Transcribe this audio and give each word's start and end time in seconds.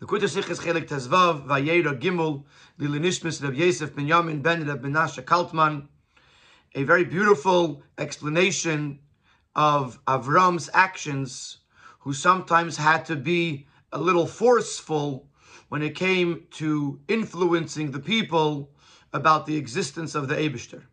The 0.00 0.06
Kuta 0.06 0.22
Sichas 0.22 0.58
Chelek 0.62 0.88
Tezvav, 0.88 1.46
Vayera 1.46 2.00
Gimel, 2.00 2.44
Lilinishmis 2.78 3.42
Reb 3.42 3.52
Yosef 3.52 3.94
Ben 3.94 4.08
Yamin 4.08 4.42
Ben 4.42 4.66
Reb 4.66 4.82
Menashe 4.82 5.22
Kaltman. 5.22 5.88
A 6.74 6.84
very 6.84 7.04
beautiful 7.04 7.82
explanation 7.98 9.00
of 9.54 10.02
Avram's 10.06 10.70
actions, 10.72 11.58
who 11.98 12.14
sometimes 12.14 12.78
had 12.78 13.04
to 13.04 13.14
be 13.14 13.66
a 13.92 14.00
little 14.00 14.26
forceful 14.26 15.28
when 15.68 15.82
it 15.82 15.94
came 15.94 16.46
to 16.52 16.98
influencing 17.06 17.90
the 17.90 18.00
people 18.00 18.70
about 19.12 19.44
the 19.44 19.58
existence 19.58 20.14
of 20.14 20.28
the 20.28 20.34
Abishter. 20.34 20.84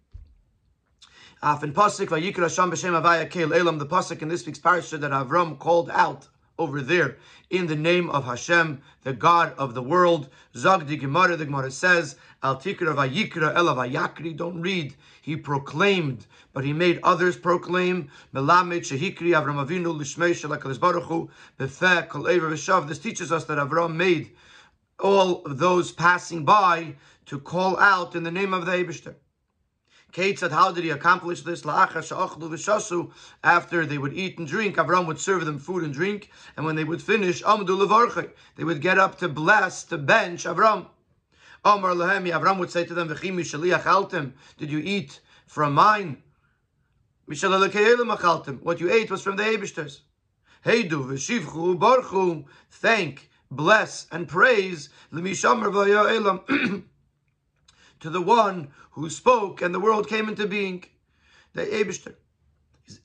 Afin 1.42 1.72
Pasik 1.72 2.08
Vayikra 2.08 2.42
Hashem 2.42 2.72
B'Shem 2.72 3.02
Avaya 3.02 3.30
Keil 3.30 3.58
Elam, 3.58 3.78
the 3.78 3.86
Pasik 3.86 4.22
in 4.22 4.28
this 4.28 4.46
week's 4.46 4.60
parasha 4.60 4.98
that 4.98 5.12
Avram 5.12 5.58
called 5.58 5.90
out 5.92 6.28
over 6.60 6.82
there 6.82 7.18
in 7.50 7.68
the 7.68 7.76
name 7.76 8.10
of 8.10 8.26
Hashem, 8.26 8.82
the 9.04 9.14
God 9.14 9.54
of 9.58 9.74
the 9.74 9.82
world. 9.82 10.30
The 10.54 10.98
Gemara, 11.00 11.38
the 11.38 11.46
Gemara 11.46 11.72
says, 11.72 12.18
Al 12.44 12.58
Tikra 12.58 12.96
Vayikra 12.96 13.56
Ela 13.56 13.76
Vayakri, 13.76 14.36
don't 14.36 14.62
read. 14.62 14.96
He 15.22 15.36
proclaimed, 15.36 16.26
but 16.54 16.66
he 16.66 16.74
made 16.74 17.00
others 17.04 17.38
proclaim. 17.38 18.10
Melamed 18.34 18.82
Shehikri 18.82 19.32
Avram 19.32 19.66
Avinu 19.66 19.98
Lishmei 19.98 20.32
Shalakalis 20.32 20.80
Baruch 20.80 21.04
Hu 21.04 21.30
Befeh 21.60 22.08
Kol 22.10 22.24
V'Shav. 22.24 22.88
This 22.88 23.00
teaches 23.00 23.32
us 23.32 23.46
that 23.46 23.58
Avram 23.58 23.96
made 23.96 24.32
all 25.00 25.44
of 25.46 25.58
those 25.58 25.92
passing 25.92 26.44
by 26.44 26.96
to 27.28 27.40
call 27.40 27.78
out 27.78 28.16
in 28.16 28.24
the 28.24 28.32
name 28.32 28.54
of 28.54 28.66
the 28.66 28.72
Eibishter. 28.72 29.16
Kate 30.18 30.40
said, 30.40 30.52
how 30.52 30.72
did 30.72 30.84
he 30.84 30.90
accomplish 30.90 31.44
this? 31.44 31.64
After 31.64 32.02
they 33.86 34.00
would 34.00 34.14
eat 34.14 34.40
and 34.40 34.48
drink, 34.48 34.78
Avram 34.78 35.06
would 35.06 35.20
serve 35.20 35.46
them 35.46 35.60
food 35.60 35.84
and 35.84 35.94
drink, 35.94 36.32
and 36.56 36.66
when 36.66 36.76
they 36.76 36.84
would 36.84 37.04
finish, 37.04 37.44
they 37.44 38.64
would 38.64 38.82
get 38.82 38.98
up 38.98 39.20
to 39.20 39.30
bless, 39.30 39.84
to 39.84 40.00
bench 40.00 40.46
Avram. 40.46 40.88
Omar 41.64 41.92
Lahemi, 41.92 42.32
Avram 42.32 42.58
would 42.58 42.72
say 42.72 42.84
to 42.84 42.96
them, 42.96 43.08
Did 44.58 44.72
you 44.72 44.80
eat 44.84 45.20
from 45.46 45.76
mine? 45.76 46.24
What 47.28 47.44
you 48.80 48.92
ate 48.92 49.12
was 49.12 49.22
from 49.22 49.36
the 49.36 49.44
Eibishters. 49.44 50.00
Heidu, 50.66 51.06
Veshivchu, 51.06 51.78
Barchu, 51.78 52.46
thank, 52.72 53.30
bless, 53.52 54.08
and 54.12 54.28
praise, 54.28 54.90
to 58.00 58.10
the 58.10 58.22
one 58.22 58.70
who 58.92 59.10
spoke 59.10 59.62
and 59.62 59.74
the 59.74 59.80
world 59.80 60.08
came 60.08 60.30
into 60.30 60.48
being, 60.48 60.84
the 61.54 61.64
Eibishter. 61.66 62.16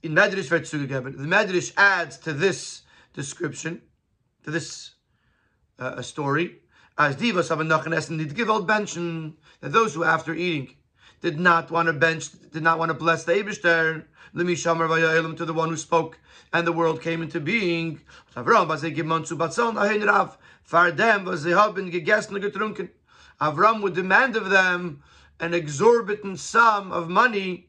In 0.03 0.15
Medrash 0.15 0.48
the 0.48 1.27
Medrash 1.27 1.73
adds 1.77 2.19
to 2.19 2.33
this 2.33 2.83
description, 3.15 3.83
to 4.45 4.51
this 4.51 4.93
uh, 5.79 6.01
story, 6.03 6.59
as 6.98 7.17
divas 7.17 7.51
of 7.51 7.61
a 7.61 8.09
and 8.09 8.19
did 8.19 8.35
give 8.35 8.51
old 8.51 8.67
bench 8.67 8.95
that 8.95 9.73
those 9.73 9.95
who 9.95 10.05
after 10.05 10.35
eating 10.35 10.77
did 11.20 11.39
not 11.39 11.70
want 11.70 11.87
to 11.87 11.93
bench, 11.93 12.29
did 12.51 12.63
not 12.63 12.79
want 12.79 12.91
to 12.91 12.95
bless 12.95 13.25
the 13.25 13.33
Eibishter, 13.33 14.05
Limi 14.35 14.53
Shamar 14.53 15.37
to 15.37 15.45
the 15.45 15.53
one 15.53 15.69
who 15.69 15.77
spoke 15.77 16.19
and 16.53 16.67
the 16.67 16.73
world 16.73 17.01
came 17.01 17.23
into 17.23 17.41
being. 17.41 18.01
Avram 18.37 18.69
was 18.69 18.83
them 20.97 21.25
was 21.25 21.45
haben 21.45 21.91
gegessen 21.91 22.41
getrunken. 22.41 22.91
Avram 23.43 23.83
would 23.83 23.95
demand 23.95 24.37
of 24.37 24.51
them 24.51 25.03
an 25.41 25.53
exorbitant 25.53 26.39
sum 26.39 26.93
of 26.93 27.09
money 27.09 27.69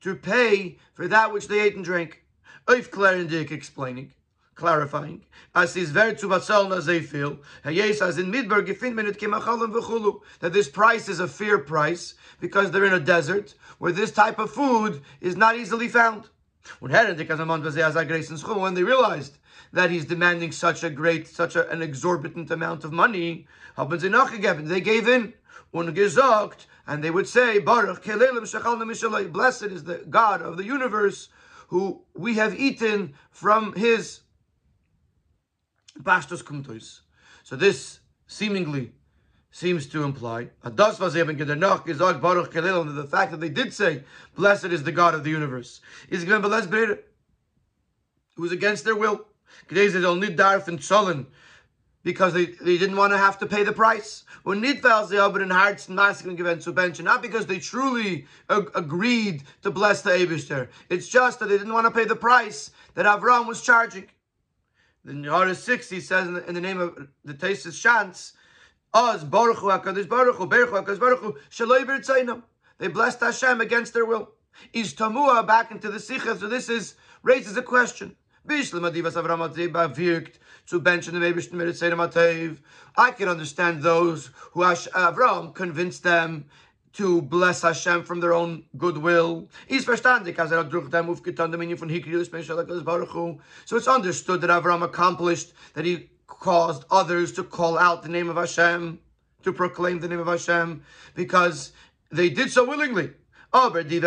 to 0.00 0.16
pay 0.16 0.76
for 0.92 1.06
that 1.06 1.32
which 1.32 1.46
they 1.46 1.60
ate 1.60 1.76
and 1.76 1.84
drank. 1.84 2.24
Oif 2.66 2.90
Clarendik 2.90 3.52
explaining, 3.52 4.12
clarifying, 4.56 5.24
as 5.54 5.76
is 5.76 5.92
ver 5.92 6.16
zu 6.16 6.26
vasalna 6.26 6.84
they 6.84 7.00
feel, 7.00 7.38
as 7.64 8.18
in 8.18 8.32
Midbar 8.32 8.66
gefin 8.66 8.94
minute 8.94 9.16
v'chulu, 9.16 10.20
that 10.40 10.52
this 10.52 10.68
price 10.68 11.08
is 11.08 11.20
a 11.20 11.28
fair 11.28 11.58
price 11.58 12.14
because 12.40 12.72
they're 12.72 12.84
in 12.84 12.94
a 12.94 12.98
desert 12.98 13.54
where 13.78 13.92
this 13.92 14.10
type 14.10 14.40
of 14.40 14.50
food 14.50 15.00
is 15.20 15.36
not 15.36 15.56
easily 15.56 15.86
found. 15.86 16.28
When 16.80 16.90
they 16.90 18.82
realized 18.82 19.38
that 19.74 19.90
he's 19.90 20.04
demanding 20.04 20.52
such 20.52 20.84
a 20.84 20.90
great, 20.90 21.26
such 21.26 21.56
a, 21.56 21.68
an 21.68 21.82
exorbitant 21.82 22.50
amount 22.50 22.84
of 22.84 22.92
money, 22.92 23.46
they 23.76 24.80
gave 24.80 25.08
in. 25.08 25.34
And 26.86 27.02
they 27.02 27.10
would 27.10 27.26
say, 27.26 27.58
Baruch, 27.58 28.04
blessed 29.32 29.62
is 29.64 29.84
the 29.84 30.04
God 30.08 30.42
of 30.42 30.56
the 30.56 30.64
universe, 30.64 31.28
who 31.68 32.02
we 32.14 32.34
have 32.34 32.54
eaten 32.54 33.14
from 33.30 33.72
his 33.74 34.20
pastos 36.02 36.42
kumtos. 36.42 37.00
So 37.42 37.56
this 37.56 37.98
seemingly 38.28 38.92
seems 39.50 39.86
to 39.86 40.04
imply 40.04 40.50
and 40.62 40.76
the 40.76 40.88
fact 43.10 43.30
that 43.32 43.40
they 43.40 43.48
did 43.48 43.72
say, 43.72 44.04
Blessed 44.36 44.66
is 44.66 44.84
the 44.84 44.92
God 44.92 45.14
of 45.14 45.24
the 45.24 45.30
universe. 45.30 45.80
Is 46.10 46.24
who's 48.36 48.52
against 48.52 48.84
their 48.84 48.96
will. 48.96 49.26
Because 52.02 52.34
they, 52.34 52.44
they 52.46 52.76
didn't 52.76 52.96
want 52.96 53.12
to 53.12 53.18
have 53.18 53.38
to 53.38 53.46
pay 53.46 53.64
the 53.64 53.72
price. 53.72 54.24
Not 54.44 54.72
because 57.22 57.46
they 57.46 57.58
truly 57.58 58.26
ag- 58.50 58.70
agreed 58.74 59.42
to 59.62 59.70
bless 59.70 60.02
the 60.02 60.10
Abishter. 60.10 60.68
It's 60.90 61.08
just 61.08 61.40
that 61.40 61.48
they 61.48 61.56
didn't 61.56 61.72
want 61.72 61.86
to 61.86 61.90
pay 61.90 62.04
the 62.04 62.14
price 62.16 62.70
that 62.94 63.06
Avram 63.06 63.46
was 63.46 63.62
charging. 63.62 64.06
The 65.04 65.12
Nehara 65.12 65.54
6, 65.54 65.90
he 65.90 66.00
says 66.00 66.26
in 66.26 66.34
the, 66.34 66.46
in 66.46 66.54
the 66.54 66.60
name 66.60 66.78
of 66.80 67.08
the 67.24 67.34
Tesis 67.34 67.72
Shantz, 67.72 68.32
Oz 68.94 69.24
Baruch 69.24 69.58
Hu 69.58 69.66
Hakadosh 69.68 70.08
Baruch 70.08 70.36
Hu 70.36 70.46
Baruch 70.46 70.70
Hu 70.70 70.76
Hakadosh 70.76 71.00
Baruch 71.00 71.20
Hu. 71.20 72.42
They 72.78 72.88
blessed 72.88 73.20
Hashem 73.20 73.60
against 73.60 73.92
their 73.92 74.04
will. 74.04 74.30
Is 74.72 74.94
Tamua 74.94 75.46
back 75.46 75.70
into 75.70 75.90
the 75.90 76.00
Sikha? 76.00 76.38
So 76.38 76.48
this 76.48 76.68
is 76.68 76.94
raises 77.22 77.56
a 77.56 77.62
question. 77.62 78.16
I 78.46 78.62
can 83.10 83.28
understand 83.28 83.82
those 83.82 84.30
who 84.52 84.60
Avram 84.60 85.48
uh, 85.48 85.50
convinced 85.52 86.02
them 86.02 86.44
to 86.92 87.22
bless 87.22 87.62
Hashem 87.62 88.04
from 88.04 88.20
their 88.20 88.34
own 88.34 88.64
goodwill. 88.76 89.48
So 89.68 89.76
it's 89.76 90.06
understood 93.88 94.40
that 94.42 94.50
Avram 94.50 94.82
accomplished, 94.82 95.52
that 95.72 95.84
he 95.86 96.10
caused 96.26 96.84
others 96.90 97.32
to 97.32 97.44
call 97.44 97.78
out 97.78 98.02
the 98.02 98.10
name 98.10 98.28
of 98.28 98.36
Hashem, 98.36 98.98
to 99.42 99.52
proclaim 99.52 100.00
the 100.00 100.08
name 100.08 100.20
of 100.20 100.26
Hashem, 100.26 100.82
because 101.14 101.72
they 102.10 102.28
did 102.28 102.50
so 102.50 102.64
willingly. 102.64 103.10
But 103.52 103.88
those 103.88 104.02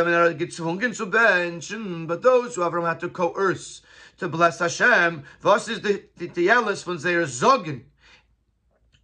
who 2.55 2.61
Avram 2.61 2.87
had 2.87 2.99
to 2.99 3.09
coerce 3.09 3.81
to 4.17 4.27
bless 4.27 4.59
Hashem, 4.59 5.23
was 5.43 5.69
is 5.69 5.81
the 5.81 6.03
Tielis 6.17 7.03
they 7.03 7.15
are 7.15 7.23
zogin 7.23 7.83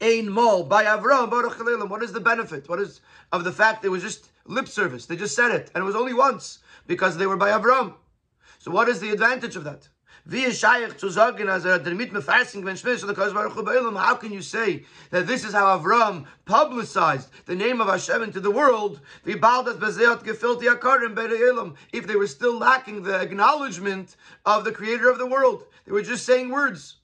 Ein 0.02 0.30
Mol 0.30 0.64
by 0.64 0.84
Avram 0.86 1.30
Baruch 1.30 1.90
What 1.90 2.04
is 2.04 2.12
the 2.12 2.20
benefit? 2.20 2.68
What 2.68 2.80
is 2.80 3.02
of 3.32 3.44
the 3.44 3.52
fact 3.52 3.86
it 3.86 3.90
was 3.90 4.02
just 4.02 4.30
lip 4.46 4.68
service? 4.68 5.06
They 5.06 5.16
just 5.16 5.36
said 5.36 5.52
it, 5.52 5.72
and 5.74 5.82
it 5.82 5.86
was 5.86 5.96
only 5.96 6.14
once 6.14 6.60
because 6.88 7.18
they 7.18 7.28
were 7.28 7.38
by 7.38 7.50
Avram. 7.50 7.94
So 8.60 8.72
what 8.72 8.90
is 8.90 9.00
the 9.00 9.12
advantage 9.12 9.56
of 9.56 9.64
that? 9.64 9.88
Er 10.26 10.40
how 10.40 11.32
can 14.16 14.32
you 14.32 14.42
say 14.42 14.86
that 15.10 15.28
this 15.28 15.44
is 15.44 15.52
how 15.52 15.78
Avram 15.78 16.26
publicized 16.46 17.30
the 17.46 17.56
name 17.56 17.82
of 17.82 17.88
Hashem 17.88 18.24
into 18.24 18.40
the 18.40 18.50
world? 18.50 19.02
If 19.26 19.42
they 22.08 22.16
were 22.16 22.28
still 22.28 22.58
lacking 22.58 23.04
the 23.04 23.20
acknowledgement 23.20 24.16
of 24.46 24.64
the 24.64 24.72
creator 24.72 25.10
of 25.10 25.18
the 25.18 25.28
world, 25.28 25.66
they 25.86 25.92
were 25.92 26.02
just 26.02 26.26
saying 26.26 26.52
words. 26.52 26.96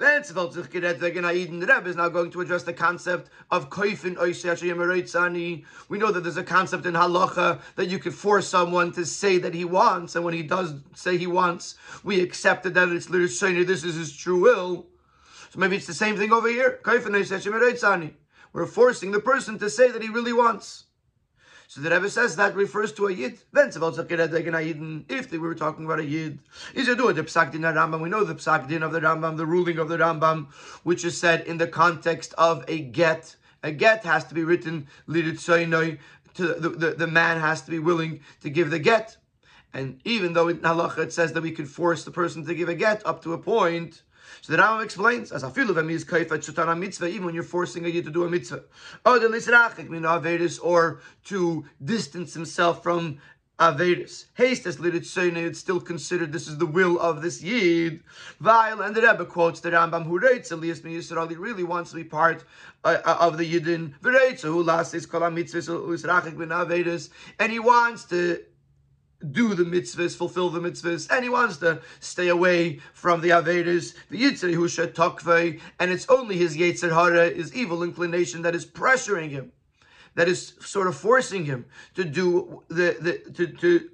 The 0.00 1.68
Rebbe 1.68 1.90
is 1.90 1.96
now 1.96 2.08
going 2.08 2.30
to 2.30 2.40
address 2.40 2.62
the 2.62 2.72
concept 2.72 3.28
of 3.50 3.68
koifin 3.68 4.16
We 5.90 5.98
know 5.98 6.10
that 6.10 6.20
there's 6.22 6.38
a 6.38 6.42
concept 6.42 6.86
in 6.86 6.94
halacha 6.94 7.60
that 7.76 7.88
you 7.88 7.98
could 7.98 8.14
force 8.14 8.48
someone 8.48 8.92
to 8.92 9.04
say 9.04 9.36
that 9.36 9.52
he 9.52 9.66
wants, 9.66 10.16
and 10.16 10.24
when 10.24 10.32
he 10.32 10.42
does 10.42 10.72
say 10.94 11.18
he 11.18 11.26
wants, 11.26 11.74
we 12.02 12.22
accept 12.22 12.62
that 12.62 12.88
it's 12.88 13.10
literally 13.10 13.64
this 13.64 13.84
is 13.84 13.96
his 13.96 14.16
true 14.16 14.40
will. 14.40 14.86
So 15.50 15.58
maybe 15.58 15.76
it's 15.76 15.86
the 15.86 15.92
same 15.92 16.16
thing 16.16 16.32
over 16.32 16.48
here. 16.48 16.80
We're 18.54 18.66
forcing 18.66 19.10
the 19.10 19.20
person 19.20 19.58
to 19.58 19.68
say 19.68 19.90
that 19.90 20.02
he 20.02 20.08
really 20.08 20.32
wants. 20.32 20.84
So 21.70 21.80
the 21.82 21.90
Rebbe 21.90 22.10
says 22.10 22.34
that 22.34 22.56
refers 22.56 22.90
to 22.94 23.06
a 23.06 23.12
Yid. 23.12 23.38
If 23.54 25.30
they 25.30 25.38
were 25.38 25.54
talking 25.54 25.84
about 25.84 26.00
a 26.00 26.04
Yid, 26.04 26.40
is 26.74 26.88
it 26.88 26.98
do 26.98 27.12
the 27.12 27.22
Psak 27.22 27.52
Din 27.52 27.60
Rambam? 27.60 28.00
We 28.00 28.08
know 28.08 28.24
the 28.24 28.34
Psak 28.34 28.66
Din 28.66 28.82
of 28.82 28.90
the 28.90 28.98
Rambam, 28.98 29.36
the 29.36 29.46
ruling 29.46 29.78
of 29.78 29.88
the 29.88 29.96
Rambam, 29.96 30.48
which 30.82 31.04
is 31.04 31.16
said 31.16 31.46
in 31.46 31.58
the 31.58 31.68
context 31.68 32.34
of 32.36 32.64
a 32.66 32.80
get. 32.80 33.36
A 33.62 33.70
get 33.70 34.02
has 34.02 34.24
to 34.24 34.34
be 34.34 34.42
written 34.42 34.88
to 35.06 35.22
the, 36.34 36.74
the, 36.76 36.94
the 36.98 37.06
man 37.06 37.38
has 37.38 37.62
to 37.62 37.70
be 37.70 37.78
willing 37.78 38.18
to 38.40 38.50
give 38.50 38.70
the 38.70 38.80
get. 38.80 39.16
And 39.72 40.00
even 40.04 40.32
though 40.32 40.48
in 40.48 40.58
halacha 40.58 40.98
it 40.98 41.12
says 41.12 41.34
that 41.34 41.42
we 41.44 41.52
could 41.52 41.68
force 41.68 42.02
the 42.02 42.10
person 42.10 42.44
to 42.46 42.54
give 42.56 42.68
a 42.68 42.74
get 42.74 43.06
up 43.06 43.22
to 43.22 43.32
a 43.32 43.38
point, 43.38 44.02
So 44.40 44.52
the 44.52 44.62
Rambam 44.62 44.84
explains, 44.84 45.32
as 45.32 45.42
afilu 45.42 45.70
v'miz 45.70 46.04
kaifat 46.04 46.44
shutana 46.44 46.78
mitzvah, 46.78 47.08
even 47.08 47.26
when 47.26 47.34
you're 47.34 47.44
forcing 47.44 47.84
a 47.84 47.88
yid 47.88 48.04
to 48.04 48.10
do 48.10 48.24
a 48.24 48.30
mitzvah, 48.30 48.62
or 50.62 51.00
to 51.24 51.64
distance 51.84 52.34
himself 52.34 52.82
from 52.82 53.18
Avedis. 53.60 54.24
Hastes 54.34 54.76
liditzene, 54.76 55.36
it's 55.36 55.58
still 55.58 55.80
considered 55.80 56.32
this 56.32 56.48
is 56.48 56.56
the 56.56 56.64
will 56.64 56.98
of 56.98 57.20
this 57.20 57.42
Yid. 57.42 58.02
Vile, 58.40 58.80
and 58.80 58.96
the 58.96 59.02
Rebbe 59.02 59.26
quotes 59.26 59.60
the 59.60 59.70
Rambam 59.70 60.06
who 60.06 60.18
writes, 60.18 60.50
Elias 60.50 60.80
Ben 60.80 60.92
Yisrael, 60.92 61.28
he 61.28 61.36
really 61.36 61.62
wants 61.62 61.90
to 61.90 61.96
be 61.96 62.04
part 62.04 62.44
uh, 62.84 62.96
uh 63.04 63.18
of 63.20 63.36
the 63.36 63.44
Yidin. 63.44 63.92
V'reitz, 64.00 64.40
who 64.40 64.62
last 64.62 64.94
is 64.94 65.04
kol 65.04 65.20
ben 65.20 65.34
Avedis, 65.36 67.10
and 67.38 67.52
he 67.52 67.58
wants 67.58 68.04
to 68.06 68.42
do 69.32 69.54
the 69.54 69.64
mitzvahs, 69.64 70.16
fulfill 70.16 70.50
the 70.50 70.60
mitzvahs, 70.60 71.10
and 71.10 71.22
he 71.22 71.28
wants 71.28 71.58
to 71.58 71.80
stay 72.00 72.28
away 72.28 72.80
from 72.92 73.20
the 73.20 73.30
Avedis, 73.30 73.94
the 74.08 74.22
Yitzhak 74.22 74.54
Husha 74.54 74.92
Tokvei, 74.92 75.60
and 75.78 75.90
it's 75.90 76.08
only 76.08 76.36
his 76.36 76.56
Yetzer 76.56 76.90
Hara, 76.90 77.30
his 77.30 77.54
evil 77.54 77.82
inclination 77.82 78.42
that 78.42 78.54
is 78.54 78.64
pressuring 78.64 79.30
him 79.30 79.52
that 80.14 80.28
is 80.28 80.54
sort 80.60 80.86
of 80.86 80.96
forcing 80.96 81.44
him 81.44 81.66
to 81.94 82.04
do 82.04 82.62
the, 82.68 82.96
the 83.00 83.18
to, 83.32 83.46
to 83.46 83.90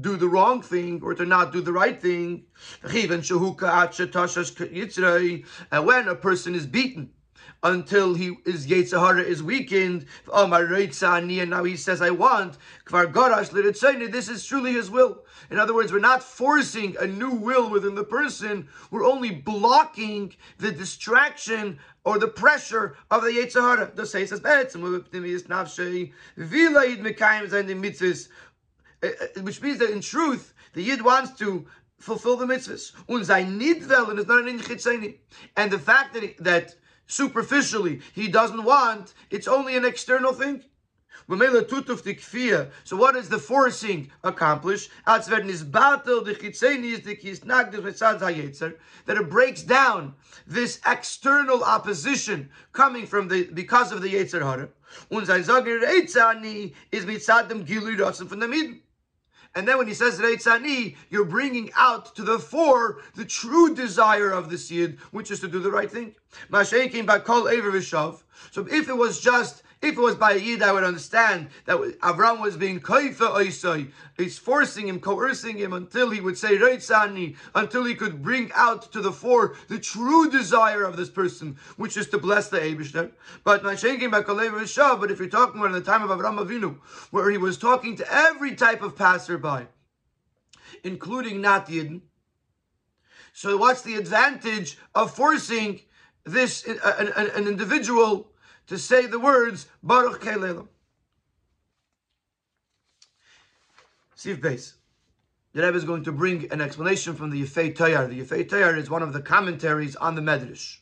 do 0.00 0.16
the 0.16 0.28
wrong 0.28 0.62
thing 0.62 1.00
or 1.02 1.14
to 1.14 1.26
not 1.26 1.52
do 1.52 1.60
the 1.60 1.72
right 1.72 2.00
thing. 2.00 2.44
And 2.82 2.92
when 5.86 6.08
a 6.08 6.14
person 6.14 6.54
is 6.54 6.66
beaten 6.66 7.10
until 7.62 8.14
he 8.14 8.36
his 8.44 8.66
Yetzirah 8.66 9.24
is 9.24 9.42
weakened, 9.42 10.06
and 10.32 11.50
now 11.50 11.64
he 11.64 11.76
says, 11.76 12.00
I 12.00 12.10
want, 12.10 12.56
this 12.86 14.28
is 14.28 14.44
truly 14.46 14.72
his 14.72 14.90
will. 14.90 15.24
In 15.50 15.58
other 15.58 15.74
words, 15.74 15.92
we're 15.92 15.98
not 15.98 16.22
forcing 16.22 16.96
a 16.98 17.06
new 17.06 17.32
will 17.32 17.68
within 17.68 17.94
the 17.94 18.04
person, 18.04 18.68
we're 18.90 19.04
only 19.04 19.30
blocking 19.30 20.34
the 20.58 20.72
distraction 20.72 21.78
or 22.04 22.18
the 22.18 22.28
pressure 22.28 22.96
of 23.10 23.22
the 23.22 23.30
Yetzirah. 23.30 23.94
The 23.94 24.06
say 24.06 24.24
says 24.26 24.40
uh, 29.02 29.06
uh, 29.06 29.40
which 29.42 29.62
means 29.62 29.78
that 29.78 29.90
in 29.90 30.00
truth 30.00 30.54
the 30.72 30.82
Yid 30.82 31.02
wants 31.02 31.38
to 31.38 31.66
fulfill 31.98 32.36
the 32.36 32.46
mitzvahs. 32.46 32.92
And 35.56 35.72
the 35.72 35.78
fact 35.78 36.14
that, 36.14 36.36
that 36.38 36.74
superficially 37.10 38.00
he 38.14 38.28
doesn't 38.28 38.64
want, 38.64 39.14
it's 39.30 39.48
only 39.48 39.76
an 39.76 39.84
external 39.84 40.32
thing. 40.32 40.64
So 41.28 42.96
what 42.96 43.14
does 43.14 43.28
the 43.28 43.38
forcing 43.38 44.10
accomplish? 44.24 44.88
That 45.06 45.28
it 49.08 49.30
breaks 49.30 49.62
down 49.62 50.14
this 50.46 50.80
external 50.86 51.62
opposition 51.62 52.50
coming 52.72 53.06
from 53.06 53.28
the 53.28 53.44
because 53.44 53.92
of 53.92 54.02
the 54.02 54.12
Yetzer 54.12 54.42
Hara. 54.42 54.68
Gilui 57.64 58.28
from 58.28 58.40
the 58.40 58.48
Midden. 58.48 58.80
And 59.54 59.66
then 59.66 59.78
when 59.78 59.88
he 59.88 59.94
says 59.94 60.20
Reitzani, 60.20 60.96
you're 61.08 61.24
bringing 61.24 61.70
out 61.76 62.14
to 62.14 62.22
the 62.22 62.38
fore 62.38 62.98
the 63.16 63.24
true 63.24 63.74
desire 63.74 64.30
of 64.30 64.48
the 64.48 64.56
Yid, 64.74 64.98
which 65.10 65.30
is 65.30 65.40
to 65.40 65.48
do 65.48 65.58
the 65.58 65.70
right 65.70 65.90
thing. 65.90 66.14
Came 66.90 67.06
back. 67.06 67.26
So 67.26 67.46
if 67.48 68.88
it 68.88 68.96
was 68.96 69.20
just 69.20 69.62
if 69.82 69.96
it 69.96 70.00
was 70.00 70.14
by 70.14 70.32
a 70.32 70.38
Yid, 70.38 70.62
I 70.62 70.72
would 70.72 70.84
understand 70.84 71.48
that 71.64 71.78
Avram 71.78 72.40
was 72.40 72.56
being 72.56 72.80
kaifa 72.80 73.34
oisai. 73.34 73.90
He's 74.14 74.38
forcing 74.38 74.88
him, 74.88 75.00
coercing 75.00 75.56
him 75.56 75.72
until 75.72 76.10
he 76.10 76.20
would 76.20 76.36
say 76.36 76.58
Reitzani, 76.58 77.36
until 77.54 77.84
he 77.84 77.94
could 77.94 78.22
bring 78.22 78.50
out 78.54 78.92
to 78.92 79.00
the 79.00 79.10
fore 79.10 79.56
the 79.68 79.78
true 79.78 80.30
desire 80.30 80.82
of 80.82 80.98
this 80.98 81.08
person, 81.08 81.56
which 81.76 81.96
is 81.96 82.08
to 82.08 82.18
bless 82.18 82.50
the 82.50 82.58
Abishter. 82.58 83.12
But 83.42 83.64
my 83.64 83.74
shaykh, 83.74 84.00
but 84.10 85.10
if 85.10 85.18
you're 85.18 85.28
talking 85.28 85.60
about 85.60 85.72
the 85.72 85.80
time 85.80 86.02
of 86.02 86.10
Avram 86.10 86.38
Avinu, 86.38 86.76
where 87.10 87.30
he 87.30 87.38
was 87.38 87.56
talking 87.56 87.96
to 87.96 88.12
every 88.12 88.54
type 88.54 88.82
of 88.82 88.96
passerby, 88.96 89.66
including 90.84 91.40
not 91.40 91.68
Yidden, 91.68 92.02
so 93.32 93.56
what's 93.56 93.80
the 93.80 93.94
advantage 93.94 94.76
of 94.94 95.14
forcing 95.14 95.80
this 96.24 96.68
uh, 96.68 96.96
an, 96.98 97.08
an, 97.16 97.30
an 97.34 97.48
individual 97.48 98.29
to 98.70 98.78
say 98.78 99.06
the 99.06 99.18
words 99.18 99.66
Baruch 99.82 100.22
Kelelam. 100.22 100.68
Sif 104.14 104.40
base. 104.40 104.74
The 105.52 105.62
Rebbe 105.62 105.76
is 105.76 105.82
going 105.82 106.04
to 106.04 106.12
bring 106.12 106.52
an 106.52 106.60
explanation 106.60 107.16
from 107.16 107.30
the 107.30 107.42
Yefei 107.42 107.76
Tayar. 107.76 108.08
The 108.08 108.20
Yefei 108.20 108.48
Tayar 108.48 108.78
is 108.78 108.88
one 108.88 109.02
of 109.02 109.12
the 109.12 109.20
commentaries 109.20 109.96
on 109.96 110.14
the 110.14 110.20
Medrash. 110.20 110.76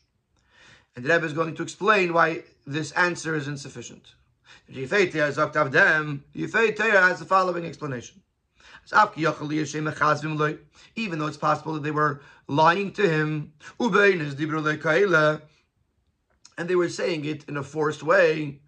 And 0.97 1.03
the 1.03 1.15
Rebbe 1.15 1.25
is 1.25 1.33
going 1.33 1.55
to 1.55 1.63
explain 1.63 2.13
why 2.13 2.43
this 2.67 2.93
answer 2.93 3.35
is 3.35 3.49
insufficient. 3.49 4.13
The 4.69 4.87
Yefei 4.87 5.11
Tayar 5.11 6.21
The 6.35 6.47
Yefei 6.47 6.77
Tayar 6.77 7.09
has 7.09 7.21
the 7.21 7.25
following 7.25 7.65
explanation. 7.65 8.21
Even 10.95 11.19
though 11.19 11.27
it's 11.27 11.37
possible 11.39 11.73
that 11.73 11.83
they 11.83 11.91
were 11.91 12.21
lying 12.49 12.93
to 12.93 13.09
him, 13.09 13.55
and 16.59 16.69
they 16.69 16.75
were 16.75 16.89
saying 16.89 17.25
it 17.25 17.45
in 17.49 17.57
a 17.57 17.63
forced 17.63 18.03
way. 18.03 18.59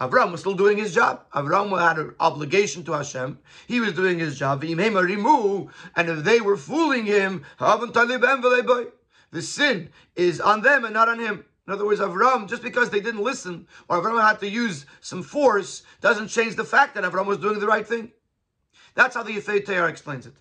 Avram 0.00 0.32
was 0.32 0.40
still 0.40 0.54
doing 0.54 0.78
his 0.78 0.92
job. 0.92 1.24
Avram 1.32 1.80
had 1.80 1.98
an 1.98 2.14
obligation 2.18 2.82
to 2.84 2.92
Hashem. 2.92 3.38
He 3.68 3.78
was 3.78 3.92
doing 3.92 4.18
his 4.18 4.36
job. 4.36 4.64
And 4.64 6.08
if 6.10 6.24
they 6.24 6.40
were 6.40 6.56
fooling 6.56 7.06
him, 7.06 7.44
the 7.60 9.40
sin 9.40 9.90
is 10.16 10.40
on 10.40 10.62
them 10.62 10.84
and 10.84 10.92
not 10.92 11.08
on 11.08 11.20
him. 11.20 11.44
In 11.68 11.72
other 11.72 11.86
words, 11.86 12.00
Avram, 12.00 12.48
just 12.48 12.62
because 12.62 12.90
they 12.90 12.98
didn't 12.98 13.22
listen, 13.22 13.68
or 13.88 14.02
Avram 14.02 14.20
had 14.20 14.40
to 14.40 14.48
use 14.48 14.84
some 15.00 15.22
force, 15.22 15.84
doesn't 16.00 16.26
change 16.26 16.56
the 16.56 16.64
fact 16.64 16.96
that 16.96 17.04
Avram 17.04 17.26
was 17.26 17.38
doing 17.38 17.60
the 17.60 17.68
right 17.68 17.86
thing. 17.86 18.10
That's 18.94 19.14
how 19.14 19.22
the 19.22 19.36
Yefei 19.36 19.64
Tayar 19.64 19.88
explains 19.88 20.26
it. 20.26 20.34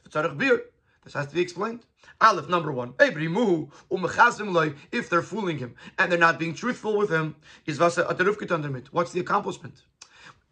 This 1.03 1.13
has 1.13 1.27
to 1.27 1.35
be 1.35 1.41
explained. 1.41 1.85
Aleph, 2.21 2.47
number 2.47 2.71
one. 2.71 2.93
If 2.99 5.09
they're 5.09 5.23
fooling 5.23 5.57
him 5.57 5.75
and 5.97 6.11
they're 6.11 6.19
not 6.19 6.37
being 6.37 6.53
truthful 6.53 6.95
with 6.95 7.09
him, 7.09 7.35
what's 7.65 7.95
the 7.95 9.19
accomplishment? 9.19 9.81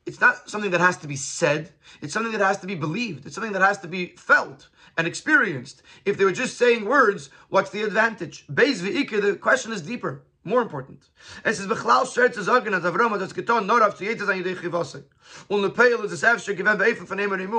It's 0.05 0.19
not 0.19 0.49
something 0.49 0.71
that 0.71 0.81
has 0.81 0.97
to 0.97 1.07
be 1.07 1.15
said. 1.15 1.71
It's 2.01 2.13
something 2.13 2.31
that 2.31 2.41
has 2.41 2.57
to 2.59 2.67
be 2.67 2.73
believed. 2.73 3.27
It's 3.27 3.35
something 3.35 3.53
that 3.53 3.61
has 3.61 3.77
to 3.79 3.87
be 3.87 4.15
felt 4.17 4.69
and 4.97 5.05
experienced. 5.05 5.83
If 6.05 6.17
they 6.17 6.25
were 6.25 6.31
just 6.31 6.57
saying 6.57 6.85
words, 6.85 7.29
what's 7.49 7.69
the 7.69 7.83
advantage? 7.83 8.47
The 8.47 9.37
question 9.39 9.71
is 9.71 9.83
deeper. 9.83 10.23
More 10.45 10.61
important. 10.61 11.09
Es 11.43 11.59
ist 11.59 11.67
bechlal 11.67 12.05
schwer 12.05 12.31
zu 12.31 12.41
sagen, 12.41 12.71
das 12.71 13.33
getan, 13.33 13.67
zu. 13.67 15.03
Und 15.49 15.77
is 15.77 16.23
a 16.23 16.33
Efsher 16.33 16.55
given. 16.55 16.79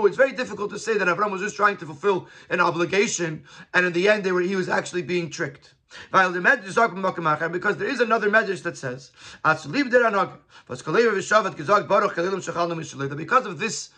It's 0.07 0.17
very 0.17 0.33
difficult 0.33 0.71
to 0.71 0.79
say 0.79 0.97
that 0.97 1.07
Avram 1.07 1.31
was 1.31 1.43
just 1.43 1.57
trying 1.57 1.77
to 1.77 1.87
fulfill 1.87 2.27
an 2.49 2.61
obligation, 2.61 3.45
and 3.75 3.85
in 3.85 3.93
the 3.93 4.09
end 4.09 4.25
they 4.25 4.33
were, 4.33 4.41
he 4.41 4.57
was 4.57 4.69
actually 4.71 5.03
being 5.03 5.29
tricked. 5.29 5.75
Weil 6.11 6.33
der 6.33 6.41
sagt 6.71 6.95
Makamacher, 6.95 7.51
because 7.53 7.77
there 7.77 7.89
is 7.89 8.01
another 8.01 8.31
Medrash 8.31 8.63
that 8.63 8.79
says, 8.79 9.11
Als 9.45 9.67
lieb 9.67 9.91
der 9.91 10.05
Anag, 10.05 10.39
was 10.69 10.83
Vishav 10.83 11.45
hat 11.45 11.57
gesagt, 11.57 11.89
Baruch 11.89 12.15
Kalilim 12.15 13.17
because 13.17 13.47
of 13.47 13.59
this 13.59 13.91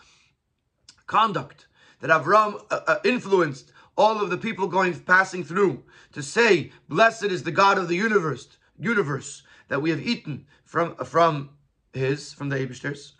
conduct 1.05 1.67
that 2.01 2.09
Avram 2.09 2.65
uh, 2.69 2.79
uh, 2.87 2.95
influenced 3.05 3.71
all 3.95 4.21
of 4.21 4.29
the 4.29 4.37
people 4.37 4.67
going 4.67 4.99
passing 5.01 5.43
through 5.43 5.83
to 6.13 6.23
say, 6.23 6.71
Blessed 6.89 7.25
is 7.25 7.43
the 7.43 7.51
God 7.51 7.77
of 7.77 7.87
the 7.87 7.95
universe, 7.95 8.57
universe 8.83 9.43
that 9.69 9.81
we 9.81 9.89
have 9.89 10.01
eaten 10.01 10.45
from 10.65 10.95
from 10.97 11.49
his 11.93 12.33
from 12.33 12.49
the 12.49 12.57
Eibishters. 12.57 13.13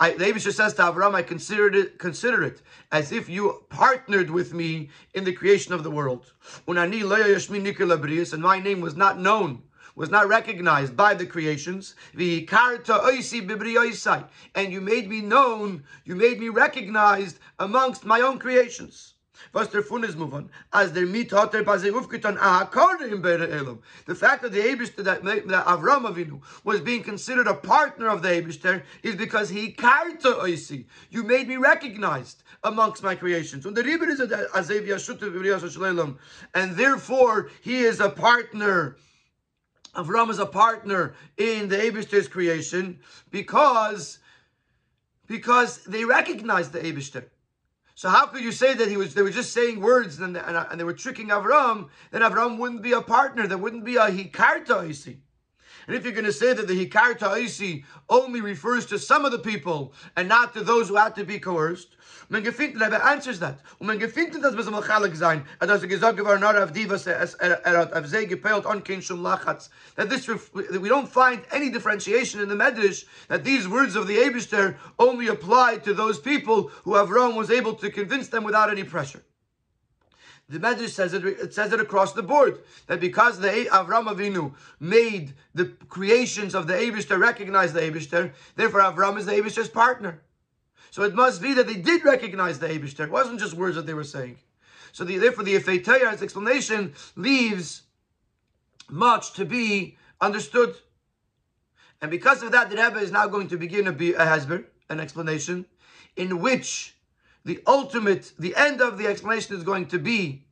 The 0.00 0.24
Eibishter 0.24 0.52
says 0.52 0.74
to 0.74 0.82
Avram, 0.82 1.14
I 1.14 1.22
considered 1.22 1.76
it, 1.76 1.98
consider 1.98 2.42
it 2.42 2.62
as 2.90 3.12
if 3.12 3.28
you 3.28 3.64
partnered 3.68 4.30
with 4.30 4.52
me 4.52 4.90
in 5.14 5.24
the 5.24 5.32
creation 5.32 5.72
of 5.72 5.84
the 5.84 5.90
world. 5.90 6.32
And 6.66 8.42
my 8.42 8.60
name 8.60 8.80
was 8.80 8.96
not 8.96 9.20
known, 9.20 9.62
was 9.94 10.10
not 10.10 10.28
recognized 10.28 10.96
by 10.96 11.14
the 11.14 11.26
creations. 11.26 11.94
And 14.54 14.72
you 14.72 14.80
made 14.80 15.08
me 15.08 15.20
known, 15.20 15.84
you 16.04 16.16
made 16.16 16.40
me 16.40 16.48
recognized 16.48 17.38
amongst 17.58 18.04
my 18.04 18.20
own 18.20 18.38
creations 18.40 19.13
was 19.52 19.68
der 19.68 19.82
Funes 19.82 20.16
move 20.16 20.48
as 20.72 20.92
der 20.92 21.06
mit 21.06 21.32
hat 21.32 21.54
er 21.54 21.62
bei 21.62 21.78
sich 21.78 21.92
aufgetan 21.92 22.36
a 22.38 22.64
Korde 22.64 23.06
in 23.06 23.22
Bere 23.22 23.48
Elam. 23.48 23.80
The 24.06 24.14
fact 24.14 24.42
that 24.42 24.52
the 24.52 24.60
Eibishter, 24.60 25.04
that, 25.04 25.24
that 25.24 25.66
Avram 25.66 26.06
Avinu 26.06 26.40
was 26.64 26.80
being 26.80 27.02
considered 27.02 27.46
a 27.46 27.54
partner 27.54 28.08
of 28.08 28.22
the 28.22 28.28
Eibishter 28.28 28.82
is 29.02 29.14
because 29.14 29.48
he 29.48 29.72
karta 29.72 30.32
oisi. 30.32 30.86
You 31.10 31.22
made 31.22 31.48
me 31.48 31.56
recognized 31.56 32.42
amongst 32.62 33.02
my 33.02 33.14
creations. 33.14 33.66
And 33.66 33.76
the 33.76 33.82
Rebbe 33.82 34.04
is 34.04 34.20
Azev 34.20 34.86
Yashutu 34.86 36.16
and 36.54 36.76
therefore 36.76 37.50
he 37.62 37.80
is 37.80 38.00
a 38.00 38.10
partner 38.10 38.96
Avram 39.94 40.28
is 40.30 40.40
a 40.40 40.46
partner 40.46 41.14
in 41.36 41.68
the 41.68 41.76
Eibishter's 41.76 42.28
creation 42.28 42.98
because 43.30 44.18
because 45.26 45.84
they 45.84 46.04
recognized 46.04 46.72
the 46.72 46.80
Abishter. 46.80 47.24
So 47.96 48.08
how 48.08 48.26
could 48.26 48.42
you 48.42 48.52
say 48.52 48.74
that 48.74 48.88
he 48.88 48.96
was? 48.96 49.14
They 49.14 49.22
were 49.22 49.30
just 49.30 49.52
saying 49.52 49.80
words 49.80 50.18
and, 50.20 50.36
and, 50.36 50.66
and 50.70 50.80
they 50.80 50.84
were 50.84 50.94
tricking 50.94 51.28
Avram. 51.28 51.88
Then 52.10 52.22
Avram 52.22 52.58
wouldn't 52.58 52.82
be 52.82 52.92
a 52.92 53.00
partner. 53.00 53.46
There 53.46 53.58
wouldn't 53.58 53.84
be 53.84 53.96
a 53.96 54.06
hikarta. 54.06 54.86
You 54.86 54.94
see. 54.94 55.18
And 55.86 55.94
if 55.94 56.04
you're 56.04 56.12
going 56.12 56.24
to 56.24 56.32
say 56.32 56.52
that 56.52 56.66
the 56.66 56.86
Hikar 56.86 57.18
Ta'isi 57.18 57.84
only 58.08 58.40
refers 58.40 58.86
to 58.86 58.98
some 58.98 59.24
of 59.24 59.32
the 59.32 59.38
people 59.38 59.92
and 60.16 60.28
not 60.28 60.54
to 60.54 60.64
those 60.64 60.88
who 60.88 60.96
had 60.96 61.14
to 61.16 61.24
be 61.24 61.38
coerced, 61.38 61.96
man 62.28 62.42
gefindt, 62.42 62.78
the 62.78 62.84
Rebbe 62.84 63.04
answers 63.04 63.38
that. 63.40 63.58
Und 63.78 63.86
man 63.86 63.98
gefindt, 63.98 64.42
dass 64.42 64.56
wir 64.56 64.70
malchalik 64.70 65.16
sein, 65.16 65.44
und 65.60 65.68
dass 65.68 65.82
er 65.82 65.88
gesagt 65.88 66.16
geworden, 66.16 66.40
not 66.40 66.56
auf 66.56 66.72
divas, 66.72 67.06
er 67.06 67.20
hat 67.64 67.92
auf 67.92 68.06
sie 68.06 68.26
gepeilt, 68.26 68.66
on 68.66 68.82
kein 68.82 69.02
shum 69.02 69.22
lachatz. 69.22 69.68
That 69.96 70.10
this, 70.10 70.28
we 70.28 70.88
don't 70.88 71.08
find 71.08 71.42
any 71.50 71.70
differentiation 71.70 72.40
in 72.40 72.48
the 72.48 72.54
Medrash, 72.54 73.04
that 73.28 73.44
these 73.44 73.68
words 73.68 73.96
of 73.96 74.06
the 74.06 74.16
Abishter 74.16 74.76
only 74.98 75.28
apply 75.28 75.78
to 75.78 75.94
those 75.94 76.18
people 76.18 76.70
who 76.84 76.92
Avram 76.92 77.34
was 77.36 77.50
able 77.50 77.74
to 77.74 77.90
convince 77.90 78.28
them 78.28 78.44
without 78.44 78.70
any 78.70 78.84
pressure. 78.84 79.22
The 80.48 80.58
Medrash 80.58 80.90
says 80.90 81.14
it, 81.14 81.24
it 81.24 81.54
says 81.54 81.72
it 81.72 81.80
across 81.80 82.12
the 82.12 82.22
board 82.22 82.60
that 82.86 83.00
because 83.00 83.40
the 83.40 83.48
Avram 83.48 84.14
Avinu 84.14 84.52
made 84.78 85.32
the 85.54 85.66
creations 85.88 86.54
of 86.54 86.66
the 86.66 86.74
Abishter 86.74 87.18
recognize 87.18 87.72
the 87.72 87.80
Abishter, 87.80 88.32
therefore 88.54 88.80
Avram 88.80 89.16
is 89.18 89.24
the 89.24 89.32
Abishter's 89.32 89.70
partner. 89.70 90.20
So 90.94 91.02
it 91.02 91.12
must 91.12 91.42
be 91.42 91.54
that 91.54 91.66
they 91.66 91.74
did 91.74 92.04
recognize 92.04 92.60
the 92.60 92.68
Abishter. 92.68 93.00
It 93.00 93.10
wasn't 93.10 93.40
just 93.40 93.54
words 93.54 93.74
that 93.74 93.84
they 93.84 93.94
were 93.94 94.04
saying. 94.04 94.38
So 94.92 95.02
the, 95.02 95.18
therefore 95.18 95.42
the 95.42 95.56
Yefei 95.56 95.84
Tayar's 95.84 96.22
explanation 96.22 96.94
leaves 97.16 97.82
much 98.88 99.32
to 99.32 99.44
be 99.44 99.96
understood. 100.20 100.76
And 102.00 102.12
because 102.12 102.44
of 102.44 102.52
that, 102.52 102.70
the 102.70 102.76
Rebbe 102.76 103.00
is 103.00 103.10
now 103.10 103.26
going 103.26 103.48
to 103.48 103.56
begin 103.56 103.88
a, 103.88 103.90
a 103.90 104.24
Hezber, 104.24 104.66
an 104.88 105.00
explanation, 105.00 105.66
in 106.14 106.38
which 106.38 106.94
the 107.44 107.60
ultimate, 107.66 108.30
the 108.38 108.54
end 108.54 108.80
of 108.80 108.96
the 108.96 109.08
explanation 109.08 109.56
is 109.56 109.64
going 109.64 109.86
to 109.86 109.98
be 109.98 110.44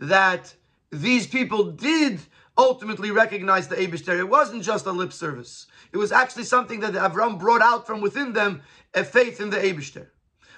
that 0.00 0.54
these 0.90 1.26
people 1.26 1.64
did 1.70 2.18
ultimately 2.56 3.10
recognized 3.10 3.70
the 3.70 3.76
Abishter. 3.76 4.18
It 4.18 4.28
wasn't 4.28 4.62
just 4.62 4.86
a 4.86 4.92
lip 4.92 5.12
service. 5.12 5.66
It 5.92 5.96
was 5.96 6.12
actually 6.12 6.44
something 6.44 6.80
that 6.80 6.94
Avram 6.94 7.38
brought 7.38 7.62
out 7.62 7.86
from 7.86 8.00
within 8.00 8.32
them, 8.32 8.62
a 8.94 9.04
faith 9.04 9.40
in 9.40 9.50
the 9.50 9.58
Abishter. 9.58 10.08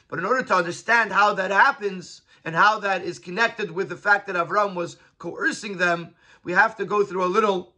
But 0.09 0.19
in 0.19 0.25
order 0.25 0.43
to 0.43 0.55
understand 0.55 1.13
how 1.13 1.35
that 1.35 1.51
happens 1.51 2.23
and 2.45 2.55
how 2.55 2.79
that 2.81 3.03
is 3.03 3.19
connected 3.19 3.71
with 3.71 3.89
the 3.89 3.97
fact 3.97 4.27
that 4.27 4.37
Avram 4.37 4.75
was 4.75 4.97
coercing 5.19 5.79
them, 5.79 6.15
we 6.43 6.53
have 6.53 6.77
to 6.77 6.85
go 6.85 7.05
through 7.05 7.25
a 7.25 7.27
little 7.27 7.75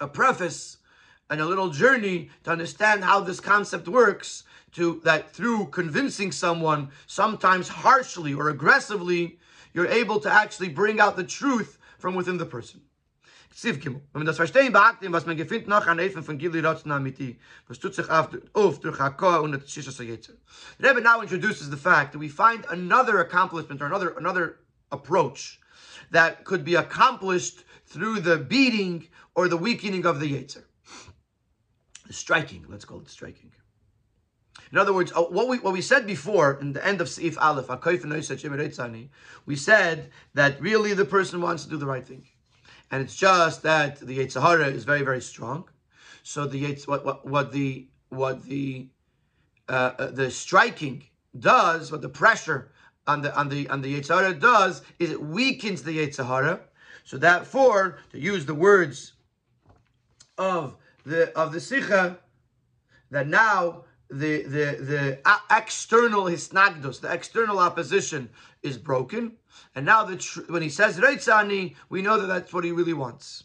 a 0.00 0.06
preface 0.06 0.78
and 1.28 1.40
a 1.40 1.46
little 1.46 1.70
journey 1.70 2.30
to 2.44 2.50
understand 2.50 3.04
how 3.04 3.20
this 3.20 3.40
concept 3.40 3.88
works 3.88 4.44
to 4.72 5.00
that 5.04 5.30
through 5.32 5.66
convincing 5.66 6.30
someone, 6.32 6.90
sometimes 7.06 7.68
harshly 7.68 8.32
or 8.32 8.48
aggressively, 8.48 9.38
you're 9.74 9.88
able 9.88 10.20
to 10.20 10.32
actually 10.32 10.68
bring 10.68 11.00
out 11.00 11.16
the 11.16 11.24
truth 11.24 11.78
from 11.98 12.14
within 12.14 12.38
the 12.38 12.46
person. 12.46 12.80
Siv 13.60 13.84
Wenn 13.84 14.00
man 14.12 14.24
das 14.24 14.36
verstehen 14.36 14.72
beachtet, 14.72 15.10
was 15.10 15.26
man 15.26 15.36
gefindt 15.36 15.68
an 15.68 15.98
Eifen 15.98 16.22
von 16.22 16.38
Gili 16.38 16.62
was 16.62 17.78
tut 17.80 17.92
sich 17.92 18.08
auf, 18.08 18.28
auf 18.52 18.78
durch 18.78 19.00
und 19.00 19.68
Sayetzer. 19.68 20.34
The 20.78 20.86
Rebbe 20.86 21.00
now 21.00 21.20
introduces 21.20 21.68
the 21.68 21.76
fact 21.76 22.12
that 22.12 22.20
we 22.20 22.28
find 22.28 22.64
another 22.70 23.18
accomplishment 23.18 23.82
or 23.82 23.86
another, 23.86 24.10
another 24.16 24.60
approach 24.92 25.58
that 26.12 26.44
could 26.44 26.64
be 26.64 26.76
accomplished 26.76 27.64
through 27.84 28.20
the 28.20 28.36
beating 28.36 29.08
or 29.34 29.48
the 29.48 29.56
weakening 29.56 30.06
of 30.06 30.20
the 30.20 30.32
Yetzer. 30.32 30.62
Striking, 32.10 32.64
let's 32.68 32.84
call 32.84 33.00
it 33.00 33.08
striking. 33.08 33.50
In 34.70 34.78
other 34.78 34.92
words, 34.92 35.10
uh, 35.16 35.22
what 35.22 35.48
we 35.48 35.58
what 35.58 35.72
we 35.72 35.82
said 35.82 36.06
before 36.06 36.60
in 36.60 36.74
the 36.74 36.86
end 36.86 37.00
of 37.00 37.08
Seif 37.08 37.36
Aleph, 37.40 37.68
we 39.46 39.56
said 39.56 40.10
that 40.34 40.60
really 40.60 40.94
the 40.94 41.04
person 41.04 41.40
wants 41.40 41.64
to 41.64 41.70
do 41.70 41.76
the 41.76 41.86
right 41.86 42.06
thing, 42.06 42.24
and 42.90 43.02
it's 43.02 43.16
just 43.16 43.62
that 43.62 43.98
the 44.00 44.18
Yetzer 44.18 44.40
Hara 44.40 44.66
is 44.66 44.84
very 44.84 45.02
very 45.02 45.20
strong. 45.20 45.68
So 46.22 46.46
the 46.46 46.64
Yetz, 46.64 46.86
what, 46.86 47.04
what 47.04 47.26
what 47.26 47.52
the 47.52 47.86
what 48.10 48.44
the 48.44 48.88
uh, 49.68 49.92
uh, 49.98 50.10
the 50.10 50.30
striking 50.30 51.04
does, 51.38 51.92
what 51.92 52.02
the 52.02 52.08
pressure 52.08 52.72
on 53.06 53.22
the 53.22 53.34
on 53.38 53.48
the 53.48 53.68
on 53.68 53.82
the 53.82 54.00
Yetzer 54.00 54.20
Hara 54.20 54.34
does, 54.34 54.82
is 54.98 55.10
it 55.10 55.20
weakens 55.20 55.82
the 55.82 55.98
Yetzer 55.98 56.26
Hara. 56.26 56.60
So 57.04 57.16
therefore, 57.16 57.98
to 58.12 58.18
use 58.18 58.44
the 58.44 58.54
words 58.54 59.14
of 60.36 60.76
the 61.04 61.36
of 61.36 61.52
the 61.52 61.60
Sikha, 61.60 62.18
that 63.10 63.26
now 63.26 63.84
the 64.10 64.42
the 64.42 64.76
the 64.80 65.18
external 65.50 66.24
hisnagdos, 66.24 67.00
the 67.00 67.12
external 67.12 67.58
opposition 67.58 68.30
is 68.62 68.78
broken, 68.78 69.32
and 69.74 69.84
now 69.84 70.04
the 70.04 70.16
when 70.48 70.62
he 70.62 70.68
says 70.68 70.98
reitzani, 70.98 71.76
we 71.88 72.02
know 72.02 72.18
that 72.18 72.26
that's 72.26 72.52
what 72.52 72.64
he 72.64 72.72
really 72.72 72.94
wants. 72.94 73.44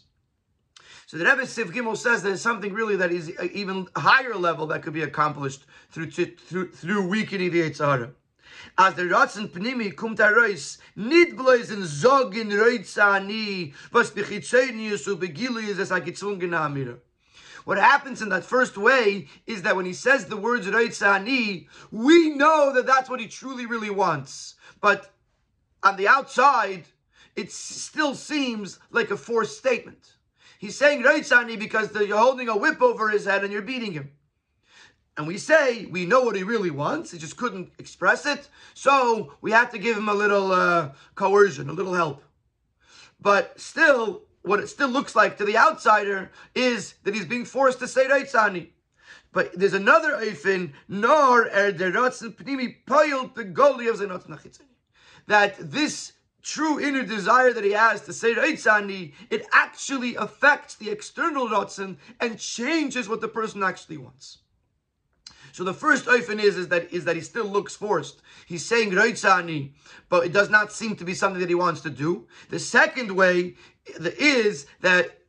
So 1.06 1.18
the 1.18 1.26
Rebbe 1.26 1.42
Siv 1.42 1.66
Gimel 1.72 1.96
says 1.96 2.22
there's 2.22 2.40
something 2.40 2.72
really 2.72 2.96
that 2.96 3.12
is 3.12 3.30
even 3.52 3.86
higher 3.94 4.34
level 4.34 4.66
that 4.68 4.82
could 4.82 4.94
be 4.94 5.02
accomplished 5.02 5.66
through 5.90 6.10
through 6.10 6.70
through 6.70 7.08
weakening 7.08 7.50
the 7.50 7.70
Yetzer 7.70 7.84
Hara. 7.84 8.10
As 8.78 8.94
the 8.94 9.02
Ratzen 9.02 9.48
Pnimi 9.48 9.94
kumt 9.94 10.18
arois, 10.18 10.78
nit 10.96 11.36
bloß 11.36 11.70
in 11.72 11.82
Zogin 11.82 12.50
reitzani, 12.50 13.74
was 13.92 14.10
bechitzenius 14.10 15.06
u 15.06 15.16
begili 15.16 15.68
is 15.68 15.78
es 15.78 15.90
a 15.90 16.00
gezwungen 16.00 16.50
amira. 16.50 16.98
What 17.64 17.78
happens 17.78 18.20
in 18.20 18.28
that 18.28 18.44
first 18.44 18.76
way 18.76 19.28
is 19.46 19.62
that 19.62 19.74
when 19.74 19.86
he 19.86 19.94
says 19.94 20.26
the 20.26 20.36
words 20.36 20.66
Reitzani, 20.66 21.66
we 21.90 22.30
know 22.30 22.72
that 22.74 22.86
that's 22.86 23.08
what 23.08 23.20
he 23.20 23.26
truly, 23.26 23.64
really 23.64 23.90
wants. 23.90 24.54
But 24.80 25.10
on 25.82 25.96
the 25.96 26.08
outside, 26.08 26.84
it 27.36 27.50
still 27.50 28.14
seems 28.14 28.78
like 28.90 29.10
a 29.10 29.16
forced 29.16 29.56
statement. 29.56 30.12
He's 30.58 30.76
saying 30.76 31.02
Reitzani 31.02 31.58
because 31.58 31.94
you're 31.94 32.18
holding 32.18 32.48
a 32.48 32.56
whip 32.56 32.80
over 32.82 33.08
his 33.08 33.24
head 33.24 33.44
and 33.44 33.52
you're 33.52 33.62
beating 33.62 33.92
him. 33.92 34.10
And 35.16 35.26
we 35.26 35.38
say 35.38 35.86
we 35.86 36.06
know 36.06 36.22
what 36.22 36.36
he 36.36 36.42
really 36.42 36.70
wants, 36.70 37.12
he 37.12 37.18
just 37.18 37.36
couldn't 37.36 37.70
express 37.78 38.26
it, 38.26 38.48
so 38.74 39.34
we 39.40 39.52
have 39.52 39.70
to 39.70 39.78
give 39.78 39.96
him 39.96 40.08
a 40.08 40.14
little 40.14 40.50
uh, 40.50 40.90
coercion, 41.14 41.68
a 41.68 41.72
little 41.72 41.94
help. 41.94 42.22
But 43.20 43.58
still, 43.58 44.23
what 44.44 44.60
it 44.60 44.68
still 44.68 44.88
looks 44.88 45.16
like 45.16 45.38
to 45.38 45.44
the 45.44 45.56
outsider 45.56 46.30
is 46.54 46.94
that 47.02 47.14
he's 47.14 47.24
being 47.24 47.46
forced 47.46 47.78
to 47.80 47.88
say 47.88 48.06
Reitzani. 48.06 48.68
But 49.32 49.58
there's 49.58 49.74
another 49.74 50.12
Eifin, 50.12 50.72
nor 50.86 51.46
er 51.46 51.72
deratzen 51.72 52.36
pnimi 52.36 52.76
payil 52.86 53.34
begoli 53.34 53.88
of 53.90 54.58
That 55.26 55.56
this 55.58 56.12
true 56.42 56.78
inner 56.78 57.02
desire 57.02 57.54
that 57.54 57.64
he 57.64 57.72
has 57.72 58.02
to 58.02 58.12
say 58.12 58.34
Reitzani, 58.34 59.14
it 59.30 59.46
actually 59.52 60.14
affects 60.14 60.76
the 60.76 60.90
external 60.90 61.48
Ratzin 61.48 61.96
and 62.20 62.38
changes 62.38 63.08
what 63.08 63.22
the 63.22 63.28
person 63.28 63.62
actually 63.62 63.96
wants. 63.96 64.38
So 65.54 65.62
the 65.62 65.72
first 65.72 66.06
oifen 66.06 66.42
is, 66.42 66.56
is 66.56 66.66
that 66.68 66.92
is 66.92 67.04
that 67.04 67.14
he 67.14 67.22
still 67.22 67.44
looks 67.46 67.76
forced. 67.76 68.22
He's 68.44 68.66
saying 68.66 68.90
Reitzani, 68.90 69.70
but 70.08 70.26
it 70.26 70.32
does 70.32 70.50
not 70.50 70.72
seem 70.72 70.96
to 70.96 71.04
be 71.04 71.14
something 71.14 71.38
that 71.38 71.48
he 71.48 71.54
wants 71.54 71.80
to 71.82 71.90
do. 71.90 72.26
The 72.50 72.58
second 72.58 73.12
way 73.12 73.54
is 73.86 74.66
that 74.80 75.20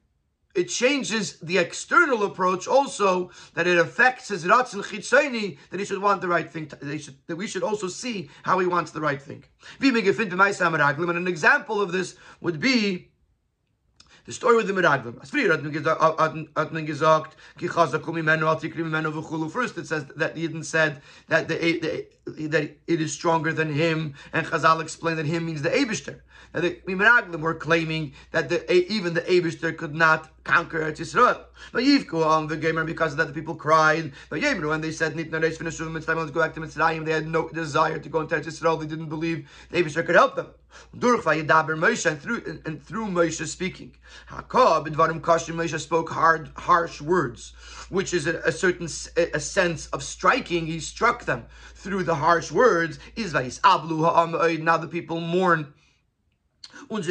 it 0.55 0.63
changes 0.63 1.39
the 1.41 1.59
external 1.59 2.23
approach 2.23 2.67
also 2.67 3.29
that 3.53 3.67
it 3.67 3.77
affects 3.77 4.29
his 4.29 4.45
ratzin 4.45 4.81
chitzoni 4.83 5.59
that 5.69 5.79
he 5.79 5.85
should 5.85 6.01
want 6.01 6.21
the 6.21 6.27
right 6.27 6.49
thing 6.49 6.71
should, 6.97 7.17
that 7.27 7.35
we 7.35 7.45
should 7.45 7.61
also 7.61 7.87
see 7.87 8.27
how 8.41 8.57
he 8.57 8.65
wants 8.65 8.89
the 8.91 9.01
right 9.01 9.21
thing 9.21 9.43
and 9.79 11.17
an 11.17 11.27
example 11.27 11.81
of 11.81 11.91
this 11.91 12.15
would 12.41 12.59
be 12.59 13.09
the 14.25 14.33
story 14.33 14.55
with 14.55 14.67
the 14.67 14.73
v'chulu. 19.11 19.51
First 19.51 19.77
it 19.77 19.87
says 19.87 20.05
that 20.15 20.35
Yidden 20.35 20.65
said 20.65 21.01
that 21.27 21.47
the, 21.47 21.55
the, 21.55 22.05
that 22.25 22.77
it 22.87 23.01
is 23.01 23.13
stronger 23.13 23.53
than 23.53 23.71
him, 23.71 24.15
and 24.33 24.45
Chazal 24.47 24.81
explained 24.81 25.19
that 25.19 25.25
him 25.25 25.45
means 25.45 25.61
the 25.61 25.69
Eibishter. 25.69 26.21
That 26.53 26.61
the 26.61 26.95
Meraglim 26.95 27.41
were 27.41 27.53
claiming 27.53 28.13
that 28.31 28.49
the, 28.49 28.71
even 28.71 29.13
the 29.13 29.21
Eibishter 29.21 29.75
could 29.75 29.93
not 29.93 30.31
conquer 30.43 30.79
Eretz 30.79 30.99
Yisrael. 30.99 31.41
But 31.71 31.83
Yivku 31.83 32.25
on 32.25 32.47
the 32.47 32.55
gamer 32.55 32.83
because 32.83 33.11
of 33.11 33.17
that 33.17 33.27
the 33.27 33.33
people 33.33 33.55
cried. 33.55 34.13
But 34.29 34.41
Yemru 34.41 34.69
when 34.69 34.81
they 34.81 34.91
said 34.91 35.15
Nitna 35.15 35.41
Reish 35.41 35.61
let's 35.61 36.31
go 36.31 36.39
back 36.39 36.53
to 36.53 36.61
Mitzrayim, 36.61 37.05
they 37.05 37.11
had 37.11 37.27
no 37.27 37.49
desire 37.49 37.99
to 37.99 38.09
go 38.09 38.21
into 38.21 38.35
Eretz 38.35 38.45
Yisrael. 38.45 38.79
They 38.79 38.87
didn't 38.87 39.09
believe 39.09 39.49
the 39.69 39.83
Eibishter 39.83 40.05
could 40.05 40.15
help 40.15 40.35
them. 40.35 40.47
And 40.91 41.01
through 42.21 42.43
and, 42.45 42.61
and 42.65 42.83
through 42.83 43.07
Moshe 43.07 43.47
speaking. 43.47 43.95
Hakab 44.29 44.87
Dvarim 44.87 45.21
Kashim 45.21 45.55
Moshe 45.55 45.79
spoke 45.79 46.09
hard, 46.09 46.49
harsh 46.55 47.01
words, 47.01 47.53
which 47.89 48.13
is 48.13 48.27
a, 48.27 48.39
a 48.39 48.51
certain 48.51 48.87
a 49.33 49.39
sense 49.39 49.87
of 49.87 50.03
striking. 50.03 50.67
He 50.67 50.79
struck 50.79 51.25
them 51.25 51.45
through 51.85 52.03
the 52.03 52.15
harsh 52.15 52.51
words. 52.51 52.99
Is 53.15 53.33
Vayis 53.33 53.61
Ablu 53.61 54.61
Now 54.61 54.75
the 54.77 54.87
people 54.87 55.21
mourn 55.21 55.73
They 56.89 57.03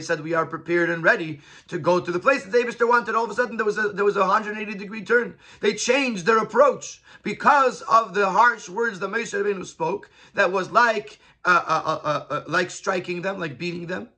said 0.00 0.20
we 0.20 0.34
are 0.34 0.46
prepared 0.46 0.90
and 0.90 1.02
ready 1.02 1.40
to 1.68 1.78
go 1.78 1.98
to 1.98 2.12
the 2.12 2.20
place 2.20 2.44
that 2.44 2.52
David 2.52 2.76
wanted. 2.80 3.14
All 3.14 3.24
of 3.24 3.30
a 3.30 3.34
sudden, 3.34 3.56
there 3.56 3.66
was 3.66 3.78
a 3.78 3.88
there 3.88 4.04
was 4.04 4.16
a 4.16 4.20
180 4.20 4.74
degree 4.74 5.02
turn. 5.02 5.38
They 5.60 5.72
changed 5.72 6.26
their 6.26 6.38
approach 6.38 7.02
because 7.22 7.80
of 7.82 8.14
the 8.14 8.30
harsh 8.30 8.68
words 8.68 9.00
that 9.00 9.10
Moshe 9.10 9.32
Rabbeinu 9.32 9.64
spoke. 9.64 10.10
That 10.34 10.52
was 10.52 10.70
like 10.70 11.18
uh, 11.44 11.64
uh, 11.66 11.82
uh, 11.84 12.00
uh, 12.04 12.26
uh 12.34 12.42
like 12.46 12.70
striking 12.70 13.22
them, 13.22 13.40
like 13.40 13.58
beating 13.58 13.86
them. 13.86 14.10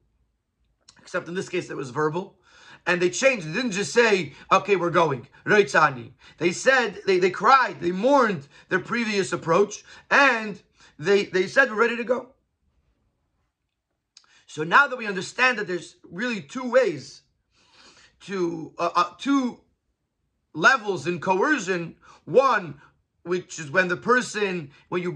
Except 1.00 1.28
in 1.28 1.34
this 1.34 1.48
case, 1.48 1.70
it 1.70 1.76
was 1.76 1.90
verbal. 1.90 2.34
And 2.86 3.00
they 3.02 3.10
changed. 3.10 3.46
They 3.46 3.52
didn't 3.52 3.72
just 3.72 3.92
say, 3.92 4.32
okay, 4.50 4.76
we're 4.76 4.90
going. 4.90 5.26
Reitzani. 5.44 6.12
They 6.38 6.52
said, 6.52 7.00
they, 7.06 7.18
they 7.18 7.30
cried, 7.30 7.80
they 7.80 7.92
mourned 7.92 8.48
their 8.68 8.78
previous 8.78 9.32
approach, 9.32 9.84
and 10.10 10.60
they, 10.98 11.24
they 11.24 11.46
said, 11.46 11.70
we're 11.70 11.76
ready 11.76 11.96
to 11.96 12.04
go. 12.04 12.30
So 14.46 14.64
now 14.64 14.88
that 14.88 14.96
we 14.96 15.06
understand 15.06 15.58
that 15.58 15.66
there's 15.66 15.96
really 16.10 16.40
two 16.40 16.70
ways 16.70 17.22
to, 18.20 18.72
uh, 18.78 18.90
uh, 18.94 19.12
two 19.18 19.60
levels 20.54 21.06
in 21.06 21.20
coercion, 21.20 21.96
one, 22.24 22.80
which 23.28 23.58
is 23.58 23.70
when 23.70 23.88
the 23.88 23.96
person 23.96 24.70
when 24.88 25.02
you 25.02 25.12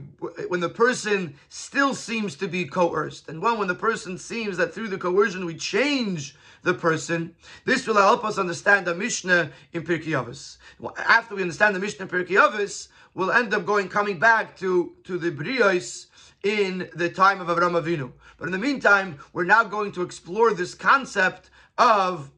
when 0.48 0.60
the 0.60 0.68
person 0.68 1.34
still 1.48 1.94
seems 1.94 2.36
to 2.36 2.46
be 2.46 2.64
coerced. 2.64 3.28
And 3.28 3.42
one 3.42 3.58
when 3.58 3.68
the 3.68 3.74
person 3.74 4.18
seems 4.18 4.56
that 4.58 4.72
through 4.72 4.88
the 4.88 4.98
coercion 4.98 5.44
we 5.44 5.54
change 5.54 6.36
the 6.62 6.74
person 6.74 7.34
this 7.64 7.86
will 7.86 7.94
help 7.94 8.24
us 8.24 8.38
understand 8.38 8.86
the 8.86 8.94
mishnah 8.94 9.50
in 9.72 9.82
Pirkei 9.82 10.12
Avos. 10.12 10.58
After 10.98 11.34
we 11.34 11.42
understand 11.42 11.74
the 11.74 11.80
mishnah 11.80 12.04
in 12.04 12.10
Pirkei 12.10 12.36
Avos 12.36 12.88
we'll 13.14 13.32
end 13.32 13.52
up 13.54 13.66
going 13.66 13.88
coming 13.88 14.18
back 14.18 14.56
to 14.58 14.92
to 15.04 15.18
the 15.18 15.30
brios 15.30 16.06
in 16.44 16.88
the 16.94 17.08
time 17.08 17.40
of 17.40 17.48
Avram 17.48 17.80
Avinu. 17.80 18.12
But 18.36 18.46
in 18.46 18.52
the 18.52 18.58
meantime 18.58 19.18
we're 19.32 19.44
now 19.44 19.64
going 19.64 19.92
to 19.92 20.02
explore 20.02 20.52
this 20.52 20.74
concept 20.74 21.50
of 21.78 22.30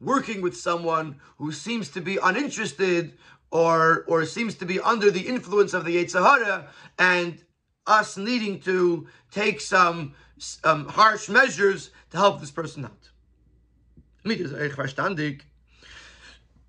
working 0.00 0.40
with 0.40 0.56
someone 0.56 1.16
who 1.38 1.52
seems 1.52 1.88
to 1.90 2.00
be 2.00 2.18
uninterested 2.22 3.14
or 3.50 4.04
or 4.06 4.24
seems 4.24 4.54
to 4.56 4.66
be 4.66 4.80
under 4.80 5.10
the 5.10 5.26
influence 5.28 5.74
of 5.74 5.84
the 5.84 5.96
Yetzer 5.96 6.22
Hara 6.22 6.68
and 6.98 7.42
us 7.86 8.16
needing 8.16 8.60
to 8.60 9.06
take 9.30 9.60
some 9.60 10.14
harsh 10.40 11.28
measures 11.28 11.90
to 12.10 12.16
help 12.16 12.40
this 12.40 12.50
person 12.50 12.84
out. 12.84 13.10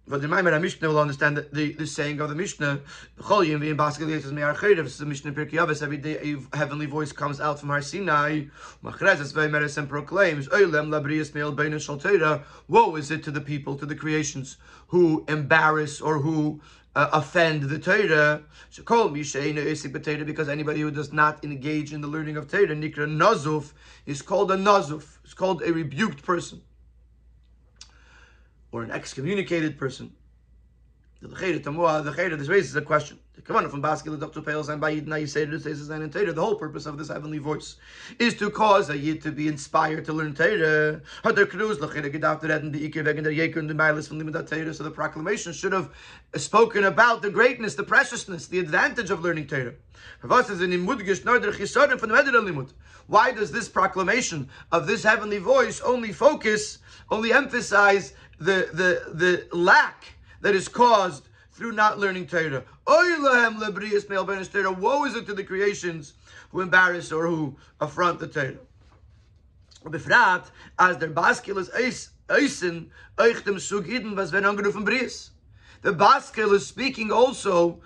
But 0.10 0.24
the 0.24 0.28
Maimon 0.28 0.60
Mishnah 0.60 0.88
will 0.88 1.00
understand 1.00 1.38
the, 1.38 1.48
the, 1.54 1.74
the 1.74 1.86
saying 1.86 2.20
of 2.20 2.30
the 2.30 2.36
Mishnah. 2.36 2.82
This 3.18 3.30
is 3.30 4.98
the 4.98 5.06
Mishnah 5.06 5.32
Pirkei 5.34 5.52
Avos. 5.52 5.84
Every 5.84 5.98
day 5.98 6.18
a 6.18 6.58
heavenly 6.58 6.88
voice 6.88 7.12
comes 7.12 7.40
out 7.40 7.60
from 7.60 7.70
Har 7.70 7.84
Sinai. 7.84 8.46
and 9.78 9.88
proclaims, 9.88 10.50
Woe 12.68 12.96
is 12.96 13.12
it 13.12 13.24
to 13.24 13.30
the 13.30 13.42
people, 13.42 13.76
to 13.76 13.86
the 13.86 13.94
creations, 13.94 14.58
who 14.88 15.24
embarrass 15.28 16.02
or 16.02 16.18
who 16.18 16.60
uh, 16.96 17.10
offend 17.14 17.70
the 17.70 17.78
Torah. 17.78 18.42
So 18.72 18.82
call 18.82 19.10
potato 19.10 20.24
because 20.26 20.50
anybody 20.50 20.82
who 20.82 20.90
does 20.90 21.14
not 21.14 21.46
engage 21.46 21.94
in 21.94 22.02
the 22.02 22.08
learning 22.08 22.36
of 22.36 22.50
Torah, 22.50 22.66
Nikra 22.70 23.06
Nazuf, 23.08 23.74
is 24.08 24.24
called 24.24 24.50
a 24.50 24.58
Nazuf. 24.58 25.20
It's 25.24 25.36
called 25.36 25.62
a 25.62 25.72
rebuked 25.72 26.24
person 26.24 26.64
or 28.72 28.84
an 28.84 28.92
excommunicated 28.92 29.78
person. 29.78 30.12
The 31.22 31.28
Chayda, 31.28 32.38
this 32.38 32.48
raises 32.48 32.78
a 32.78 32.82
question. 32.82 33.20
Come 33.44 33.58
on, 33.58 33.70
from 33.70 33.82
Bas 33.82 34.02
Kol, 34.02 34.16
Dr. 34.16 34.42
Pales, 34.42 34.70
and 34.70 34.80
by 34.80 34.92
Yid, 34.92 35.06
now 35.06 35.18
you 35.18 35.28
say 35.28 35.44
this 35.44 35.66
is 35.66 35.90
and 35.90 36.14
Torah. 36.14 36.32
The 36.32 36.42
whole 36.42 36.56
purpose 36.56 36.86
of 36.86 36.98
this 36.98 37.10
heavenly 37.10 37.40
voice 37.40 37.76
is 38.20 38.36
to 38.36 38.50
cause 38.50 38.90
a 38.90 38.98
Yid 38.98 39.22
to 39.24 39.32
be 39.32 39.50
inspired 39.50 40.06
to 40.06 40.14
learn 40.14 40.34
Torah. 40.34 41.02
So 41.24 41.32
the 41.34 41.46
proclamation 44.94 45.52
should 45.52 45.74
have 45.74 45.92
spoken 46.36 46.86
about 46.86 47.22
the 47.22 47.30
greatness, 47.30 47.76
the 47.76 47.84
preciousness, 47.84 48.48
the 48.48 48.60
advantage 48.60 49.10
of 49.10 49.22
learning 49.22 49.48
Torah. 49.48 49.74
Why 53.08 53.32
does 53.32 53.52
this 53.52 53.68
proclamation 53.68 54.50
of 54.72 54.88
this 54.88 55.04
heavenly 55.04 55.40
voice 55.40 55.82
only 55.82 56.14
focus, 56.14 56.78
only 57.10 57.34
emphasize 57.34 58.14
the, 58.40 58.70
the, 58.74 59.14
the 59.14 59.48
lack 59.56 60.06
that 60.42 60.56
is 60.56 60.68
caused 60.68 61.30
through 61.52 61.74
not 61.74 62.00
learning 62.00 62.28
Torah. 62.28 62.64
Woe 62.88 63.04
is 65.06 65.16
it 65.16 65.26
to 65.26 65.34
the 65.34 65.44
creations 65.44 66.14
who 66.52 66.62
embarrass 66.62 67.12
or 67.12 67.28
who 67.28 67.56
affront 67.80 68.20
the 68.20 68.28
Torah. 68.28 68.58
Befrat, 69.86 70.52
as 70.78 70.98
der 70.98 71.08
Bas 71.08 71.40
Kol 71.40 71.58
is 71.58 71.70
eisen, 72.30 72.92
euch 73.18 73.44
dem 73.46 73.60
Sug 73.60 73.88
was 74.16 74.32
wenn 74.32 74.44
angerufen 74.44 74.84
Bries. 74.84 75.32
The 75.82 75.94
Bas 75.94 76.32
Kol 76.32 76.54
is 76.54 76.68
speaking 76.68 77.12
also 77.12 77.80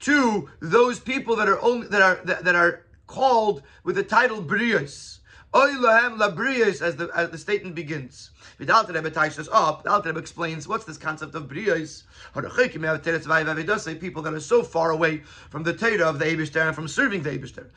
to 0.00 0.48
those 0.60 1.00
people 1.00 1.36
that 1.36 1.48
are 1.48 1.60
only, 1.60 1.88
that 1.88 2.02
are 2.02 2.20
that, 2.24 2.44
that 2.44 2.54
are 2.54 2.84
called 3.06 3.62
with 3.84 3.96
the 3.96 4.02
title 4.02 4.42
Brios. 4.42 5.18
Oilahem 5.54 6.18
labrios, 6.18 6.82
as 6.82 6.96
the 6.96 7.08
as 7.14 7.30
the 7.30 7.38
statement 7.38 7.74
begins. 7.74 8.30
Vidal 8.58 8.84
Rebbe 8.84 9.10
ties 9.10 9.38
up. 9.50 9.82
Vidal 9.82 10.02
Rebbe 10.02 10.18
explains 10.18 10.68
what's 10.68 10.84
this 10.84 10.98
concept 10.98 11.34
of 11.34 11.44
brios. 11.44 12.02
People 14.00 14.22
that 14.22 14.34
are 14.34 14.40
so 14.40 14.62
far 14.62 14.90
away 14.90 15.18
from 15.48 15.62
the 15.62 15.72
Torah 15.72 16.04
of 16.06 16.18
the 16.18 16.26
Eibushter 16.26 16.66
and 16.66 16.74
from 16.74 16.86
serving 16.86 17.22
the 17.22 17.30
Eibushter. 17.30 17.68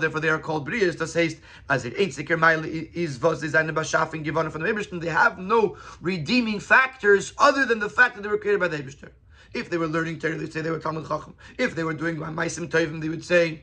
Therefore, 0.00 0.20
they 0.20 0.28
are 0.28 0.38
called 0.38 0.68
brios. 0.68 0.98
Das 0.98 1.14
heißt, 1.14 1.38
as 1.70 1.86
it 1.86 1.94
ain't 1.96 2.12
sicker 2.12 2.38
is 2.92 3.18
was 3.22 3.40
designed 3.40 3.74
by 3.74 3.82
Shafin 3.82 4.22
given 4.22 4.50
from 4.50 4.60
the 4.62 4.68
Eibushter. 4.68 5.00
They 5.00 5.08
have 5.08 5.38
no 5.38 5.78
redeeming 6.02 6.60
factors 6.60 7.32
other 7.38 7.64
than 7.64 7.78
the 7.78 7.88
fact 7.88 8.16
that 8.16 8.22
they 8.22 8.28
were 8.28 8.36
created 8.36 8.60
by 8.60 8.68
the 8.68 8.76
Eibushter. 8.76 9.12
If 9.54 9.70
they 9.70 9.78
were 9.78 9.88
learning 9.88 10.18
Torah, 10.18 10.36
they'd 10.36 10.52
say 10.52 10.60
they 10.60 10.70
were 10.70 10.78
Talmud 10.78 11.08
Chacham. 11.08 11.34
If 11.56 11.74
they 11.74 11.84
were 11.84 11.94
doing 11.94 12.16
Maisim 12.16 12.68
Tovim, 12.68 13.00
they 13.00 13.08
would 13.08 13.24
say 13.24 13.62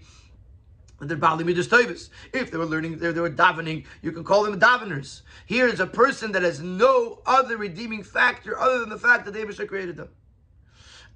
they're 1.01 1.17
Bali 1.17 1.43
Midas 1.43 1.67
Tovis. 1.67 2.09
If 2.33 2.51
they 2.51 2.57
were 2.57 2.65
learning, 2.65 2.97
they, 2.97 3.11
they 3.11 3.21
were 3.21 3.29
davening, 3.29 3.85
you 4.01 4.11
can 4.11 4.23
call 4.23 4.43
them 4.43 4.59
daveners. 4.59 5.21
Here 5.45 5.67
is 5.67 5.79
a 5.79 5.87
person 5.87 6.31
that 6.33 6.43
has 6.43 6.59
no 6.59 7.21
other 7.25 7.57
redeeming 7.57 8.03
factor 8.03 8.59
other 8.59 8.79
than 8.79 8.89
the 8.89 8.97
fact 8.97 9.25
that 9.25 9.33
David 9.33 9.67
created 9.67 9.97
them. 9.97 10.09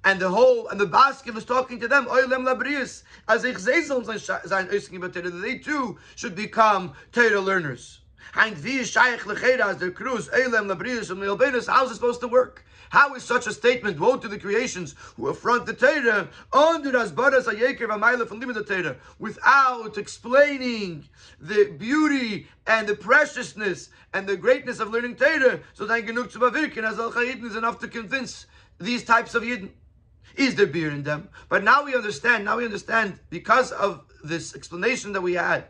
And 0.04 0.20
the 0.20 0.28
whole, 0.28 0.68
and 0.68 0.78
the 0.78 0.86
basket 0.86 1.36
is 1.36 1.46
talking 1.46 1.80
to 1.80 1.88
them, 1.88 2.04
Oilem 2.06 2.44
Labrius, 2.44 3.04
as 3.26 3.42
they 3.42 3.54
too 5.58 5.98
should 6.14 6.36
become 6.36 6.92
Torah 7.12 7.40
learners. 7.40 8.00
Hein 8.32 8.54
wie 8.56 8.84
shaykh 8.84 9.24
lechera 9.26 9.66
as 9.70 9.76
der 9.76 9.90
kruz, 9.90 10.28
Oilem 10.30 10.66
Labrius, 10.66 11.10
and 11.10 11.22
the 11.22 11.28
albanus, 11.28 11.66
how 11.66 11.84
is 11.84 11.92
it 11.92 11.94
supposed 11.96 12.20
to 12.20 12.28
work? 12.28 12.64
How 12.90 13.14
is 13.14 13.24
such 13.24 13.46
a 13.46 13.52
statement, 13.52 13.98
woe 13.98 14.18
to 14.18 14.28
the 14.28 14.38
creations 14.38 14.94
who 15.16 15.28
affront 15.28 15.66
the 15.66 15.72
Torah, 15.72 16.28
without 19.18 19.98
explaining 19.98 21.08
the 21.40 21.64
beauty 21.76 22.48
and 22.66 22.86
the 22.86 22.94
preciousness 22.94 23.88
and 24.12 24.28
the 24.28 24.36
greatness 24.36 24.78
of 24.78 24.90
learning 24.90 25.16
Torah? 25.16 25.60
So 25.72 25.86
then 25.86 26.06
genug 26.06 26.30
zu 26.30 26.38
bewirken, 26.38 26.84
as 26.84 26.98
al 27.00 27.12
is 27.16 27.56
enough 27.56 27.80
to 27.80 27.88
convince 27.88 28.46
these 28.78 29.04
types 29.04 29.34
of 29.34 29.42
Yidden. 29.42 29.70
Is 30.36 30.54
there 30.54 30.66
beer 30.66 30.90
in 30.90 31.02
them? 31.02 31.28
But 31.48 31.64
now 31.64 31.84
we 31.84 31.94
understand, 31.94 32.44
now 32.44 32.58
we 32.58 32.64
understand, 32.64 33.18
because 33.30 33.72
of 33.72 34.04
this 34.22 34.54
explanation 34.54 35.12
that 35.12 35.20
we 35.20 35.34
had, 35.34 35.68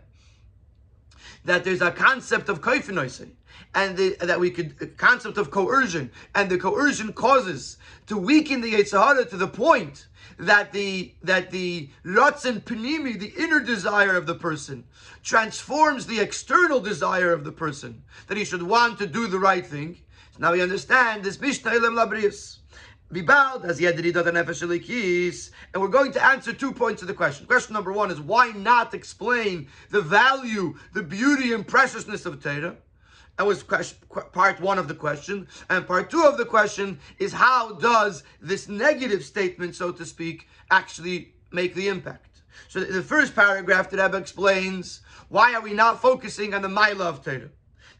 that 1.45 1.65
there's 1.65 1.83
a 1.83 1.91
concept 1.91 2.49
of 2.49 2.61
koifinoisei 2.61 3.31
and 3.75 3.97
the, 3.97 4.17
that 4.21 4.39
we 4.39 4.51
could 4.51 4.97
concept 4.97 5.37
of 5.37 5.51
coercion, 5.51 6.11
and 6.35 6.51
the 6.51 6.59
coercion 6.59 7.13
causes 7.13 7.77
to 8.07 8.17
weaken 8.17 8.61
the 8.61 8.73
Yetzer 8.73 9.29
to 9.29 9.37
the 9.37 9.49
point 9.49 10.07
that 10.39 10.73
the 10.73 11.13
that 11.23 11.51
the 11.51 11.89
ratzon 12.05 12.61
panimi, 12.61 13.19
the 13.19 13.33
inner 13.39 13.61
desire 13.61 14.17
of 14.17 14.27
the 14.27 14.35
person, 14.35 14.85
transforms 15.23 16.07
the 16.07 16.21
external 16.21 16.81
desire 16.81 17.33
of 17.33 17.45
the 17.45 17.53
person 17.53 18.03
that 18.27 18.37
he 18.37 18.45
should 18.45 18.63
want 18.63 18.99
to 18.99 19.07
do 19.07 19.27
the 19.27 19.39
right 19.39 19.67
thing. 19.67 19.99
Now 20.39 20.53
we 20.53 20.63
understand 20.63 21.23
this 21.23 21.41
mishnah 21.41 21.73
elam 21.73 21.95
labrius. 21.95 22.59
As 23.17 23.81
yedidat 23.81 24.25
nefesh 24.25 24.63
elikis, 24.63 25.51
and 25.73 25.83
we're 25.83 25.89
going 25.89 26.13
to 26.13 26.25
answer 26.25 26.53
two 26.53 26.73
points 26.73 27.01
of 27.01 27.09
the 27.09 27.15
question. 27.15 27.47
Question 27.47 27.75
number 27.75 27.93
one 27.93 28.11
is 28.11 28.21
why 28.21 28.51
not 28.51 28.93
explain 28.93 29.69
the 29.91 30.01
value, 30.01 30.75
the 30.93 31.03
beauty, 31.03 31.53
and 31.53 31.67
preciousness 31.67 32.27
of 32.27 32.43
Torah? 32.43 32.77
That 33.37 33.47
was 33.47 33.63
part 33.63 34.61
one 34.61 34.79
of 34.79 34.89
the 34.89 34.95
question. 34.95 35.49
And 35.69 35.87
part 35.87 36.11
two 36.11 36.23
of 36.25 36.39
the 36.39 36.45
question 36.45 36.99
is 37.19 37.33
how 37.33 37.75
does 37.75 38.23
this 38.41 38.69
negative 38.69 39.25
statement, 39.25 39.75
so 39.75 39.93
to 39.93 40.05
speak, 40.05 40.49
actually 40.71 41.35
make 41.53 41.75
the 41.75 41.89
impact? 41.89 42.43
So 42.69 42.81
the 42.81 43.03
first 43.03 43.35
paragraph, 43.35 43.91
the 43.91 43.97
Rebbe 44.03 44.17
explains 44.17 45.01
why 45.29 45.55
are 45.55 45.61
we 45.61 45.73
not 45.73 46.01
focusing 46.01 46.55
on 46.55 46.63
the 46.63 46.69
Maila 46.69 47.01
of 47.01 47.25
Torah? 47.25 47.51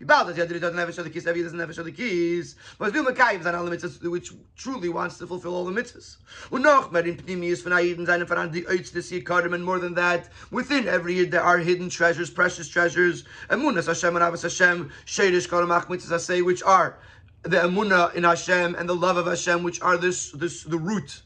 Bald 0.01 0.31
as 0.31 0.37
Yadri 0.37 0.61
doesn't 0.61 0.77
have 0.77 0.89
a 0.89 1.11
keys, 1.11 1.27
Avi 1.27 1.43
doesn't 1.43 1.59
have 1.59 1.71
a 1.71 1.93
keys. 1.93 2.57
But 2.79 2.93
Vil 2.93 3.05
Makayim 3.05 3.47
all 3.55 3.65
the 3.65 3.77
mitzvahs 3.77 4.03
which 4.11 4.33
truly 4.57 4.89
wants 4.89 5.19
to 5.19 5.27
fulfill 5.27 5.55
all 5.55 5.65
the 5.65 5.73
mitzvahs. 5.73 6.17
Unoch 6.51 6.91
Merin 6.91 7.21
Pnimius 7.23 7.63
Aiden 7.63 8.07
seine 8.07 8.25
Veran 8.25 8.53
die 8.53 8.63
Oitz 8.63 8.93
des 8.93 9.21
Yikarim 9.21 9.55
and 9.55 9.65
more 9.65 9.79
than 9.79 9.95
that, 9.95 10.31
within 10.51 10.89
every 10.89 11.15
Yid 11.15 11.31
there 11.31 11.43
are 11.43 11.59
hidden 11.59 11.89
treasures, 11.89 12.29
precious 12.29 12.69
treasures, 12.69 13.25
Emunas 13.51 13.87
Hashem 13.87 14.17
and 14.17 14.25
Avos 14.25 14.43
Hashem, 14.43 14.91
Shadish 15.07 15.49
Karamach 15.49 15.87
mitzvahs 15.87 16.45
which 16.45 16.63
are 16.65 16.99
the 17.43 17.59
Emunah 17.59 18.15
in 18.15 18.25
Hashem 18.25 18.75
and 18.75 18.89
the 18.89 18.97
love 18.97 19.17
of 19.17 19.27
Hashem, 19.27 19.63
which 19.63 19.81
are 19.81 19.97
this, 19.97 20.33
this 20.33 20.65
the 20.65 20.79
root 20.79 21.23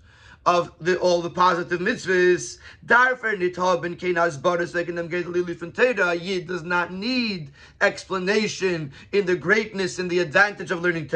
of 0.47 0.73
the, 0.81 0.99
all 0.99 1.21
the 1.21 1.31
positive 1.31 1.81
mitzvahs. 1.81 2.59
Darfer 2.87 3.37
nitah 3.37 3.83
ben 3.83 3.97
kenaz 3.97 4.41
baris 4.41 4.73
them 4.73 5.09
get 5.09 5.27
Teda. 5.27 6.21
Yid 6.21 6.47
does 6.47 6.63
not 6.63 6.93
need 6.93 7.51
explanation 7.81 8.93
in 9.13 9.27
the 9.27 9.37
greatness 9.37 9.99
and 9.99 10.11
the 10.11 10.21
advantage 10.21 10.71
of 10.71 10.83
learning. 10.83 11.11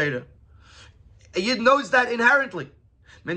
A 1.35 1.41
Yid 1.41 1.61
knows 1.61 1.91
that 1.91 2.13
inherently. 2.13 2.71
All 3.25 3.35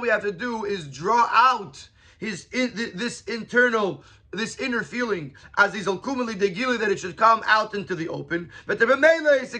we 0.00 0.08
have 0.08 0.22
to 0.22 0.32
do 0.32 0.64
is 0.64 0.86
draw 0.86 1.28
out 1.32 1.88
his 2.18 2.44
this 2.46 3.22
internal 3.22 4.04
this 4.32 4.58
inner 4.58 4.84
feeling 4.84 5.34
as 5.58 5.74
he's 5.74 5.86
ulkumali 5.86 6.34
degili 6.34 6.78
that 6.78 6.92
it 6.92 7.00
should 7.00 7.16
come 7.16 7.42
out 7.46 7.74
into 7.74 7.96
the 7.96 8.08
open. 8.08 8.50
But 8.66 8.78
the 8.78 8.86
Remela 8.86 9.42
is 9.42 9.52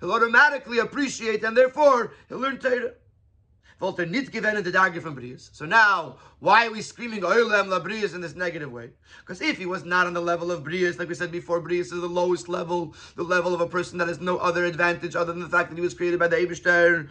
He'll 0.00 0.12
automatically 0.12 0.78
appreciate 0.78 1.42
and 1.44 1.56
therefore 1.56 2.12
he'll 2.28 2.38
learn 2.38 2.58
Torah 2.58 2.92
So 3.80 5.64
now, 5.64 6.16
why 6.40 6.66
are 6.66 6.70
we 6.70 6.82
screaming 6.82 7.22
Oilem 7.22 7.68
La 7.68 7.80
Brias 7.80 8.14
in 8.14 8.20
this 8.20 8.34
negative 8.34 8.70
way? 8.70 8.90
Because 9.20 9.40
if 9.40 9.56
he 9.56 9.64
was 9.64 9.86
not 9.86 10.06
on 10.06 10.12
the 10.12 10.20
level 10.20 10.50
of 10.50 10.62
Brius, 10.62 10.98
like 10.98 11.08
we 11.08 11.14
said 11.14 11.32
before, 11.32 11.62
Brius 11.62 11.86
is 11.86 11.92
the 11.92 12.06
lowest 12.06 12.50
level, 12.50 12.94
the 13.16 13.22
level 13.22 13.54
of 13.54 13.62
a 13.62 13.66
person 13.66 13.96
that 13.96 14.08
has 14.08 14.20
no 14.20 14.36
other 14.36 14.66
advantage 14.66 15.16
other 15.16 15.32
than 15.32 15.40
the 15.40 15.48
fact 15.48 15.70
that 15.70 15.76
he 15.76 15.80
was 15.80 15.94
created 15.94 16.18
by 16.18 16.28
the 16.28 16.36
Eibishter. 16.36 17.08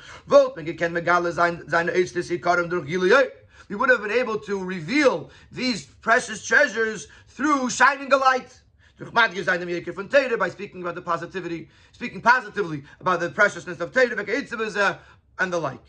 We 3.68 3.76
would 3.76 3.90
have 3.90 4.02
been 4.02 4.12
able 4.12 4.38
to 4.40 4.64
reveal 4.64 5.32
these 5.52 5.86
precious 5.86 6.46
treasures 6.46 7.08
through 7.30 7.72
shining 7.72 8.14
a 8.14 8.18
light 8.18 8.62
by 9.00 10.50
speaking 10.50 10.82
about 10.82 10.94
the 10.96 11.02
positivity, 11.04 11.70
speaking 11.94 12.22
positively 12.22 12.84
about 13.00 13.22
the 13.22 13.30
preciousness 13.32 13.80
of 13.80 13.92
Torah 13.92 15.00
and 15.40 15.54
the 15.54 15.60
like. 15.60 15.82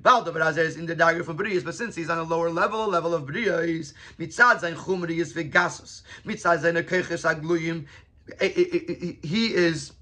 Balda 0.00 0.58
is 0.58 0.76
in 0.76 0.86
the 0.86 0.94
dagger 0.94 1.24
from 1.24 1.36
Brias, 1.38 1.64
but 1.64 1.74
since 1.74 1.94
he's 1.94 2.10
on 2.10 2.18
a 2.18 2.22
lower 2.22 2.50
level, 2.50 2.84
a 2.84 2.86
level 2.86 3.14
of 3.14 3.24
Brias, 3.24 3.94
mitzad 4.18 4.60
zayin 4.60 4.74
chumriyas 4.74 5.32
vegasus, 5.32 6.02
mitzad 6.24 6.62
zayin 6.62 6.82
keches 6.82 7.24
agluyim, 7.24 7.86
he 8.40 9.54
is, 9.54 9.92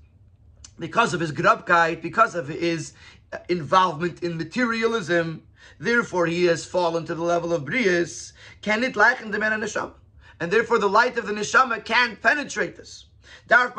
because 0.78 1.14
of 1.14 1.20
his 1.20 1.32
grubkeit, 1.32 2.00
because 2.02 2.34
of 2.34 2.48
his 2.48 2.92
involvement 3.48 4.22
in 4.22 4.36
materialism, 4.36 5.42
therefore 5.78 6.26
he 6.26 6.44
has 6.44 6.64
fallen 6.64 7.04
to 7.04 7.14
the 7.14 7.22
level 7.22 7.52
of 7.52 7.64
Brias, 7.64 8.32
can 8.62 8.82
it 8.84 8.94
lachen 8.94 9.30
the 9.30 9.38
man 9.38 9.60
neshama? 9.60 9.92
And 10.40 10.50
therefore 10.50 10.78
the 10.78 10.88
light 10.88 11.16
of 11.18 11.26
the 11.26 11.32
neshama 11.32 11.84
can't 11.84 12.20
penetrate 12.20 12.76
this. 12.76 13.06
So 13.48 13.74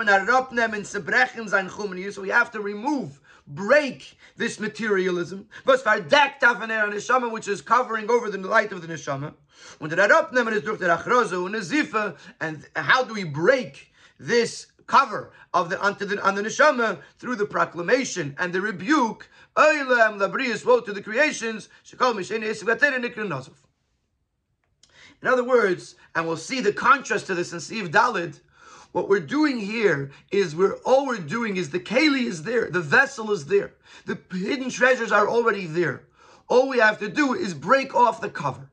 we 2.21 2.29
have 2.29 2.51
to 2.51 2.61
remove 2.61 3.19
break 3.47 4.17
this 4.37 4.59
materialism. 4.59 5.47
Which 5.63 7.47
is 7.47 7.61
covering 7.61 8.09
over 8.09 8.29
the 8.29 8.37
light 8.39 8.71
of 8.71 8.81
the 8.81 8.87
neshama. 8.87 9.33
And 12.41 12.67
how 12.75 13.03
do 13.03 13.13
we 13.13 13.23
break 13.23 13.91
this 14.19 14.67
cover 14.87 15.31
of 15.53 15.69
the 15.69 15.79
onto 15.81 16.05
the 16.05 16.23
on 16.25 16.35
the 16.35 16.43
neshama 16.43 16.99
through 17.17 17.35
the 17.35 17.45
proclamation 17.45 18.35
and 18.39 18.53
the 18.53 18.61
rebuke? 18.61 19.29
Oilam 19.55 20.19
labrius 20.19 20.65
woe 20.65 20.81
to 20.81 20.91
the 20.91 21.01
creations. 21.01 21.69
In 25.21 25.27
other 25.29 25.43
words, 25.43 25.95
and 26.13 26.27
we'll 26.27 26.37
see 26.37 26.59
the 26.59 26.73
contrast 26.73 27.27
to 27.27 27.35
this 27.35 27.53
in 27.53 27.59
Siv 27.59 27.87
Dalid, 27.89 28.41
what 28.95 29.09
we're 29.09 29.19
doing 29.19 29.59
here 29.59 30.09
is 30.31 30.55
we're 30.55 30.77
all 30.85 31.05
we're 31.05 31.17
doing 31.17 31.57
is 31.57 31.69
the 31.69 31.81
keli 31.81 32.27
is 32.27 32.43
there, 32.43 32.71
the 32.71 32.79
vessel 32.79 33.29
is 33.33 33.45
there, 33.45 33.73
the 34.05 34.17
hidden 34.31 34.69
treasures 34.69 35.11
are 35.11 35.27
already 35.27 35.65
there. 35.65 36.03
All 36.47 36.69
we 36.69 36.77
have 36.77 36.99
to 36.99 37.09
do 37.09 37.33
is 37.33 37.53
break 37.53 37.93
off 37.93 38.21
the 38.21 38.29
cover. 38.29 38.71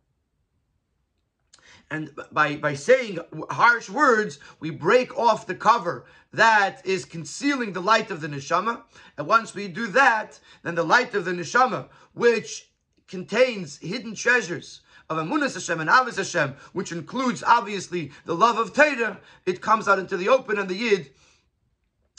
And 1.90 2.12
by, 2.30 2.54
by 2.54 2.74
saying 2.74 3.18
harsh 3.50 3.90
words, 3.90 4.38
we 4.60 4.70
break 4.70 5.18
off 5.18 5.48
the 5.48 5.56
cover 5.56 6.06
that 6.32 6.86
is 6.86 7.04
concealing 7.04 7.72
the 7.72 7.82
light 7.82 8.12
of 8.12 8.20
the 8.20 8.28
neshama. 8.28 8.82
And 9.18 9.26
once 9.26 9.56
we 9.56 9.66
do 9.66 9.88
that, 9.88 10.38
then 10.62 10.76
the 10.76 10.84
light 10.84 11.16
of 11.16 11.24
the 11.24 11.32
neshama, 11.32 11.88
which 12.14 12.70
contains 13.08 13.78
hidden 13.78 14.14
treasures, 14.14 14.81
of 15.18 15.26
Emunas 15.26 15.54
Hashem 15.54 15.80
and 15.80 15.90
Avis 15.90 16.16
Hashem, 16.16 16.54
which 16.72 16.92
includes 16.92 17.42
obviously 17.42 18.12
the 18.24 18.34
love 18.34 18.58
of 18.58 18.72
Torah, 18.72 19.20
it 19.46 19.60
comes 19.60 19.88
out 19.88 19.98
into 19.98 20.16
the 20.16 20.28
open, 20.28 20.58
and 20.58 20.68
the 20.68 20.74
Yid 20.74 21.10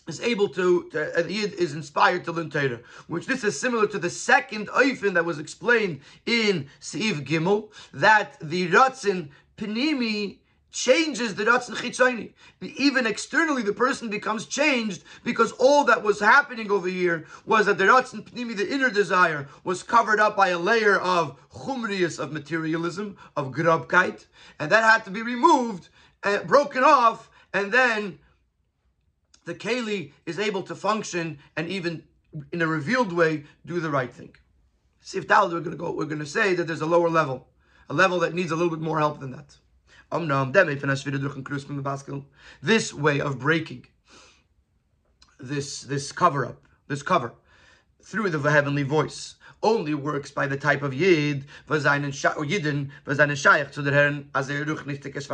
is 0.08 0.20
able 0.22 0.50
to, 0.50 0.90
to 0.92 1.20
uh, 1.20 1.22
the 1.22 1.34
Yid 1.34 1.54
is 1.54 1.74
inspired 1.74 2.26
to 2.26 2.32
learn 2.32 2.50
Torah, 2.50 2.80
which 3.08 3.26
this 3.26 3.44
is 3.44 3.60
similar 3.60 3.88
to 3.88 4.00
the 4.00 4.10
second 4.10 4.68
Eifin 4.70 5.14
that 5.14 5.26
was 5.26 5.40
explained 5.40 6.02
in 6.26 6.68
Seif 6.82 7.26
Gimel, 7.26 7.72
that 7.94 8.38
the 8.42 8.70
Ratzin 8.70 9.30
Panimi 9.58 10.40
changes 10.74 11.36
the 11.36 11.46
Ratzin 11.46 11.76
Chitzoni. 11.76 12.34
Even 12.62 13.06
externally, 13.06 13.62
the 13.62 13.72
person 13.72 14.10
becomes 14.10 14.48
changed 14.48 15.04
because 15.24 15.52
all 15.54 15.86
that 15.86 16.04
was 16.04 16.20
happening 16.20 16.72
over 16.72 16.90
here 16.90 17.26
was 17.46 17.68
that 17.68 17.78
the 17.78 17.86
Ratzin 17.86 18.28
Pnimi, 18.28 18.58
the 18.58 18.74
inner 18.74 18.90
desire, 18.90 19.48
was 19.64 19.84
covered 19.84 20.20
up 20.20 20.36
by 20.36 20.50
a 20.50 20.58
layer 20.58 20.98
of 21.00 21.38
chumrius, 21.52 22.20
of 22.20 22.34
materialism, 22.34 23.16
of 23.38 23.52
grubkeit, 23.52 24.26
and 24.60 24.72
that 24.72 24.84
had 24.84 25.06
to 25.06 25.12
be 25.12 25.22
removed 25.22 25.90
and 26.24 26.48
broken 26.48 26.84
off, 26.84 27.30
and 27.54 27.72
then 27.72 28.18
the 29.46 29.54
Keli 29.54 30.12
is 30.26 30.40
able 30.40 30.64
to 30.64 30.76
function 30.76 31.38
and 31.56 31.70
even 31.70 32.04
in 32.52 32.64
a 32.64 32.68
revealed 32.68 33.14
way 33.14 33.44
do 33.66 33.80
the 33.80 33.92
right 33.92 34.12
thing. 34.12 34.36
See 35.02 35.20
if 35.20 35.30
we're 35.30 35.50
going 35.50 35.64
to 35.66 35.76
go, 35.76 35.92
we're 35.92 36.06
going 36.06 36.20
to 36.20 36.26
say 36.26 36.56
that 36.56 36.66
there's 36.66 36.82
a 36.82 36.88
lower 36.88 37.10
level, 37.10 37.48
a 37.90 37.94
level 37.94 38.20
that 38.20 38.34
needs 38.34 38.52
a 38.52 38.56
little 38.56 38.72
bit 38.72 38.80
more 38.82 38.98
help 38.98 39.20
than 39.20 39.32
that. 39.32 39.58
This 42.62 42.94
way 42.94 43.20
of 43.20 43.40
breaking 43.40 43.88
this 45.40 45.82
this 45.82 46.12
cover 46.12 46.46
up, 46.46 46.62
this 46.88 47.04
cover 47.04 47.34
through 48.02 48.30
the 48.30 48.52
heavenly 48.52 48.84
voice 48.84 49.36
only 49.64 49.94
works 49.94 50.30
by 50.30 50.46
the 50.46 50.58
type 50.58 50.84
of 50.84 50.94
Yid, 50.94 51.46
als 51.70 51.86
er 54.50 54.66
ruch 54.66 54.86
nicht 54.86 55.02
tekes 55.02 55.28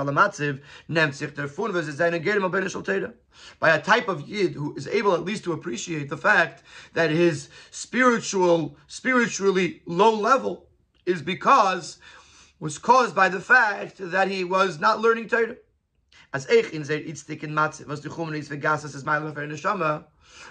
nimmt 0.87 1.15
sich 1.15 1.33
Gerem 1.33 2.43
al 2.43 2.69
Shal 2.69 3.13
By 3.59 3.69
a 3.71 3.81
type 3.81 4.07
of 4.07 4.21
Yid 4.29 4.53
who 4.53 4.75
is 4.75 4.87
able 4.87 5.13
at 5.13 5.25
least 5.25 5.43
to 5.45 5.53
appreciate 5.53 6.09
the 6.09 6.17
fact 6.17 6.63
that 6.93 7.09
his 7.09 7.49
spiritual, 7.71 8.77
spiritually 8.87 9.81
low 9.85 10.13
level 10.13 10.67
is 11.05 11.21
because 11.23 11.97
was 12.59 12.77
caused 12.77 13.15
by 13.15 13.29
the 13.29 13.39
fact 13.39 13.95
that 13.97 14.29
he 14.29 14.43
was 14.43 14.79
not 14.79 14.99
learning 14.99 15.27
Torah. 15.27 15.55
As 16.33 16.45
Eich 16.47 16.71
in 16.71 16.83
Zeir 16.83 16.99
Itztik 16.99 17.43
in 17.43 17.51
Matzit, 17.51 17.87
was 17.87 18.01
the 18.01 18.09
Chumanis 18.09 18.49
Vegasas 18.49 18.93
is 18.95 19.03
Mailam 19.03 19.33
for 19.33 19.47
Neshama, 19.47 20.03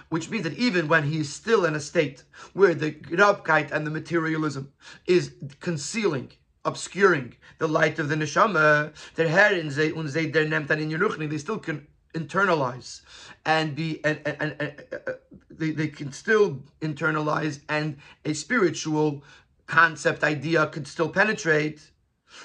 which 0.08 0.28
means 0.28 0.44
that 0.44 0.58
even 0.58 0.88
when 0.88 1.04
he 1.04 1.18
is 1.18 1.32
still 1.32 1.64
in 1.64 1.74
a 1.74 1.80
state 1.80 2.24
where 2.52 2.74
the 2.74 2.90
Grabkeit 2.90 3.70
and 3.70 3.86
the 3.86 3.90
materialism 3.90 4.72
is 5.06 5.34
concealing, 5.60 6.32
obscuring 6.64 7.34
the 7.58 7.68
light 7.68 7.98
of 7.98 8.08
the 8.08 8.16
Neshama, 8.16 8.92
their 9.14 9.28
hair 9.28 9.54
in 9.54 9.68
der 9.68 10.46
Nemtan 10.46 10.80
in 10.80 10.90
Yeruchni, 10.90 11.30
they 11.30 11.38
still 11.38 11.58
can 11.58 11.86
internalize 12.14 13.02
and 13.44 13.76
be 13.76 14.02
and, 14.04 14.20
and, 14.24 14.36
and, 14.40 14.56
and 14.58 14.84
uh, 15.06 15.12
they, 15.50 15.70
they 15.70 15.88
can 15.88 16.10
still 16.10 16.58
internalize 16.80 17.60
and 17.68 17.96
a 18.24 18.32
spiritual 18.32 19.22
concept 19.66 20.24
idea 20.24 20.66
could 20.68 20.88
still 20.88 21.08
penetrate 21.08 21.90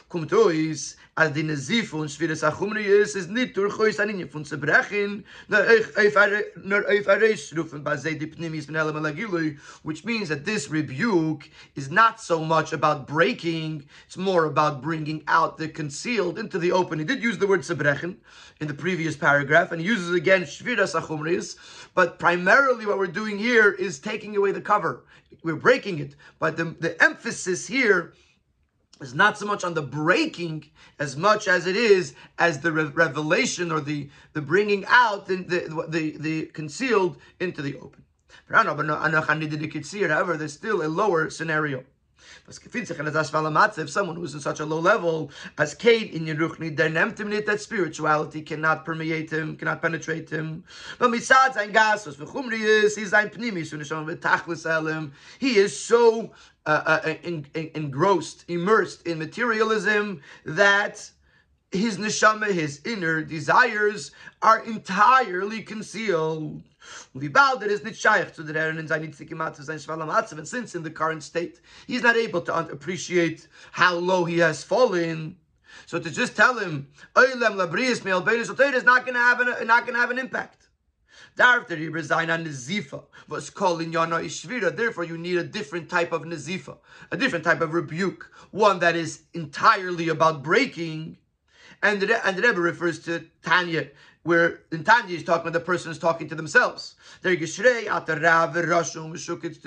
kommt 0.10 0.32
as 1.15 1.32
die 1.34 1.43
und 1.91 2.10
schwere 2.10 2.36
sachumri 2.36 2.86
is 2.86 3.15
is 3.15 3.28
nit 3.28 3.56
durch 3.56 4.00
an 4.00 4.28
von 4.30 4.43
zu 4.43 4.58
brechen 4.58 5.24
na 5.48 5.60
ich 5.72 5.86
ich 5.96 6.15
nur 6.63 6.84
rufen 7.56 7.84
bei 7.84 7.96
die 7.98 8.62
von 8.62 8.76
elem 8.76 9.58
which 9.84 10.04
means 10.04 10.30
that 10.30 10.43
this 10.43 10.72
rebuke 10.72 11.50
is 11.76 11.91
not 11.91 12.19
so 12.19 12.43
much 12.43 12.74
about 12.74 13.06
breaking 13.06 13.84
it's 14.08 14.17
more 14.17 14.46
about 14.46 14.82
bringing 14.82 15.24
out 15.28 15.58
the 15.58 15.67
concealed 15.67 16.39
into 16.39 16.58
the 16.58 16.72
open. 16.72 16.98
He 16.98 17.06
did 17.06 17.22
use 17.22 17.38
the 17.38 17.48
word 17.48 17.62
zerbrechen 17.62 18.15
in 18.60 18.67
the 18.67 18.74
previous 18.74 19.15
paragraph 19.15 19.72
and 19.72 19.82
he 19.82 19.88
uses 19.88 20.13
again 20.15 20.43
shvira 20.43 20.88
sachumris 20.88 21.56
but 21.93 22.17
primarily 22.17 22.88
what 22.88 22.98
we're 22.98 23.08
doing 23.08 23.38
here 23.38 23.72
is 23.72 24.00
taking 24.00 24.36
away 24.36 24.52
the 24.52 24.62
cover. 24.62 25.04
We're 25.43 25.56
breaking 25.56 26.00
it 26.00 26.15
but 26.39 26.58
the 26.58 26.76
the 26.80 27.02
emphasis 27.04 27.67
here 27.67 28.13
is 29.01 29.13
not 29.13 29.38
so 29.38 29.45
much 29.45 29.63
on 29.63 29.73
the 29.73 29.82
breaking 29.82 30.65
as 30.99 31.17
much 31.17 31.47
as 31.47 31.67
it 31.67 31.75
is 31.75 32.13
as 32.38 32.60
the 32.60 32.71
re- 32.71 32.84
revelation 32.86 33.71
or 33.71 33.82
the, 33.82 34.10
the 34.34 34.41
bringing 34.41 34.86
out 34.88 35.27
the, 35.27 35.38
the, 35.38 35.86
the, 35.89 36.17
the 36.17 36.45
concealed 36.47 37.17
into 37.39 37.62
the 37.62 37.75
open. 37.77 38.03
However, 38.49 40.38
there's 40.38 40.53
still 40.53 40.86
a 40.86 40.88
lower 40.88 41.29
scenario. 41.29 41.84
If 42.48 43.90
someone 43.90 44.16
who's 44.16 44.34
in 44.34 44.40
such 44.40 44.60
a 44.60 44.66
low 44.66 44.80
level 44.80 45.32
as 45.58 45.74
Kate 45.74 46.12
in 46.14 46.26
Yeruchni, 46.26 46.76
that 47.46 47.62
spirituality 47.62 48.42
cannot 48.42 48.86
permeate 48.86 49.32
him, 49.32 49.56
cannot 49.56 49.82
penetrate 49.82 50.30
him. 50.30 50.64
But 51.00 51.12
besides 51.12 51.58
ein 51.58 51.74
Gasos, 51.74 52.20
is, 52.54 52.96
he's 52.96 53.14
ein 53.14 53.30
Pnimis, 53.30 53.74
he 55.40 55.58
is 55.58 55.80
so 55.80 56.32
uh, 56.66 57.00
uh, 57.06 57.14
in, 57.24 57.46
engrossed, 57.76 58.46
immersed 58.48 59.06
in 59.08 59.20
materialism 59.20 60.22
that 60.46 61.10
his 61.72 61.98
neshama, 61.98 62.52
his 62.52 62.82
inner 62.86 63.24
desires, 63.24 64.12
are 64.42 64.64
entirely 64.64 65.62
concealed. 65.62 66.62
And 67.13 67.23
since 70.47 70.75
in 70.75 70.84
the 70.84 70.91
current 70.91 71.23
state 71.23 71.60
he's 71.88 72.03
not 72.03 72.15
able 72.15 72.41
to 72.41 72.58
appreciate 72.58 73.47
how 73.71 73.95
low 73.95 74.25
he 74.25 74.38
has 74.39 74.63
fallen, 74.63 75.38
so 75.86 75.99
to 75.99 76.10
just 76.10 76.36
tell 76.36 76.58
him 76.58 76.88
is 77.17 77.39
not 77.39 79.06
going 79.06 79.13
to 79.13 79.19
have 79.19 79.39
an, 79.39 79.67
not 79.67 79.86
going 79.86 79.95
to 79.95 79.99
have 79.99 80.12
an 80.12 80.19
impact. 80.19 80.67
Therefore, 81.36 81.77
you 81.77 81.91
resign 81.91 82.29
on 82.29 82.45
Nazifa. 82.45 83.03
Was 83.27 83.49
calling 83.49 83.93
Yana 83.93 84.23
Ishvira. 84.23 84.75
Therefore, 84.75 85.03
you 85.03 85.17
need 85.17 85.38
a 85.38 85.43
different 85.43 85.89
type 85.89 86.12
of 86.12 86.23
nazifa, 86.23 86.77
a 87.10 87.17
different 87.17 87.45
type 87.45 87.62
of 87.62 87.73
rebuke, 87.73 88.32
one 88.51 88.79
that 88.79 88.95
is 88.95 89.21
entirely 89.34 90.10
about 90.10 90.43
breaking. 90.43 91.17
And 91.82 92.01
the, 92.01 92.27
and 92.27 92.38
the 92.38 92.41
Rebbe 92.41 92.60
refers 92.60 92.99
to 93.06 93.25
Tanya 93.43 93.88
where 94.24 94.62
in 94.72 94.84
Tanya 94.84 95.10
he's 95.10 95.24
talking, 95.24 95.52
the 95.52 95.60
person 95.60 95.92
is 95.92 96.00
talking 96.00 96.28
to 96.30 96.36
themselves. 96.36 96.96
They're 97.22 97.36
to 97.36 97.48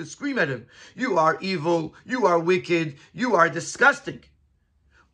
scream 0.05 0.39
at 0.39 0.49
him. 0.49 0.65
You 0.95 1.17
are 1.17 1.37
evil, 1.41 1.93
you 2.05 2.25
are 2.25 2.39
wicked, 2.39 2.97
you 3.13 3.35
are 3.35 3.49
disgusting. 3.49 4.23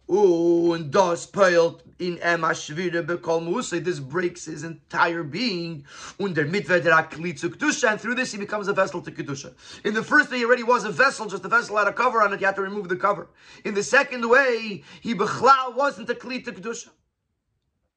Und 0.06 0.92
das 0.92 1.26
peilt 1.26 1.82
in 1.98 2.18
Emashvira 2.18 3.06
bekol 3.06 3.42
Musa. 3.42 3.80
This 3.80 4.00
breaks 4.00 4.46
his 4.46 4.64
entire 4.64 5.24
being. 5.24 5.86
Und 6.20 6.36
der 6.36 6.46
Mitwe 6.46 6.82
der 6.84 6.94
Akli 6.94 7.34
zu 7.38 7.50
Kedusha. 7.50 7.92
And 7.92 8.02
through 8.02 8.16
this 8.16 8.34
he 8.34 8.38
becomes 8.38 8.68
a 8.68 8.74
vessel 8.74 9.02
to 9.02 9.12
Kedusha. 9.12 9.54
In 9.86 9.94
the 9.94 10.04
first 10.04 10.30
way 10.30 10.40
he 10.40 10.46
already 10.46 10.64
was 10.64 10.84
a 10.84 10.92
vessel, 10.92 11.28
just 11.28 11.42
the 11.42 11.50
vessel 11.50 11.78
had 11.78 11.88
a 11.88 11.94
cover 11.94 12.22
on 12.22 12.34
it. 12.34 12.42
You 12.42 12.48
had 12.48 12.56
to 12.56 12.62
remove 12.62 12.90
the 12.90 12.98
cover. 12.98 13.30
In 13.64 13.74
the 13.74 13.84
second 13.84 14.30
way, 14.30 14.84
he 15.00 15.16
Bechlal 15.16 15.74
wasn't 15.74 16.10
a 16.10 16.14
Kli 16.14 16.44
to 16.44 16.52
Kedusha. 16.52 16.90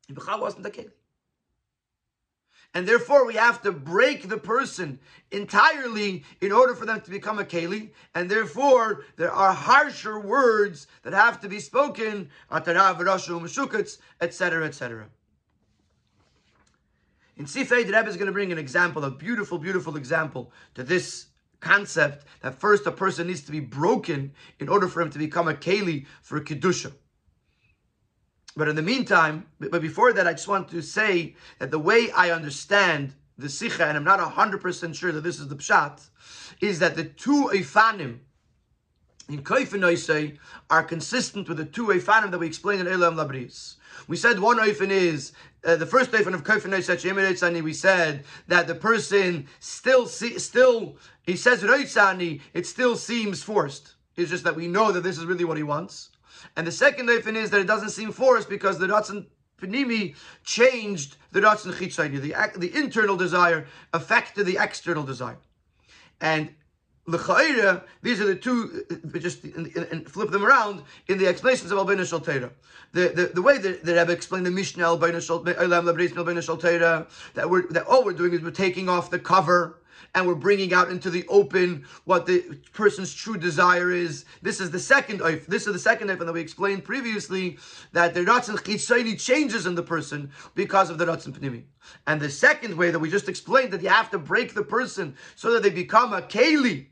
He 0.07 0.15
wasn't 0.15 0.65
a 0.65 0.71
Kli. 0.71 0.91
And 2.77 2.87
therefore, 2.87 3.25
we 3.25 3.37
have 3.37 3.63
to 3.63 3.73
break 3.73 4.29
the 4.29 4.37
person 4.37 4.99
entirely 5.31 6.25
in 6.43 6.53
order 6.53 6.75
for 6.75 6.85
them 6.85 7.01
to 7.01 7.11
become 7.11 7.39
a 7.39 7.43
Keli. 7.43 7.89
And 8.15 8.31
therefore, 8.31 9.07
there 9.17 9.33
are 9.33 9.55
harsher 9.55 10.21
words 10.21 10.87
that 11.03 11.15
have 11.15 11.41
to 11.41 11.49
be 11.49 11.59
spoken, 11.59 12.29
etc., 12.53 14.67
etc. 14.67 15.07
In 17.39 17.47
Sifei, 17.47 17.87
the 17.87 17.95
Rebbe 17.95 18.09
is 18.09 18.19
going 18.19 18.27
to 18.27 18.33
bring 18.33 18.53
an 18.53 18.59
example, 18.59 19.05
a 19.05 19.11
beautiful, 19.11 19.57
beautiful 19.57 19.97
example 19.97 20.53
to 20.75 20.83
this 20.83 21.29
concept 21.61 22.27
that 22.43 22.61
first 22.61 22.85
a 22.85 22.93
person 22.93 23.29
needs 23.29 23.41
to 23.41 23.53
be 23.53 23.61
broken 23.61 24.35
in 24.61 24.69
order 24.69 24.87
for 24.87 25.01
him 25.01 25.09
to 25.13 25.19
become 25.19 25.49
a 25.49 25.55
Keli 25.55 26.05
for 26.21 26.43
Kedusha. 26.43 26.93
But 28.57 28.69
in 28.69 28.77
the 28.77 28.83
meantime, 28.83 29.47
but 29.61 29.83
before 29.83 30.15
that, 30.15 30.27
I 30.27 30.33
just 30.33 30.49
want 30.49 30.69
to 30.71 30.81
say 30.81 31.37
that 31.59 31.71
the 31.71 31.79
way 31.79 32.11
I 32.13 32.31
understand 32.31 33.15
the 33.37 33.51
Sikha, 33.51 33.85
and 33.85 33.99
I'm 33.99 34.05
not 34.05 34.19
100% 34.19 34.95
sure 34.95 35.13
that 35.13 35.21
this 35.21 35.39
is 35.39 35.49
the 35.49 35.57
Pshat, 35.57 36.09
is 36.63 36.79
that 36.79 36.97
the 36.97 37.05
two 37.05 37.51
Eifanim 37.53 38.21
in 39.29 39.43
Kaifin 39.43 40.39
are 40.71 40.83
consistent 40.83 41.49
with 41.49 41.59
the 41.59 41.67
two 41.67 41.89
Eifanim 41.89 42.31
that 42.31 42.39
we 42.39 42.47
explained 42.47 42.81
in 42.81 42.89
Elam 42.89 43.17
Labris. 43.17 43.77
We 44.09 44.17
said 44.17 44.41
one 44.41 44.59
Eifan 44.59 44.91
is, 44.91 45.33
uh, 45.65 45.77
the 45.77 45.85
first 45.85 46.13
Eifan 46.13 46.33
of 46.33 46.45
Kaifin 46.45 46.73
Oisei, 46.73 47.63
we 47.63 47.75
said 47.75 48.25
that 48.49 48.67
the 48.67 48.75
person 48.75 49.49
still, 49.61 50.07
see, 50.07 50.39
still 50.39 50.97
he 51.25 51.37
says 51.37 51.63
Reitzani, 51.63 52.41
it 52.55 52.67
still 52.67 52.97
seems 52.97 53.43
forced. 53.43 53.97
It's 54.17 54.31
just 54.31 54.45
that 54.45 54.57
we 54.57 54.67
know 54.67 54.93
that 54.93 55.03
this 55.03 55.19
is 55.19 55.27
really 55.27 55.45
what 55.45 55.59
he 55.59 55.63
wants. 55.63 56.11
And 56.57 56.67
the 56.67 56.73
second 56.73 57.09
Eifin 57.09 57.37
is 57.37 57.51
that 57.51 57.61
it 57.61 57.67
doesn't 57.67 57.91
seem 57.91 58.13
forced 58.13 58.49
because 58.49 58.79
the 58.79 58.87
Ratzon 58.87 59.27
Panimi 59.61 60.15
changed 60.45 61.17
the 61.33 61.41
Ratzon 61.41 61.73
Chitzayni. 61.73 62.21
The, 62.21 62.59
the 62.59 62.77
internal 62.77 63.17
desire 63.17 63.67
affected 63.93 64.45
the 64.45 64.59
external 64.61 65.03
desire. 65.03 65.39
And 66.21 66.55
L'cha'ira, 67.07 67.85
these 68.03 68.21
are 68.21 68.27
the 68.27 68.35
two, 68.35 68.85
uh, 68.91 69.19
just 69.19 69.45
in, 69.45 69.67
in, 69.77 69.85
in, 69.85 70.05
flip 70.05 70.31
them 70.31 70.45
around 70.45 70.83
in 71.07 71.19
the 71.19 71.27
explanations 71.27 71.71
of 71.71 71.79
Albina 71.79 72.03
Shalteira. 72.03 72.51
The, 72.93 73.09
the, 73.09 73.31
the 73.35 73.43
way 73.43 73.59
that 73.59 73.85
the 73.85 73.95
Rebbe 73.95 74.13
explained 74.13 74.45
the 74.45 74.51
Mishnah 74.51 74.83
Albina 74.83 75.19
Shalteira, 75.19 77.07
that 77.35 77.49
we're, 77.49 77.69
that 77.69 77.87
all 77.87 78.05
we're 78.05 78.13
doing 78.13 78.33
is 78.33 78.43
we're 78.43 78.51
taking 78.51 78.89
off 78.89 79.11
the 79.11 79.21
cover 79.21 79.79
and 80.15 80.27
we're 80.27 80.35
bringing 80.35 80.73
out 80.73 80.91
into 80.91 81.11
the 81.11 81.27
open 81.29 81.85
what 82.05 82.27
the 82.27 82.41
person's 82.73 83.13
true 83.13 83.37
desire 83.37 83.91
is. 83.91 84.25
This 84.43 84.61
is 84.61 84.71
the 84.71 84.79
second 84.79 85.21
oif. 85.21 85.47
This 85.47 85.67
is 85.67 85.73
the 85.73 85.79
second 85.79 86.09
oif, 86.09 86.19
and 86.19 86.29
that 86.29 86.33
we 86.33 86.41
explained 86.41 86.85
previously 86.85 87.59
that 87.93 88.15
the 88.15 88.21
ratzon 88.21 88.57
chitzayni 88.57 89.21
changes 89.21 89.67
in 89.67 89.75
the 89.75 89.83
person 89.83 90.31
because 90.55 90.91
of 90.91 90.99
the 90.99 91.07
ratzon 91.07 91.33
pnimi. 91.33 91.65
And 92.07 92.21
the 92.21 92.31
second 92.31 92.77
way 92.77 92.91
that 92.91 92.99
we 92.99 93.11
just 93.11 93.29
explained 93.29 93.73
that 93.73 93.83
you 93.83 93.89
have 93.89 94.11
to 94.11 94.19
break 94.19 94.55
the 94.55 94.65
person 94.65 95.17
so 95.35 95.53
that 95.53 95.63
they 95.63 95.71
become 95.71 96.13
a 96.13 96.23
keli 96.23 96.87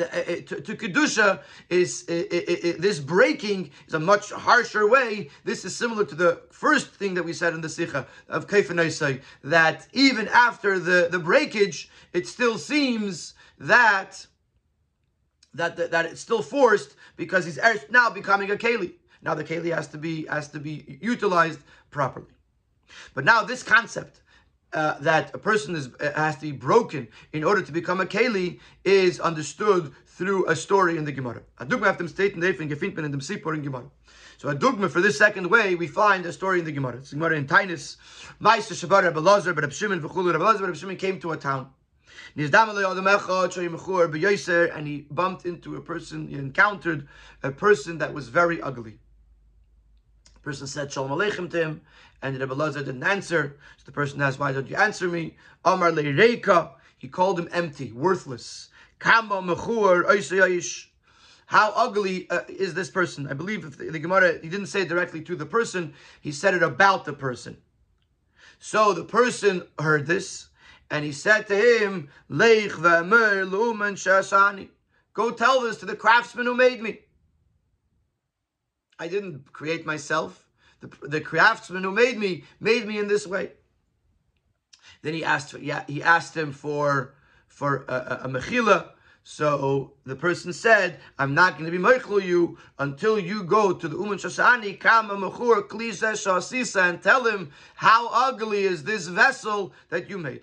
Eh, 0.00 0.24
eh, 0.26 0.40
to, 0.42 0.60
to 0.60 0.76
kedusha 0.76 1.40
is 1.68 2.04
uh, 2.08 2.74
this 2.78 2.98
breaking 2.98 3.70
is 3.86 3.94
a 3.94 4.00
much 4.00 4.30
harsher 4.30 4.88
way. 4.88 5.30
This 5.44 5.64
is 5.64 5.74
similar 5.76 6.04
to 6.04 6.14
the 6.14 6.40
first 6.50 6.90
thing 6.90 7.14
that 7.14 7.22
we 7.22 7.32
said 7.32 7.54
in 7.54 7.60
the 7.60 7.68
sikha 7.68 8.06
of 8.28 8.46
Kaifanisai 8.46 9.22
that 9.44 9.86
even 9.92 10.28
after 10.28 10.78
the 10.78 11.08
the 11.10 11.18
breakage, 11.18 11.90
it 12.12 12.26
still 12.26 12.58
seems 12.58 13.34
that 13.58 14.26
that 15.54 15.76
that, 15.76 15.90
that 15.90 16.06
it's 16.06 16.20
still 16.20 16.42
forced 16.42 16.96
because 17.16 17.44
he's 17.44 17.58
er, 17.58 17.76
now 17.90 18.10
becoming 18.10 18.50
a 18.50 18.56
keli. 18.56 18.94
Now 19.22 19.34
the 19.34 19.44
keli 19.44 19.74
has 19.74 19.88
to 19.88 19.98
be 19.98 20.26
has 20.26 20.48
to 20.48 20.58
be 20.58 20.98
utilized 21.00 21.60
properly. 21.90 22.26
But 23.14 23.24
now 23.24 23.42
this 23.42 23.62
concept 23.62 24.20
uh, 24.74 24.98
that 25.00 25.34
a 25.34 25.38
person 25.38 25.74
is 25.76 25.88
uh, 26.00 26.12
has 26.16 26.36
to 26.36 26.42
be 26.42 26.52
broken 26.52 27.08
in 27.32 27.44
order 27.44 27.62
to 27.62 27.72
become 27.72 28.00
a 28.00 28.06
keli 28.06 28.58
is 28.84 29.20
understood 29.20 29.92
through 30.06 30.46
a 30.48 30.54
story 30.54 30.96
in 30.96 31.04
the 31.04 31.12
Gemara. 31.12 31.42
A 31.58 31.64
dogma 31.64 31.88
of 31.88 32.10
state 32.10 32.34
in 32.34 32.40
the 32.40 32.52
gefindt 32.52 32.98
in 32.98 33.10
the 33.10 33.18
Sipur 33.18 33.54
in 33.54 33.62
Gemara. 33.62 33.90
So 34.36 34.48
a 34.48 34.54
dogma 34.54 34.88
for 34.88 35.00
this 35.00 35.18
second 35.18 35.48
way, 35.50 35.74
we 35.74 35.86
find 35.86 36.26
a 36.26 36.32
story 36.32 36.58
in 36.60 36.64
the 36.64 36.72
Gemara. 36.72 36.98
It's 36.98 37.12
Gemara 37.12 37.36
in 37.36 37.46
Taanis. 37.46 37.96
Meister 38.40 38.74
Shabbat 38.74 39.04
Rabbi 39.04 39.20
Lazar, 39.20 39.54
but 39.54 39.72
Shimon 39.72 40.00
v'chulu 40.00 40.32
Rabbi 40.32 40.44
Lazar, 40.44 40.64
Rabbi 40.64 40.76
Shimon 40.76 40.96
came 40.96 41.20
to 41.20 41.32
a 41.32 41.36
town. 41.36 41.70
And 42.36 42.46
he 44.86 45.06
bumped 45.10 45.46
into 45.46 45.76
a 45.76 45.80
person, 45.80 46.28
he 46.28 46.34
encountered 46.34 47.08
a 47.42 47.50
person 47.50 47.98
that 47.98 48.12
was 48.12 48.28
very 48.28 48.60
ugly. 48.60 48.98
The 50.44 50.50
person 50.50 50.66
said 50.66 50.92
Shalom 50.92 51.10
Aleichem 51.10 51.50
to 51.52 51.56
him, 51.58 51.80
and 52.20 52.38
Rabbi 52.38 52.52
Lazar 52.52 52.80
didn't 52.80 53.02
answer. 53.02 53.56
So 53.78 53.84
the 53.86 53.92
person 53.92 54.20
asked, 54.20 54.38
Why 54.38 54.52
don't 54.52 54.68
you 54.68 54.76
answer 54.76 55.08
me? 55.08 55.36
Amar 55.64 55.90
Reika. 55.90 56.72
He 56.98 57.08
called 57.08 57.38
him 57.38 57.48
empty, 57.50 57.92
worthless. 57.92 58.68
Kama 58.98 59.40
Mechur 59.40 60.84
How 61.46 61.72
ugly 61.74 62.28
uh, 62.28 62.42
is 62.46 62.74
this 62.74 62.90
person? 62.90 63.26
I 63.26 63.32
believe 63.32 63.64
if 63.64 63.78
the, 63.78 63.90
the 63.90 63.98
Gemara, 63.98 64.38
he 64.42 64.50
didn't 64.50 64.66
say 64.66 64.82
it 64.82 64.88
directly 64.90 65.22
to 65.22 65.34
the 65.34 65.46
person, 65.46 65.94
he 66.20 66.30
said 66.30 66.52
it 66.52 66.62
about 66.62 67.06
the 67.06 67.14
person. 67.14 67.56
So 68.58 68.92
the 68.92 69.04
person 69.04 69.62
heard 69.78 70.06
this, 70.06 70.48
and 70.90 71.06
he 71.06 71.12
said 71.12 71.46
to 71.46 71.56
him, 71.56 72.10
Leich 72.30 72.76
lumen 73.50 73.94
shasani. 73.94 74.68
Go 75.14 75.30
tell 75.30 75.62
this 75.62 75.78
to 75.78 75.86
the 75.86 75.96
craftsman 75.96 76.44
who 76.44 76.54
made 76.54 76.82
me. 76.82 76.98
I 78.98 79.08
didn't 79.08 79.52
create 79.52 79.84
myself. 79.86 80.46
The, 80.80 81.08
the 81.08 81.20
craftsman 81.20 81.82
who 81.82 81.90
made 81.90 82.18
me 82.18 82.44
made 82.60 82.86
me 82.86 82.98
in 82.98 83.08
this 83.08 83.26
way. 83.26 83.52
Then 85.02 85.14
he 85.14 85.24
asked, 85.24 85.54
yeah, 85.54 85.84
he 85.86 86.02
asked 86.02 86.36
him 86.36 86.52
for 86.52 87.14
for 87.48 87.84
a, 87.88 87.94
a, 87.94 88.20
a 88.24 88.28
mechila. 88.28 88.90
So 89.26 89.94
the 90.04 90.16
person 90.16 90.52
said, 90.52 91.00
I'm 91.18 91.32
not 91.32 91.54
going 91.54 91.64
to 91.64 91.70
be 91.70 91.82
meichel 91.82 92.22
you 92.22 92.58
until 92.78 93.18
you 93.18 93.42
go 93.42 93.72
to 93.72 93.88
the 93.88 93.96
Uman 93.96 94.18
Shashani, 94.18 94.78
Kama 94.78 95.14
Mechur, 95.14 95.66
Klisa 95.66 96.12
Shasisa, 96.12 96.90
and 96.90 97.02
tell 97.02 97.24
him 97.24 97.50
how 97.74 98.10
ugly 98.12 98.64
is 98.64 98.84
this 98.84 99.06
vessel 99.06 99.72
that 99.88 100.10
you 100.10 100.18
made. 100.18 100.42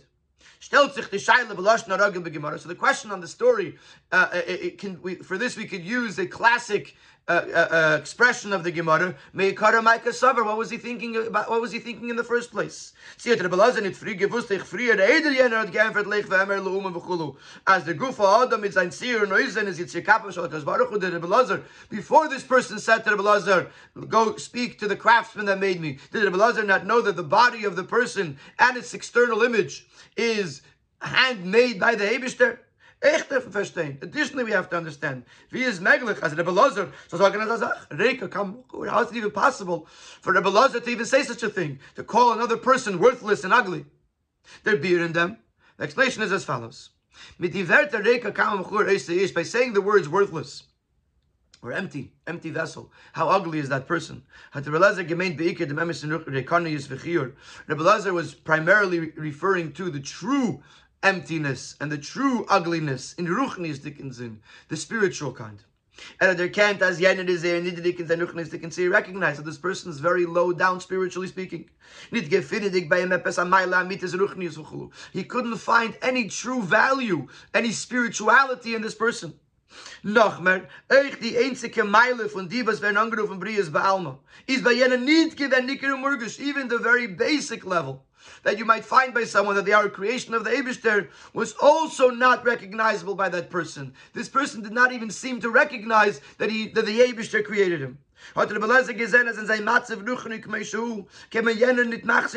So 0.59 0.87
the 0.87 2.75
question 2.77 3.11
on 3.11 3.21
the 3.21 3.27
story, 3.27 3.77
uh, 4.11 4.29
it, 4.33 4.61
it 4.61 4.77
can, 4.79 4.99
we, 5.01 5.15
for 5.15 5.37
this 5.37 5.57
we 5.57 5.65
could 5.65 5.83
use 5.83 6.17
a 6.17 6.25
classic 6.25 6.95
uh, 7.31 7.67
uh, 7.71 7.97
expression 7.99 8.53
of 8.53 8.63
the 8.63 8.71
Gemara. 8.71 9.15
Meikara 9.35 9.81
Maika 9.81 10.09
Savar. 10.09 10.45
What 10.45 10.57
was 10.57 10.69
he 10.69 10.77
thinking 10.77 11.15
about? 11.15 11.49
What 11.49 11.61
was 11.61 11.71
he 11.71 11.79
thinking 11.79 12.09
in 12.09 12.15
the 12.15 12.23
first 12.23 12.51
place? 12.51 12.93
As 13.17 13.23
the 13.23 13.35
Gufa 17.93 18.43
Adam 18.43 18.63
is 18.63 18.77
ein 18.77 18.91
Sir 18.91 19.25
Noizen 19.25 19.67
is 19.67 19.79
Yitzir 19.79 20.05
Kappa 20.05 20.27
Shalakas 20.27 20.65
Baruch 20.65 20.89
Hu 20.89 20.97
the 20.97 21.11
Rebbe 21.11 21.63
Before 21.89 22.27
this 22.27 22.43
person 22.43 22.79
said 22.79 23.03
to 23.03 23.11
Rebbe 23.11 23.21
Lazar, 23.21 23.71
"Go 24.07 24.35
speak 24.37 24.79
to 24.79 24.87
the 24.87 24.95
craftsman 24.95 25.45
that 25.45 25.59
made 25.59 25.79
me," 25.79 25.99
did 26.11 26.23
Rebbe 26.23 26.37
Lazar 26.37 26.63
not 26.63 26.85
know 26.85 27.01
that 27.01 27.15
the 27.15 27.23
body 27.23 27.63
of 27.63 27.75
the 27.75 27.83
person 27.83 28.37
and 28.59 28.77
its 28.77 28.93
external 28.93 29.43
image 29.43 29.87
is 30.17 30.61
handmade 31.01 31.79
by 31.79 31.95
the 31.95 32.05
Eibishter? 32.05 32.59
Verstehen. 33.01 34.01
Additionally, 34.01 34.43
we 34.43 34.51
have 34.51 34.69
to 34.69 34.77
understand. 34.77 35.23
Wie 35.51 35.63
is 35.63 35.79
meglich, 35.79 36.21
as 36.21 36.35
Rebbe 36.35 36.51
Lozer, 36.51 36.91
so 37.07 37.17
sagen 37.17 37.39
how 38.89 39.01
is 39.01 39.11
it 39.11 39.15
even 39.15 39.31
possible 39.31 39.87
for 40.21 40.33
Rebbe 40.33 40.49
Lozer 40.49 40.83
to 40.83 40.89
even 40.89 41.05
say 41.05 41.23
such 41.23 41.43
a 41.43 41.49
thing? 41.49 41.79
To 41.95 42.03
call 42.03 42.33
another 42.33 42.57
person 42.57 42.99
worthless 42.99 43.43
and 43.43 43.53
ugly? 43.53 43.85
They're 44.63 44.77
beer 44.77 45.03
in 45.03 45.13
them. 45.13 45.37
The 45.77 45.83
explanation 45.83 46.23
is 46.23 46.31
as 46.31 46.45
follows. 46.45 46.89
By 47.39 47.47
saying 47.47 49.73
the 49.73 49.81
words 49.83 50.09
worthless 50.09 50.63
or 51.63 51.71
empty, 51.71 52.11
empty 52.25 52.49
vessel. 52.49 52.91
How 53.13 53.29
ugly 53.29 53.59
is 53.59 53.69
that 53.69 53.87
person? 53.87 54.23
Rebbe 54.55 54.79
Lezer 54.79 55.07
was 58.13 58.33
primarily 58.33 59.11
referring 59.11 59.71
to 59.73 59.91
the 59.91 59.99
true 59.99 60.63
emptiness 61.03 61.75
and 61.79 61.91
the 61.91 61.97
true 61.97 62.45
ugliness 62.49 63.13
in 63.13 63.27
Ruchnis 63.27 63.81
Dickinson, 63.81 64.41
the 64.67 64.77
spiritual 64.77 65.33
kind. 65.33 65.63
And 66.19 66.37
there 66.37 66.49
can't, 66.49 66.81
as 66.81 66.99
Yenin 66.99 67.27
is 67.27 67.41
there, 67.41 67.61
Nididik 67.61 67.99
and 67.99 68.09
Ruchnis 68.09 68.49
Dickinson, 68.49 68.89
recognize 68.89 69.37
that 69.37 69.45
this 69.45 69.57
person 69.57 69.91
is 69.91 69.99
very 69.99 70.25
low 70.25 70.51
down 70.53 70.79
spiritually 70.79 71.27
speaking. 71.27 71.69
He 72.09 72.21
couldn't 75.23 75.57
find 75.57 75.97
any 76.01 76.27
true 76.29 76.61
value, 76.63 77.27
any 77.53 77.71
spirituality 77.71 78.73
in 78.75 78.81
this 78.81 78.95
person. 78.95 79.33
Noch 80.03 80.41
mehr, 80.41 80.67
euch 80.89 81.19
die 81.21 81.37
einzige 81.37 81.85
Meile 81.85 82.27
von 82.27 82.49
die, 82.49 82.65
was 82.65 82.81
werden 82.81 82.97
angerufen, 82.97 83.39
Brias 83.39 83.69
Baalma, 83.69 84.19
ist 84.45 84.65
bei 84.65 84.73
jenen 84.73 85.05
nicht 85.05 85.37
gewinn, 85.37 85.69
even 86.39 86.69
the 86.69 86.77
very 86.77 87.07
basic 87.07 87.63
level 87.63 88.03
that 88.43 88.57
you 88.57 88.65
might 88.65 88.85
find 88.85 89.13
by 89.13 89.23
someone 89.23 89.55
that 89.55 89.65
they 89.65 89.73
are 89.73 89.85
a 89.85 89.89
creation 89.89 90.33
of 90.33 90.43
the 90.43 90.51
Abishter 90.51 91.09
was 91.33 91.53
also 91.61 92.09
not 92.09 92.43
recognizable 92.43 93.15
by 93.15 93.29
that 93.29 93.49
person. 93.49 93.93
This 94.13 94.29
person 94.29 94.61
did 94.61 94.73
not 94.73 94.91
even 94.91 95.09
seem 95.09 95.39
to 95.41 95.49
recognize 95.49 96.21
that 96.37 96.49
he 96.49 96.69
that 96.69 96.85
the 96.85 96.99
Abishter 96.99 97.43
created 97.43 97.81
him. 97.81 97.97
Hat 98.35 98.51
Rebbe 98.51 98.67
Meishu 98.67 98.91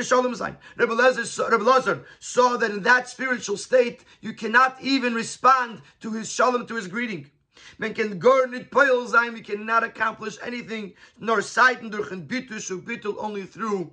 Shalom. 0.02 0.34
Rebbe 0.76 2.04
saw 2.20 2.56
that 2.56 2.70
in 2.70 2.82
that 2.82 3.08
spiritual 3.08 3.58
state, 3.58 4.04
you 4.20 4.32
cannot 4.32 4.80
even 4.80 5.14
respond 5.14 5.82
to 6.00 6.12
his 6.12 6.30
Shalom, 6.30 6.66
to 6.66 6.76
his 6.76 6.88
greeting. 6.88 7.30
Men 7.78 7.92
can 7.92 8.18
gar 8.18 8.46
nit 8.46 8.70
peil 8.70 9.06
cannot 9.42 9.84
accomplish 9.84 10.38
anything, 10.42 10.94
nor 11.18 11.42
seiten 11.42 11.90
durch 11.90 12.12
ein 12.12 12.26
Bittush 12.26 12.70
und 12.70 12.86
Bittul 12.86 13.18
only 13.18 13.44
through 13.44 13.92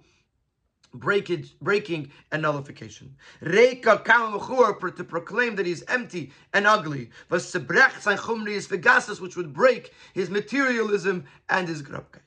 breakage, 0.94 1.56
breaking 1.62 2.12
and 2.32 2.42
nullification. 2.42 3.16
Reka 3.42 4.02
to 4.04 5.04
proclaim 5.04 5.56
that 5.56 5.66
he's 5.66 5.84
empty 5.84 6.32
and 6.54 6.68
ugly. 6.68 7.10
Vasebrech 7.30 8.02
sein 8.02 8.18
chumri 8.18 8.52
is 8.52 8.68
vegasus, 8.68 9.20
which 9.20 9.36
would 9.36 9.54
break 9.54 9.94
his 10.14 10.30
materialism 10.30 11.24
and 11.50 11.68
his 11.68 11.82
grabkeit. 11.82 12.22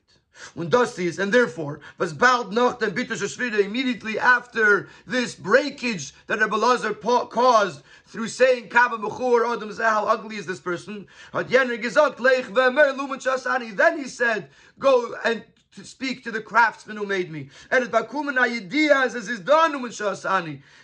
Und 0.55 0.69
das 0.69 0.97
and 1.17 1.31
therefore, 1.31 1.79
was 1.97 2.11
bald 2.11 2.51
noch 2.51 2.79
den 2.79 2.91
Bittush 2.91 3.39
immediately 3.63 4.19
after 4.19 4.89
this 5.07 5.33
breakage 5.33 6.13
that 6.27 6.41
Rebbe 6.41 6.57
Lazar 6.57 6.93
caused 6.93 7.83
through 8.15 8.29
saying 8.29 8.69
Kaba 8.69 8.97
Mechur 8.97 9.53
Adam 9.53 9.69
Zeh, 9.69 9.83
how 9.83 10.05
ugly 10.05 10.37
is 10.37 10.45
this 10.45 10.61
person? 10.61 11.05
Then 11.33 11.69
he 13.97 14.07
said, 14.07 14.47
go 14.79 15.15
and 15.25 15.43
to 15.73 15.83
speak 15.83 16.23
to 16.23 16.31
the 16.31 16.39
craftsman 16.39 16.95
who 16.95 17.05
made 17.05 17.29
me. 17.29 17.49
And 17.71 17.91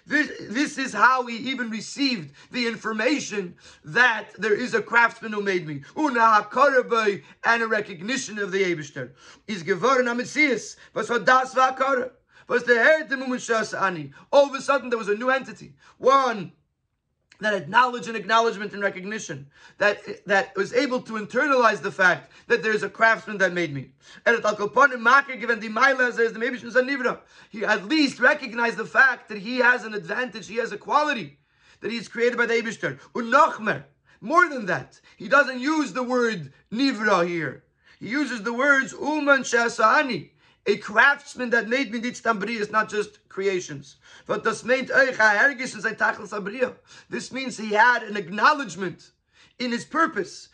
this, 0.06 0.32
this 0.42 0.78
is 0.78 0.92
how 0.92 1.26
he 1.26 1.38
even 1.38 1.70
received 1.70 2.34
the 2.52 2.68
information 2.68 3.56
that 3.86 4.32
there 4.38 4.54
is 4.54 4.74
a 4.74 4.82
craftsman 4.82 5.32
who 5.32 5.42
made 5.42 5.66
me. 5.66 5.84
And 5.96 6.18
a 7.64 7.68
recognition 7.68 8.40
of 8.40 8.52
the 8.52 8.62
Eberster. 8.62 9.12
Is 9.48 9.64
geworden 9.64 10.10
am 10.10 10.18
Messias. 10.18 10.76
Was 10.94 11.10
war 11.10 11.20
das 11.20 11.56
war 11.56 12.12
Was 12.50 12.64
der 12.64 13.08
All 14.34 14.48
of 14.48 14.54
a 14.54 14.62
sudden 14.62 14.90
there 14.90 15.00
was 15.00 15.08
a 15.08 15.16
new 15.16 15.30
entity. 15.30 15.76
One 15.98 16.52
that 17.42 17.70
knowledge 17.70 18.08
and 18.08 18.16
acknowledgement 18.16 18.74
and 18.74 18.82
recognition, 18.82 19.48
that, 19.78 20.00
that 20.26 20.56
was 20.56 20.74
able 20.74 21.02
to 21.02 21.14
internalize 21.14 21.82
the 21.82 21.92
fact 21.92 22.32
that 22.48 22.64
there's 22.64 22.84
a 22.84 22.90
craftsman 22.90 23.38
that 23.40 23.54
made 23.54 23.74
me. 23.74 23.90
And. 24.26 24.38
He 27.50 27.66
at 27.66 27.86
least 27.86 28.20
recognized 28.20 28.78
the 28.78 28.86
fact 28.86 29.30
that 29.30 29.38
he 29.38 29.58
has 29.58 29.84
an 29.84 29.94
advantage, 29.94 30.48
he 30.48 30.58
has 30.58 30.72
a 30.72 30.78
quality 30.78 31.38
that 31.82 31.92
he's 31.92 32.08
created 32.08 32.38
by 32.38 32.46
the 32.46 32.54
Eibishter. 32.54 33.00
More 34.22 34.48
than 34.48 34.68
that, 34.68 35.00
he 35.18 35.28
doesn't 35.28 35.60
use 35.60 35.94
the 35.94 36.04
word 36.04 36.54
nivra 36.72 37.28
here. 37.28 37.64
He 38.00 38.08
uses 38.08 38.44
the 38.44 38.54
words 38.54 38.94
uman 38.94 39.42
shasani. 39.42 40.30
A 40.68 40.78
craftsman 40.78 41.50
that 41.50 41.68
made 41.68 41.92
me 41.92 42.00
Nitztambri 42.00 42.60
is 42.60 42.70
not 42.72 42.88
just 42.88 43.18
creations. 43.32 43.96
But 44.28 44.44
this 44.44 44.64
means 44.64 44.92
This 47.10 47.32
means 47.32 47.58
he 47.58 47.70
had 47.70 48.04
an 48.04 48.18
acknowledgement 48.18 49.12
in 49.60 49.72
his 49.72 49.86
purpose. 49.86 50.50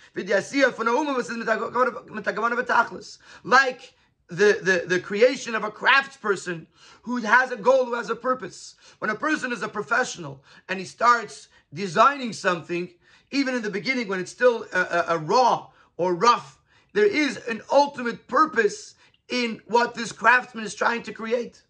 Like 3.44 3.94
the, 4.30 4.60
the, 4.62 4.84
the 4.88 5.00
creation 5.00 5.56
of 5.56 5.64
a 5.64 5.72
craftsperson 5.72 6.68
who 7.02 7.18
has 7.18 7.52
a 7.52 7.56
goal, 7.56 7.86
who 7.86 7.96
has 7.96 8.10
a 8.10 8.16
purpose. 8.16 8.76
When 9.00 9.10
a 9.10 9.16
person 9.16 9.52
is 9.52 9.64
a 9.64 9.70
professional 9.70 10.44
and 10.68 10.80
he 10.80 10.86
starts 10.86 11.48
designing 11.74 12.34
something, 12.34 12.90
even 13.32 13.56
in 13.56 13.62
the 13.62 13.70
beginning 13.70 14.08
when 14.08 14.20
it's 14.20 14.32
still 14.32 14.66
a, 14.74 14.80
a, 14.80 15.06
a 15.10 15.18
raw 15.18 15.68
or 15.98 16.14
rough, 16.14 16.60
there 16.94 17.06
is 17.06 17.38
an 17.48 17.62
ultimate 17.72 18.28
purpose 18.28 18.96
in 19.30 19.62
what 19.68 19.94
this 19.94 20.12
craftsman 20.12 20.64
is 20.64 20.76
trying 20.76 21.04
to 21.04 21.14
create. 21.14 21.62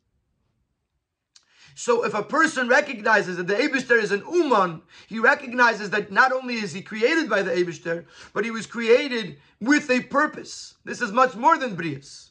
So 1.80 2.04
if 2.06 2.16
a 2.16 2.24
person 2.24 2.68
recognizes 2.68 3.38
that 3.38 3.46
the 3.46 3.54
Abishter 3.54 4.02
is 4.02 4.12
an 4.12 4.24
Uman, 4.34 4.82
he 5.06 5.20
recognizes 5.20 5.92
that 5.92 6.12
not 6.12 6.32
only 6.32 6.56
is 6.56 6.74
he 6.74 6.82
created 6.82 7.30
by 7.30 7.44
the 7.44 7.52
Abishter, 7.52 8.06
but 8.34 8.44
he 8.44 8.50
was 8.50 8.66
created 8.66 9.38
with 9.62 9.88
a 9.92 10.02
purpose. 10.02 10.74
This 10.86 11.04
is 11.04 11.12
much 11.12 11.36
more 11.36 11.56
than 11.56 11.78
Brias. 11.78 12.30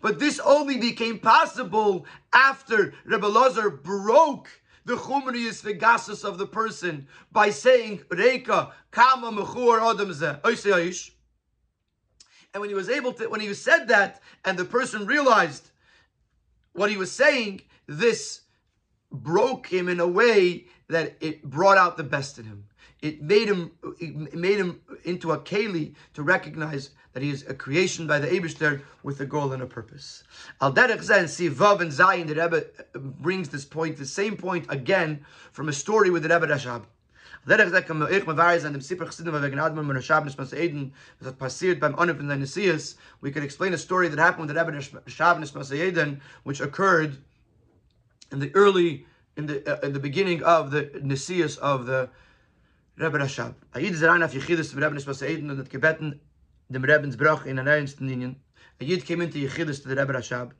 But 0.00 0.18
this 0.18 0.40
only 0.40 0.78
became 0.78 1.20
possible 1.20 2.06
after 2.32 2.92
Rebbe 3.04 3.26
Lazar 3.26 3.70
broke 3.70 4.48
the 4.84 4.96
chumriyas 4.96 5.62
vegasus 5.62 6.24
of 6.24 6.36
the 6.36 6.46
person 6.48 7.06
by 7.30 7.50
saying 7.50 8.00
Reika 8.08 8.72
kama 8.90 9.30
mechur 9.30 9.80
adam 9.94 10.10
and 12.52 12.60
when 12.60 12.68
he 12.68 12.74
was 12.74 12.88
able 12.88 13.12
to, 13.12 13.28
when 13.28 13.40
he 13.40 13.54
said 13.54 13.86
that, 13.88 14.22
and 14.44 14.58
the 14.58 14.64
person 14.64 15.06
realized 15.06 15.70
what 16.72 16.90
he 16.90 16.96
was 16.96 17.12
saying, 17.12 17.60
this 17.86 18.40
broke 19.10 19.66
him 19.66 19.88
in 19.88 20.00
a 20.00 20.06
way 20.06 20.66
that 20.88 21.16
it 21.20 21.42
brought 21.44 21.78
out 21.78 21.96
the 21.96 22.04
best 22.04 22.38
in 22.38 22.44
him. 22.44 22.64
It 23.02 23.22
made 23.22 23.48
him, 23.48 23.72
it 24.00 24.34
made 24.34 24.56
him 24.56 24.80
into 25.04 25.32
a 25.32 25.38
keli 25.38 25.94
to 26.14 26.22
recognize 26.22 26.90
that 27.12 27.22
he 27.22 27.30
is 27.30 27.44
a 27.48 27.54
creation 27.54 28.06
by 28.06 28.18
the 28.18 28.28
Eibishter 28.28 28.82
with 29.02 29.20
a 29.20 29.26
goal 29.26 29.52
and 29.52 29.62
a 29.62 29.66
purpose. 29.66 30.24
Al 30.60 30.72
derech 30.72 31.02
zen, 31.02 31.28
see 31.28 31.48
Vav 31.48 31.80
and 31.80 31.90
Zayin, 31.90 32.26
the 32.26 32.34
Rebbe 32.34 32.64
uh, 32.94 32.98
brings 32.98 33.48
this 33.48 33.64
point, 33.64 33.96
the 33.96 34.06
same 34.06 34.36
point 34.36 34.66
again 34.68 35.24
from 35.52 35.68
a 35.68 35.72
story 35.72 36.10
with 36.10 36.22
the 36.22 36.28
Rebbe 36.28 36.46
Rashab. 36.46 36.84
The 37.46 37.70
We 43.20 43.30
could 43.30 43.42
explain 43.44 43.72
a 43.72 43.78
story 43.78 44.08
that 44.08 44.18
happened 44.18 44.48
with 44.48 44.56
the 44.56 45.74
Rebbe 45.74 45.88
Eden, 45.88 46.20
which 46.42 46.60
occurred 46.60 47.18
in 48.32 48.38
the 48.38 48.54
early, 48.54 49.06
in 49.36 49.46
the 49.46 49.66
uh, 49.66 49.86
in 49.86 49.92
the 49.92 50.00
beginning 50.00 50.42
of 50.42 50.70
the 50.70 50.84
Nesias 51.02 51.58
of 51.58 51.86
the 51.86 52.08
Rebbe 52.96 53.18
Rashab. 53.18 53.54
Ayid 53.74 53.94
zerein 53.94 54.24
af 54.24 54.32
Yechidus 54.32 54.70
to 54.72 54.76
Rebbe 54.76 54.94
Mas 54.94 55.22
Eden 55.22 55.50
und 55.50 55.58
hat 55.58 55.68
gebeten 55.68 56.18
dem 56.70 56.82
Rebbe's 56.82 57.16
Brach 57.16 57.46
in 57.46 57.58
an 57.58 57.66
ernsten 57.66 58.08
Linien. 58.08 58.36
Ayid 58.80 59.04
came 59.04 59.20
into 59.20 59.38
Yechidus 59.38 59.82
to 59.82 59.88
the 59.88 59.96
Rebbe 59.96 60.12
Rashab, 60.12 60.52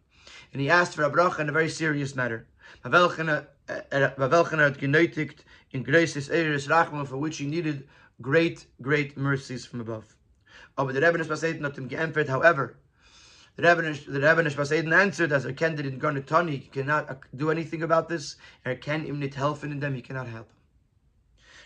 and 0.52 0.60
he 0.60 0.70
asked 0.70 0.94
for 0.94 1.04
a 1.04 1.10
brach 1.10 1.38
in 1.38 1.48
a 1.48 1.52
very 1.52 1.68
serious 1.68 2.14
matter. 2.14 2.46
Welchen 2.84 3.28
had 3.28 4.78
genötigt 4.78 5.40
in 5.72 5.82
graces 5.82 6.28
eres 6.30 6.68
rachman 6.68 7.06
for 7.06 7.16
which 7.16 7.38
he 7.38 7.46
needed 7.46 7.88
great, 8.20 8.66
great 8.80 9.16
mercies 9.16 9.66
from 9.66 9.80
above. 9.80 10.16
Aber 10.78 10.92
der 10.92 11.02
Rebbe 11.02 11.18
Nishbas 11.18 11.42
hat 11.42 11.78
ihm 11.78 11.88
geantwortet, 11.88 12.28
however, 12.28 12.76
the 13.56 13.62
Rebbe, 13.62 13.82
the 13.82 14.20
Rebbe 14.20 14.42
Nishbas 14.42 14.92
answered 14.92 15.32
as 15.32 15.46
kennt 15.46 15.80
it 15.80 15.86
in 15.86 15.98
Garnetani, 15.98 16.50
he 16.50 16.68
cannot 16.68 17.18
do 17.34 17.50
anything 17.50 17.82
about 17.82 18.08
this, 18.08 18.36
er 18.64 18.76
kann 18.76 19.06
ihm 19.06 19.18
nicht 19.18 19.34
helfen 19.34 19.72
in 19.72 19.80
them, 19.80 19.94
he 19.94 20.02
cannot 20.02 20.28
help 20.28 20.48
him. 20.48 20.56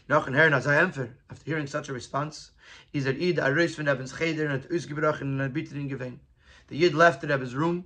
Noch 0.08 0.26
ein 0.26 0.34
Herrn, 0.34 0.52
er 0.52 0.80
empfer, 0.80 1.10
after 1.30 1.44
hearing 1.44 1.66
such 1.66 1.88
a 1.88 1.92
response, 1.92 2.52
is 2.92 3.06
er 3.06 3.12
id 3.12 3.38
a 3.38 3.52
reis 3.52 3.74
von 3.74 3.86
Rebbe's 3.86 4.12
cheder 4.12 4.48
and 4.48 4.64
hat 4.64 5.20
and 5.20 5.40
hat 5.40 5.52
bitter 5.52 5.76
in 5.76 5.88
gewein. 5.88 6.18
The 6.68 6.76
Yid 6.76 6.94
left 6.94 7.20
the 7.20 7.28
Rebbe's 7.28 7.54
room 7.54 7.84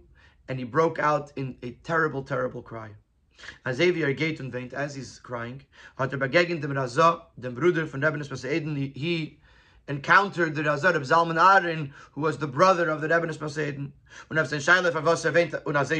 and 0.49 0.59
he 0.59 0.65
broke 0.65 0.99
out 0.99 1.33
in 1.37 1.57
a 1.63 1.73
terrible, 1.83 2.23
terrible 2.23 2.63
cry. 2.63 2.91
As 3.65 3.79
Xavier 3.79 4.09
und 4.41 4.53
weint, 4.53 4.73
as 4.75 4.95
he's 4.95 5.19
crying, 5.19 5.63
hat 5.99 6.13
er 6.13 6.19
begegnet 6.19 6.61
dem 6.61 6.73
Razah, 6.73 7.27
dem 7.39 7.55
Bruder 7.55 7.87
von 7.87 8.03
Rebbe 8.03 8.19
Nishbas 8.19 8.45
Eden, 8.45 8.77
he, 8.77 8.93
he 8.95 9.39
encountered 9.89 10.55
the 10.55 10.63
Razah 10.63 10.95
of 10.95 11.03
Zalman 11.03 11.39
Arin, 11.39 11.91
who 12.13 12.23
was 12.23 12.39
the 12.39 12.47
brother 12.47 12.89
of 12.89 13.01
the 13.01 13.09
Rebbe 13.09 13.33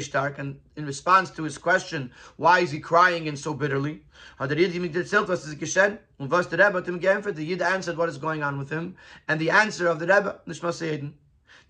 stark, 0.01 0.39
and 0.39 0.61
in 0.77 0.87
response 0.87 1.31
to 1.31 1.43
his 1.43 1.59
question, 1.59 2.11
why 2.37 2.61
is 2.61 2.71
he 2.71 2.81
crying 2.81 3.29
and 3.29 3.39
so 3.39 3.53
bitterly, 3.53 4.03
er 4.41 4.47
der 4.47 4.55
the 4.55 4.63
Yid 7.45 7.63
answered 7.63 7.97
what 7.97 8.09
is 8.09 8.19
going 8.19 8.43
on 8.43 8.59
with 8.59 8.71
him, 8.71 8.97
and 9.29 9.41
the 9.41 9.51
answer 9.51 9.87
of 9.87 9.99
the 9.99 10.07
Rebbe 10.07 10.41
Nishbas 10.47 10.81
Eden, 10.81 11.15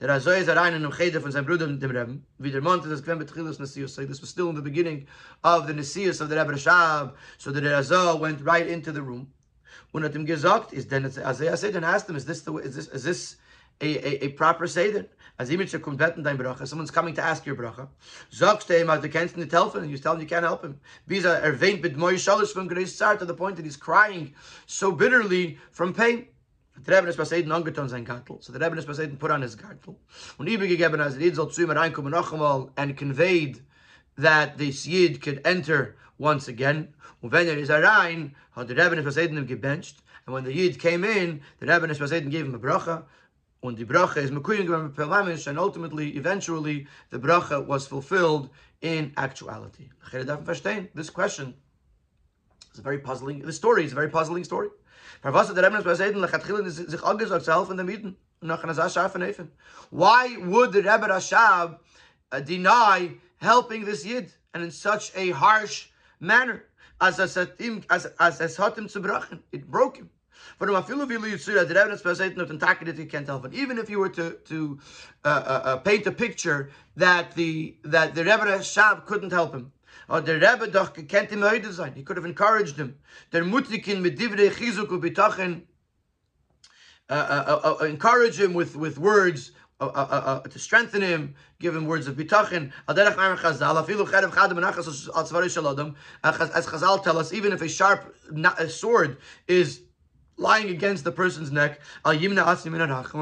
der 0.00 0.08
Razoi 0.08 0.40
ist 0.40 0.48
rein 0.48 0.74
in 0.74 0.82
dem 0.82 0.92
Cheder 0.92 1.20
von 1.20 1.32
seinem 1.32 1.46
Bruder, 1.46 1.66
dem 1.66 1.90
Rebbe, 1.90 2.20
wie 2.38 2.52
der 2.52 2.60
Betchilus 2.60 3.58
this 3.58 4.20
was 4.20 4.30
still 4.30 4.50
in 4.50 4.54
the 4.54 4.62
beginning 4.62 5.08
of 5.42 5.66
the 5.66 5.72
Nesius 5.72 6.20
of 6.20 6.28
the 6.28 6.36
Rebbe 6.36 6.52
Rashab, 6.52 7.14
so 7.38 7.50
the 7.50 7.60
Razoi 7.60 8.20
went 8.20 8.40
right 8.42 8.68
into 8.68 8.92
the 8.92 9.02
room, 9.02 9.32
hat 10.02 10.14
ihm 10.14 10.26
gesagt, 10.26 10.72
ist 10.72 10.90
denn, 10.90 11.04
as 11.04 11.40
er 11.40 11.56
said, 11.56 11.76
and 11.76 11.84
asked 11.84 12.08
him, 12.08 12.16
is 12.16 12.24
this, 12.24 12.42
the, 12.42 12.52
is 12.56 12.74
this, 12.74 12.88
is 12.88 13.04
this 13.04 13.36
a, 13.80 13.86
a, 13.86 14.26
a 14.26 14.28
proper 14.30 14.66
Seder? 14.66 15.06
As 15.36 15.50
jetzt 15.50 15.82
kommt 15.82 15.98
wetten 15.98 16.22
dein 16.22 16.38
Bracha, 16.38 16.64
someone's 16.64 16.92
coming 16.92 17.14
to 17.14 17.22
ask 17.22 17.44
your 17.44 17.56
Bracha, 17.56 17.88
sagst 18.30 18.68
du 18.68 18.80
ihm, 18.80 18.86
du 18.86 19.08
kennst 19.08 19.36
nicht 19.36 19.52
helfen, 19.52 19.82
and 19.82 19.90
you 19.90 19.98
tell 19.98 20.14
him 20.14 20.20
you 20.20 20.26
can't 20.26 20.44
help 20.44 20.62
him. 20.62 20.80
Er 21.08 21.42
erwähnt 21.42 21.82
mit 21.82 21.96
Moy 21.96 22.16
Shalish 22.16 22.52
from 22.52 22.68
Grace 22.68 22.96
Zar 22.96 23.16
to 23.16 23.24
the 23.24 23.34
point 23.34 23.56
that 23.56 23.64
he's 23.64 23.76
crying 23.76 24.34
so 24.66 24.92
bitterly 24.92 25.58
from 25.72 25.92
pain. 25.92 26.26
Der 26.86 26.98
Rebbe 26.98 27.08
ist 27.08 27.16
Paseiden 27.16 27.50
angetan 27.52 27.88
sein 27.88 28.04
Gartel. 28.04 28.36
So 28.40 28.52
der 28.52 28.60
Rebbe 28.60 28.78
ist 28.78 28.86
Paseiden 28.86 29.18
put 29.18 29.30
on 29.30 29.42
his 29.42 29.56
Gartel. 29.56 29.96
Und 30.38 30.48
übergegeben, 30.48 31.00
als 31.00 31.16
er 31.16 31.34
soll 31.34 31.50
zu 31.50 31.62
ihm 31.62 31.70
reinkommen 31.70 32.12
noch 32.12 32.32
einmal 32.32 32.70
and 32.76 32.96
conveyed 32.96 33.62
that 34.16 34.58
this 34.58 34.86
Yid 34.86 35.20
could 35.20 35.44
enter 35.44 35.94
once 36.18 36.48
again. 36.48 36.94
Und 37.22 37.32
wenn 37.32 37.46
er 37.46 37.56
ist 37.56 37.70
rein, 37.70 38.34
hat 38.52 38.68
der 38.68 38.76
Rebbe 38.76 38.96
ihm 38.96 39.46
gebencht. 39.46 39.96
And 40.26 40.34
when 40.34 40.44
the 40.44 40.52
Yid 40.52 40.78
came 40.78 41.04
in, 41.04 41.42
the 41.60 41.66
Rebbe 41.66 41.90
is 41.90 41.98
Paseiden 41.98 42.30
gave 42.30 42.46
him 42.46 42.54
a 42.54 42.58
bracha. 42.58 43.04
Und 43.62 43.76
the 43.76 43.84
bracha 43.84 44.18
is 44.18 44.30
mekuyim 44.30 45.46
and 45.46 45.58
ultimately, 45.58 46.16
eventually, 46.16 46.86
the 47.10 47.18
bracha 47.18 47.64
was 47.66 47.86
fulfilled 47.86 48.50
in 48.82 49.12
actuality. 49.16 49.88
This 50.12 51.10
question 51.10 51.54
is 52.72 52.78
a 52.78 52.82
very 52.82 52.98
puzzling, 52.98 53.40
the 53.40 53.52
story 53.52 53.84
is 53.84 53.92
a 53.92 53.94
very 53.94 54.08
puzzling 54.10 54.44
story. 54.44 54.68
Why 55.22 55.40
would 55.40 55.56
the 55.56 55.62
Rebbe 60.82 61.06
Rashab 61.08 61.78
uh, 62.32 62.40
deny 62.40 63.10
helping 63.38 63.84
this 63.84 64.04
Yid 64.04 64.32
and 64.52 64.62
in 64.62 64.70
such 64.70 65.12
a 65.16 65.30
harsh 65.30 65.88
manner? 66.20 66.64
As 67.00 67.18
as 67.18 67.36
as 67.36 68.06
as 68.20 68.40
as 68.40 68.56
hat 68.56 68.78
him 68.78 68.88
zu 68.88 69.00
brachen, 69.00 69.40
it 69.52 69.70
broke 69.70 69.96
him. 69.96 70.10
But 70.58 70.68
um 70.68 70.76
afilu 70.76 71.06
vilu 71.06 71.30
yitzira, 71.32 71.66
the 71.66 71.78
evidence 71.78 72.02
se 72.18 72.34
not 72.34 72.50
entire 72.50 72.84
that 72.84 72.96
you 72.96 73.06
can't 73.06 73.26
help. 73.26 73.42
But 73.42 73.54
even 73.54 73.78
if 73.78 73.90
you 73.90 73.98
were 73.98 74.10
to 74.10 74.32
to 74.32 74.78
uh, 75.24 75.28
uh, 75.28 75.60
uh, 75.64 75.76
paint 75.78 76.06
a 76.06 76.12
picture 76.12 76.70
that 76.96 77.34
the 77.34 77.76
that 77.84 78.14
the 78.14 78.22
Rebbe 78.24 78.44
Rashab 78.44 79.06
couldn't 79.06 79.32
help 79.32 79.54
him, 79.54 79.72
or 80.08 80.20
the 80.20 80.34
Rebbe 80.34 80.68
doch 80.68 80.96
ihm 80.96 81.42
heute 81.42 81.72
sein. 81.72 81.94
He 81.94 82.02
could 82.02 82.16
have 82.16 82.26
encouraged 82.26 82.76
him. 82.76 82.96
Der 83.32 83.42
Mutikin 83.42 84.00
mit 84.02 84.16
divrei 84.16 84.50
chizuk 84.50 84.90
u 84.90 85.00
bitachen 85.00 85.62
uh, 87.10 87.12
uh, 87.12 87.76
uh, 87.80 87.84
encourage 87.84 88.40
him 88.40 88.54
with, 88.54 88.76
with 88.76 88.98
words 88.98 89.52
uh, 89.94 90.40
uh, 90.44 90.48
to 90.48 90.58
strengthen 90.58 91.02
him, 91.02 91.34
give 91.60 91.74
him 91.74 91.86
words 91.86 92.06
of 92.06 92.16
bitachon. 92.16 92.72
As 92.88 92.96
Chazal 96.66 97.02
tell 97.02 97.18
us, 97.18 97.32
even 97.32 97.52
if 97.52 97.62
a 97.62 97.68
sharp 97.68 98.14
a 98.58 98.68
sword 98.68 99.16
is 99.48 99.82
lying 100.36 100.70
against 100.70 101.04
the 101.04 101.12
person's 101.12 101.52
neck, 101.52 101.80
a 102.04 102.16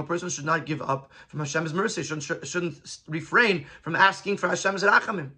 person 0.06 0.28
should 0.28 0.44
not 0.44 0.66
give 0.66 0.82
up 0.82 1.10
from 1.28 1.40
Hashem's 1.40 1.74
mercy, 1.74 2.02
shouldn't, 2.02 2.46
shouldn't 2.46 2.98
refrain 3.08 3.66
from 3.82 3.96
asking 3.96 4.36
for 4.36 4.48
Hashem's 4.48 4.82
rachamim. 4.82 5.30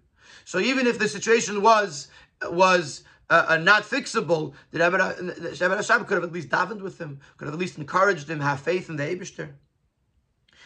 So 0.45 0.59
even 0.59 0.87
if 0.87 0.99
the 0.99 1.07
situation 1.07 1.61
was 1.61 2.07
was 2.43 3.03
uh, 3.29 3.45
uh, 3.49 3.57
not 3.57 3.83
fixable, 3.83 4.53
the 4.71 4.79
Rebbe 4.79 5.75
Hashem 5.75 6.05
could 6.05 6.15
have 6.15 6.23
at 6.23 6.31
least 6.31 6.49
davened 6.49 6.81
with 6.81 6.99
him, 6.99 7.19
could 7.37 7.45
have 7.45 7.53
at 7.53 7.59
least 7.59 7.77
encouraged 7.77 8.29
him, 8.29 8.39
have 8.39 8.59
faith 8.59 8.89
in 8.89 8.95
the 8.95 9.03
Eibishter. 9.03 9.49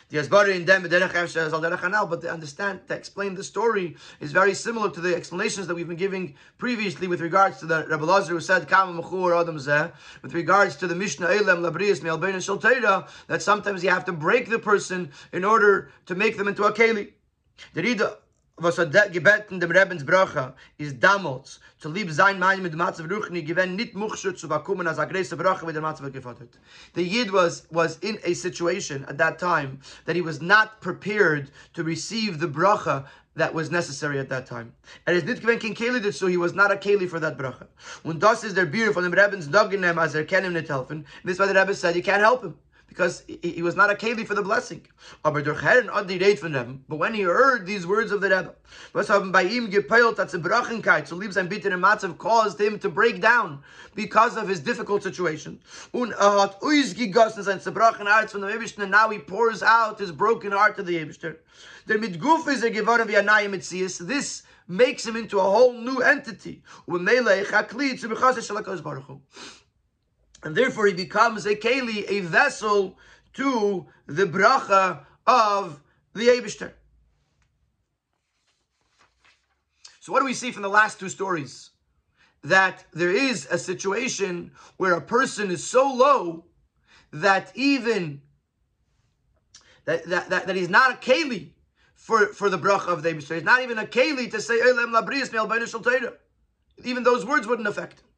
The 0.09 0.17
Asbari 0.17 0.55
in 0.55 0.65
them, 0.65 0.81
but 0.81 2.21
to 2.21 2.31
understand, 2.31 2.87
to 2.87 2.95
explain 2.95 3.35
the 3.35 3.43
story 3.43 3.95
is 4.19 4.31
very 4.31 4.55
similar 4.55 4.89
to 4.89 4.99
the 4.99 5.15
explanations 5.15 5.67
that 5.67 5.75
we've 5.75 5.87
been 5.87 5.97
giving 5.97 6.33
previously 6.57 7.07
with 7.07 7.21
regards 7.21 7.59
to 7.59 7.67
the 7.67 7.85
Rebbe 7.87 8.03
Lazar 8.03 8.33
who 8.33 8.39
said, 8.39 8.67
with 10.23 10.33
regards 10.33 10.75
to 10.77 10.87
the 10.87 10.95
Mishnah 10.95 11.27
Elam 11.27 11.61
Labrias 11.61 12.01
Me'albein 12.01 12.33
Shalteira, 12.37 13.07
that 13.27 13.43
sometimes 13.43 13.83
you 13.83 13.91
have 13.91 14.05
to 14.05 14.11
break 14.11 14.49
the 14.49 14.57
person 14.57 15.11
in 15.31 15.45
order 15.45 15.91
to 16.07 16.15
make 16.15 16.37
them 16.37 16.47
into 16.47 16.63
a 16.63 16.73
Keli. 16.73 17.13
Was 18.61 18.77
hat 18.77 18.91
gebeten 19.13 19.61
dem 19.61 19.71
Rebens 19.71 20.03
Bracha 20.03 20.53
is 20.77 20.93
damals 20.99 21.61
zu 21.77 21.87
lieb 21.87 22.11
sein 22.11 22.37
mein 22.39 22.61
mit 22.61 22.73
Matzav 22.73 23.09
Ruchni 23.09 23.41
gewen 23.41 23.77
nit 23.77 23.93
muchshut 23.93 24.37
zu 24.37 24.49
bekommen 24.49 24.85
as 24.85 24.99
a 24.99 25.05
große 25.05 25.37
Bracha 25.37 25.65
mit 25.65 25.75
der 25.75 25.81
Matzav 25.81 26.11
gefatet. 26.11 26.59
The 26.93 27.01
Yid 27.01 27.31
was 27.31 27.67
was 27.71 27.97
in 28.01 28.19
a 28.25 28.33
situation 28.33 29.05
at 29.05 29.17
that 29.17 29.39
time 29.39 29.79
that 30.03 30.17
he 30.17 30.21
was 30.21 30.41
not 30.41 30.81
prepared 30.81 31.51
to 31.73 31.83
receive 31.85 32.39
the 32.39 32.49
Bracha 32.49 33.05
that 33.35 33.53
was 33.53 33.71
necessary 33.71 34.19
at 34.19 34.27
that 34.27 34.45
time. 34.45 34.73
And 35.07 35.15
es 35.15 35.23
nit 35.23 35.39
gewen 35.39 35.59
kin 35.59 35.73
Keli 35.73 36.01
did 36.01 36.13
so 36.13 36.27
he 36.27 36.35
was 36.35 36.53
not 36.53 36.69
a 36.69 36.75
Keli 36.75 37.07
for 37.07 37.21
that 37.21 37.37
Bracha. 37.37 37.67
Und 38.03 38.19
das 38.19 38.43
is 38.43 38.55
der 38.55 38.65
Bier 38.65 38.91
von 38.91 39.03
dem 39.03 39.13
Rebens 39.13 39.47
Doggenem 39.47 39.97
as 39.97 40.15
er 40.15 40.25
kennen 40.25 40.51
nit 40.51 40.67
helfen. 40.67 41.05
This 41.23 41.35
is 41.35 41.39
why 41.39 41.47
the 41.47 41.57
Rebbe 41.57 41.73
said 41.73 41.95
you 41.95 42.03
can't 42.03 42.21
help 42.21 42.43
him 42.43 42.55
because 42.89 43.23
he, 43.27 43.61
was 43.61 43.75
not 43.75 43.89
a 43.89 43.93
keli 43.93 44.25
for 44.27 44.35
the 44.35 44.41
blessing. 44.41 44.85
But 45.23 46.97
when 46.97 47.13
he 47.13 47.21
heard 47.21 47.65
these 47.65 47.87
words 47.87 48.11
of 48.11 48.19
the 48.21 48.29
Rebbe, 48.29 48.55
so 51.05 51.15
lieb 51.15 51.33
sein 51.33 51.47
Bitten 51.47 51.71
im 51.71 51.81
Matzav, 51.81 52.17
caused 52.17 52.59
him 52.59 52.77
to 52.79 52.89
break 52.89 53.21
down 53.21 53.61
because 53.95 54.35
of 54.35 54.49
his 54.49 54.59
difficult 54.59 55.03
situation. 55.03 55.59
And 55.93 56.11
now 58.91 59.09
he 59.09 59.19
pours 59.19 59.63
out 59.63 59.99
his 59.99 60.11
broken 60.11 60.51
heart 60.51 60.75
to 60.77 60.83
the 60.83 60.97
er 60.99 61.05
Metzies. 63.49 63.97
This 63.99 64.43
makes 64.67 65.05
him 65.05 65.15
into 65.15 65.39
a 65.39 65.43
whole 65.43 65.73
new 65.73 65.99
entity. 65.99 66.61
And 70.43 70.55
therefore 70.55 70.87
he 70.87 70.93
becomes 70.93 71.45
a 71.45 71.55
keli, 71.55 72.05
a 72.07 72.21
vessel 72.21 72.97
to 73.33 73.85
the 74.07 74.25
bracha 74.25 75.05
of 75.27 75.81
the 76.13 76.27
Eibishter. 76.27 76.71
So 79.99 80.13
what 80.13 80.19
do 80.19 80.25
we 80.25 80.33
see 80.33 80.51
from 80.51 80.63
the 80.63 80.69
last 80.69 80.99
two 80.99 81.09
stories? 81.09 81.71
That 82.43 82.85
there 82.93 83.11
is 83.11 83.47
a 83.51 83.57
situation 83.57 84.51
where 84.77 84.93
a 84.93 85.01
person 85.01 85.51
is 85.51 85.63
so 85.63 85.93
low 85.93 86.45
that 87.11 87.51
even 87.53 88.21
that, 89.85 90.05
that, 90.05 90.29
that, 90.29 90.47
that 90.47 90.55
he's 90.55 90.69
not 90.69 90.91
a 90.91 90.95
keli 90.95 91.49
for, 91.95 92.27
for 92.27 92.49
the 92.49 92.57
bracha 92.57 92.87
of 92.87 93.03
the 93.03 93.09
Eibishter. 93.09 93.35
He's 93.35 93.43
not 93.43 93.61
even 93.61 93.77
a 93.77 93.85
keli 93.85 94.31
to 94.31 94.41
say 94.41 94.59
Even 96.83 97.03
those 97.03 97.25
words 97.25 97.45
wouldn't 97.45 97.67
affect 97.67 97.99
him. 97.99 98.08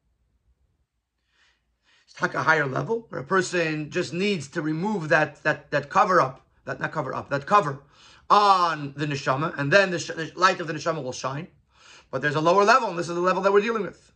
Like 2.20 2.34
a 2.34 2.42
higher 2.42 2.66
level 2.66 3.06
where 3.08 3.20
a 3.20 3.24
person 3.24 3.90
just 3.90 4.12
needs 4.12 4.48
to 4.48 4.62
remove 4.62 5.08
that 5.08 5.42
that 5.44 5.70
that 5.70 5.88
cover 5.88 6.20
up, 6.20 6.42
that 6.66 6.78
not 6.78 6.92
cover 6.92 7.14
up, 7.14 7.30
that 7.30 7.46
cover 7.46 7.82
on 8.28 8.92
the 8.96 9.06
neshama, 9.06 9.58
and 9.58 9.72
then 9.72 9.90
the, 9.90 9.98
the 9.98 10.32
light 10.38 10.60
of 10.60 10.66
the 10.66 10.72
neshama 10.72 11.02
will 11.02 11.12
shine. 11.12 11.48
But 12.10 12.22
there's 12.22 12.34
a 12.34 12.40
lower 12.40 12.64
level, 12.64 12.90
and 12.90 12.98
this 12.98 13.08
is 13.08 13.14
the 13.14 13.20
level 13.20 13.42
that 13.42 13.52
we're 13.52 13.62
dealing 13.62 13.82
with. 13.82 14.12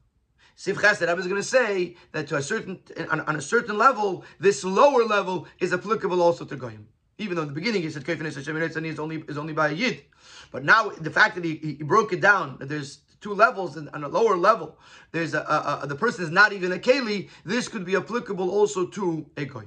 Sif 0.55 0.79
Chesed, 0.79 1.09
I 1.09 1.15
was 1.15 1.27
going 1.27 1.41
to 1.41 1.47
say 1.47 1.97
that 2.13 2.27
to 2.29 2.37
a 2.37 2.43
certain 2.43 2.81
on, 3.11 3.21
on, 3.21 3.37
a 3.37 3.43
certain 3.43 3.77
level, 3.77 4.25
this 4.41 4.65
lower 4.65 5.05
level 5.05 5.47
is 5.61 5.73
applicable 5.73 6.23
also 6.23 6.45
to 6.47 6.57
goyim. 6.57 6.89
Even 7.19 7.37
though 7.37 7.43
in 7.43 7.49
the 7.49 7.55
beginning 7.55 7.83
he 7.83 7.91
said 7.91 8.05
Kefin 8.05 8.27
is 8.27 8.99
only 8.99 9.25
is 9.29 9.39
only 9.39 9.53
by 9.53 9.69
a 9.69 9.73
yid, 9.73 10.03
but 10.51 10.65
now 10.65 10.91
the 10.91 11.11
fact 11.11 11.35
that 11.35 11.45
he, 11.45 11.57
he 11.57 11.83
broke 11.83 12.13
it 12.13 12.21
down, 12.21 12.57
that 12.59 12.69
there's 12.69 12.99
two 13.27 13.35
levels 13.35 13.77
and 13.77 13.89
on 13.91 14.05
a 14.05 14.09
lower 14.09 14.37
level, 14.37 14.79
there's 15.11 15.35
a, 15.35 15.41
a, 15.41 15.81
a, 15.83 15.87
the 15.89 15.97
person 15.97 16.23
is 16.23 16.31
not 16.31 16.53
even 16.53 16.71
a 16.73 16.79
keli. 16.79 17.29
This 17.45 17.67
could 17.67 17.85
be 17.85 17.97
applicable 17.97 18.49
also 18.49 18.87
to 18.87 19.27
a 19.37 19.45
goy. 19.45 19.65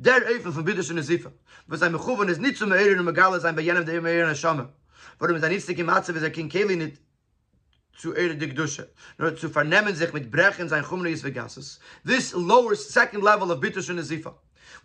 Der 0.00 0.20
Eifel 0.20 0.52
von 0.52 0.64
Biddush 0.64 0.90
und 0.90 0.98
Zifa. 0.98 1.32
Was 1.66 1.82
ein 1.82 1.92
Mechuven 1.92 2.28
ist 2.28 2.40
nicht 2.40 2.56
zu 2.56 2.68
Meir 2.68 2.96
und 2.96 3.04
Megala 3.04 3.40
sein 3.40 3.56
bei 3.56 3.62
jenem 3.62 3.84
der 3.84 4.00
Meir 4.00 4.26
und 4.26 4.30
Hashama. 4.30 4.68
Warum 5.18 5.34
ist 5.34 5.42
ein 5.42 5.50
Nitzig 5.50 5.84
Matze, 5.84 6.14
wie 6.14 6.22
er 6.22 6.30
kein 6.30 6.48
Keli 6.48 6.76
nicht 6.76 7.00
zu 7.96 8.14
Ere 8.14 8.36
de 8.36 8.48
Gdusha, 8.48 8.84
nur 9.18 9.34
zu 9.36 9.48
vernehmen 9.48 9.96
sich 9.96 10.12
mit 10.12 10.30
Brechen 10.30 10.68
sein 10.68 10.84
Chumri 10.84 11.20
Vegasses. 11.20 11.80
This 12.04 12.32
lowers 12.32 12.88
second 12.88 13.24
level 13.24 13.50
of 13.50 13.60
Biddush 13.60 13.90
and 13.90 13.98
Zifa, 13.98 14.34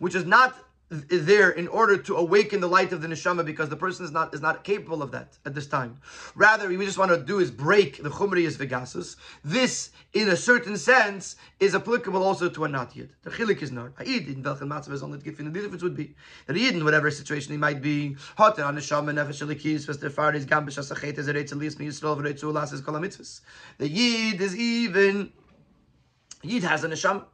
which 0.00 0.16
is 0.16 0.24
not 0.24 0.54
there 0.90 1.50
in 1.50 1.68
order 1.68 1.96
to 1.96 2.16
awaken 2.16 2.60
the 2.60 2.68
light 2.68 2.92
of 2.92 3.00
the 3.00 3.06
neshama 3.06 3.44
because 3.44 3.68
the 3.68 3.76
person 3.76 4.04
is 4.04 4.10
not 4.10 4.34
is 4.34 4.40
not 4.40 4.64
capable 4.64 5.02
of 5.02 5.12
that 5.12 5.38
at 5.46 5.54
this 5.54 5.68
time. 5.68 5.96
Rather, 6.34 6.68
we 6.68 6.84
just 6.84 6.98
want 6.98 7.12
to 7.12 7.18
do 7.18 7.38
is 7.38 7.50
break 7.50 8.02
the 8.02 8.08
chumriyas 8.08 8.56
vegasus. 8.56 9.14
This, 9.44 9.90
in 10.12 10.28
a 10.28 10.36
certain 10.36 10.76
sense, 10.76 11.36
is 11.60 11.76
applicable 11.76 12.22
also 12.22 12.48
to 12.48 12.64
a 12.64 12.68
not 12.68 12.96
yid. 12.96 13.10
The 13.22 13.30
chilik 13.30 13.62
is 13.62 13.70
not. 13.70 13.92
A 13.98 14.04
yid 14.04 14.26
in 14.26 14.42
welchen 14.42 14.68
matzav 14.68 14.92
is 14.92 15.04
only 15.04 15.20
given. 15.20 15.52
The 15.52 15.60
difference 15.60 15.84
would 15.84 15.96
be 15.96 16.16
that 16.46 16.56
yid 16.56 16.74
in 16.74 16.84
whatever 16.84 17.08
situation 17.12 17.52
he 17.52 17.58
might 17.58 17.80
be, 17.80 18.16
on 18.36 18.52
neshama 18.54 19.14
nefesh 19.14 19.46
alikis 19.46 19.86
was 19.86 19.98
the 19.98 20.10
far 20.10 20.34
is 20.34 20.44
gambish 20.44 20.76
asachet 20.76 21.18
is 21.18 21.28
a 21.28 21.34
reitz 21.34 21.52
alis 21.52 21.78
mi 21.78 21.86
yisrael 21.86 22.20
v'reitzu 22.20 22.52
ulas 22.52 22.72
is 22.72 23.40
The 23.78 23.88
yid 23.88 24.40
is 24.40 24.56
even 24.56 25.32
yid 26.42 26.64
has 26.64 26.82
a 26.82 26.88
neshama. 26.88 27.26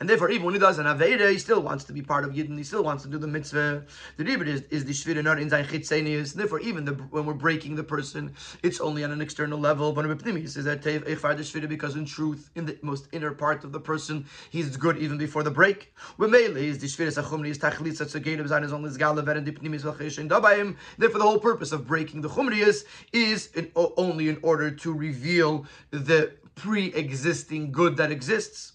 And 0.00 0.08
therefore, 0.08 0.30
even 0.30 0.46
when 0.46 0.54
he 0.54 0.60
does 0.60 0.78
an 0.78 0.86
Aveda, 0.86 1.30
he 1.30 1.38
still 1.38 1.60
wants 1.60 1.84
to 1.84 1.92
be 1.92 2.02
part 2.02 2.24
of 2.24 2.32
Yidden, 2.32 2.56
he 2.56 2.64
still 2.64 2.82
wants 2.82 3.02
to 3.04 3.08
do 3.08 3.18
the 3.18 3.26
mitzvah. 3.26 3.84
The 4.16 4.24
Rebbe 4.24 4.44
is, 4.44 4.62
is 4.70 4.84
the 4.84 4.92
Shvira 4.92 5.22
not 5.22 5.38
in 5.38 5.50
Zayin 5.50 5.66
Chitzenius. 5.66 6.34
Therefore, 6.34 6.60
even 6.60 6.84
the, 6.84 6.92
when 6.92 7.26
we're 7.26 7.34
breaking 7.34 7.76
the 7.76 7.84
person, 7.84 8.34
it's 8.62 8.80
only 8.80 9.04
on 9.04 9.12
an 9.12 9.20
external 9.20 9.58
level. 9.58 9.92
But 9.92 10.06
Pnimis 10.06 10.56
is 10.56 10.64
that 10.64 10.82
Tev 10.82 11.06
Echvar 11.08 11.36
the 11.36 11.42
Shvira 11.42 11.68
because 11.68 11.96
in 11.96 12.04
truth, 12.04 12.50
in 12.54 12.66
the 12.66 12.78
most 12.82 13.08
inner 13.12 13.32
part 13.32 13.64
of 13.64 13.72
the 13.72 13.80
person, 13.80 14.26
he's 14.50 14.76
good 14.76 14.98
even 14.98 15.18
before 15.18 15.42
the 15.42 15.50
break. 15.50 15.94
Mele 16.18 16.56
is 16.56 16.78
the 16.78 16.86
Shvira 16.86 17.22
Sachumni 17.22 17.48
is 17.48 17.58
Tachlit 17.58 17.98
Satsugedim 17.98 18.48
Zayin 18.48 18.64
is 18.64 18.72
only 18.72 18.90
Zgala 18.90 19.24
Veren 19.24 19.44
the 19.44 19.52
Pnimis 19.52 19.82
Vachish 19.82 20.18
Dabayim. 20.28 20.76
Therefore, 20.98 21.18
the 21.18 21.26
whole 21.26 21.38
purpose 21.38 21.72
of 21.72 21.86
breaking 21.86 22.20
the 22.20 22.28
Chumriyas 22.28 22.84
is 23.12 23.48
in, 23.54 23.70
only 23.74 24.28
in 24.28 24.38
order 24.42 24.70
to 24.70 24.92
reveal 24.92 25.66
the 25.90 26.32
pre-existing 26.54 27.72
good 27.72 27.96
that 27.96 28.10
exists. 28.10 28.72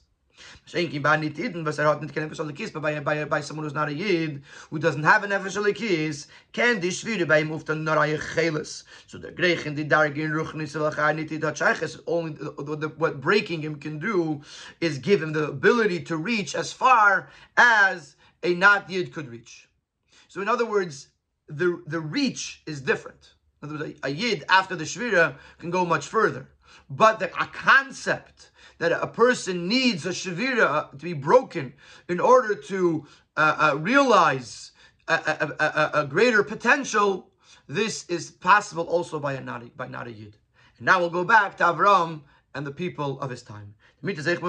Schenki 0.67 1.01
by 1.01 1.15
nit 1.15 1.39
iden, 1.39 1.63
was 1.63 1.79
er 1.79 1.85
hat 1.85 2.01
nit 2.01 2.13
keine 2.13 2.27
verschiedene 2.27 2.53
Kies, 2.53 2.71
bei 2.71 2.99
bei 2.99 3.23
bei 3.23 3.41
someone 3.41 3.63
who's 3.63 3.73
not 3.73 3.87
a 3.87 3.93
yid, 3.93 4.43
who 4.69 4.77
doesn't 4.77 5.03
have 5.03 5.23
an 5.23 5.31
official 5.31 5.63
kiss, 5.71 6.27
can 6.51 6.81
die 6.81 6.89
schwere 6.89 7.25
bei 7.25 7.39
ihm 7.39 7.57
der 7.63 7.75
neue 7.75 8.17
geles. 8.17 8.83
So 9.07 9.17
der 9.17 9.31
gregen 9.31 9.75
die 9.75 9.87
da 9.87 10.03
in 10.03 10.33
ruchnis 10.33 10.75
will 10.75 10.91
gar 10.91 11.13
nit 11.13 11.29
dat 11.39 11.81
is 11.81 11.99
only 12.05 12.33
what 12.97 13.21
breaking 13.21 13.61
him 13.61 13.77
can 13.77 13.97
do 13.97 14.41
is 14.81 14.97
give 14.97 15.23
him 15.23 15.31
the 15.31 15.47
ability 15.47 16.01
to 16.01 16.17
reach 16.17 16.53
as 16.53 16.73
far 16.73 17.29
as 17.55 18.17
a 18.43 18.53
not 18.53 18.89
yid 18.89 19.13
could 19.13 19.29
reach. 19.29 19.69
So 20.27 20.41
in 20.41 20.49
other 20.49 20.65
words, 20.65 21.07
the 21.47 21.81
the 21.87 22.01
reach 22.01 22.61
is 22.65 22.81
different. 22.81 23.35
In 23.63 23.69
other 23.69 23.79
words, 23.79 23.99
a, 24.03 24.07
a 24.07 24.11
yid 24.11 24.43
after 24.49 24.75
the 24.75 24.83
shvira 24.83 25.35
can 25.59 25.69
go 25.71 25.85
much 25.85 26.07
further. 26.07 26.49
But 26.89 27.19
the 27.19 27.27
a 27.41 27.47
concept 27.47 28.51
that 28.79 28.91
a 28.91 29.07
person 29.07 29.67
needs 29.67 30.05
a 30.05 30.09
shavira 30.09 30.91
to 30.91 30.97
be 30.97 31.13
broken 31.13 31.73
in 32.07 32.19
order 32.19 32.55
to 32.55 33.05
uh, 33.35 33.71
uh, 33.73 33.77
realize 33.77 34.71
a, 35.07 35.13
a, 35.13 35.63
a, 35.63 35.91
a, 36.01 36.07
greater 36.07 36.43
potential, 36.43 37.29
this 37.67 38.05
is 38.09 38.31
possible 38.31 38.85
also 38.85 39.19
by 39.19 39.33
a 39.33 39.41
not, 39.41 39.77
by 39.77 39.85
a 39.85 40.09
yid. 40.09 40.37
And 40.77 40.85
now 40.85 40.99
we'll 40.99 41.09
go 41.09 41.23
back 41.23 41.57
to 41.57 41.63
Avram 41.63 42.21
and 42.53 42.65
the 42.65 42.71
people 42.71 43.19
of 43.19 43.29
his 43.29 43.43
time. 43.43 43.73
Now 44.03 44.09
we 44.09 44.13
understand 44.13 44.41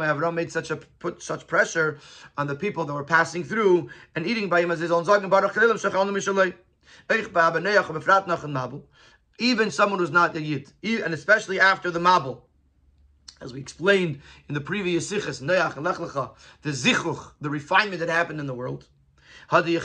why 0.00 0.06
Avram 0.06 0.34
made 0.34 0.52
such 0.52 0.70
a 0.70 0.76
put 0.76 1.22
such 1.22 1.46
pressure 1.46 1.98
on 2.36 2.48
the 2.48 2.56
people 2.56 2.84
that 2.84 2.92
were 2.92 3.04
passing 3.04 3.44
through 3.44 3.88
and 4.16 4.26
eating 4.26 4.48
by 4.48 4.62
him 4.62 4.72
as 4.72 4.80
his 4.80 4.90
own 4.90 5.04
even 9.38 9.70
someone 9.70 9.98
who's 9.98 10.10
not 10.10 10.36
a 10.36 10.40
Yid, 10.40 10.72
and 10.82 11.14
especially 11.14 11.60
after 11.60 11.90
the 11.90 12.00
Mabul. 12.00 12.40
As 13.40 13.52
we 13.52 13.60
explained 13.60 14.20
in 14.48 14.54
the 14.54 14.60
previous 14.60 15.10
Sichas, 15.10 15.42
Neach 15.42 15.76
and 15.76 15.84
Lech 15.84 15.98
the 15.98 16.70
Zichuch, 16.70 17.32
the 17.40 17.50
refinement 17.50 18.00
that 18.00 18.08
happened 18.08 18.40
in 18.40 18.46
the 18.46 18.54
world. 18.54 18.86
The 19.50 19.76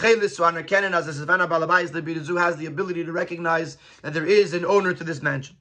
has 2.37 2.57
the 2.57 2.65
ability 2.65 3.03
to 3.03 3.11
recognize 3.11 3.77
that 4.01 4.13
there 4.13 4.25
is 4.25 4.53
an 4.53 4.65
owner 4.65 4.93
to 4.93 5.03
this 5.03 5.21
mansion. 5.21 5.57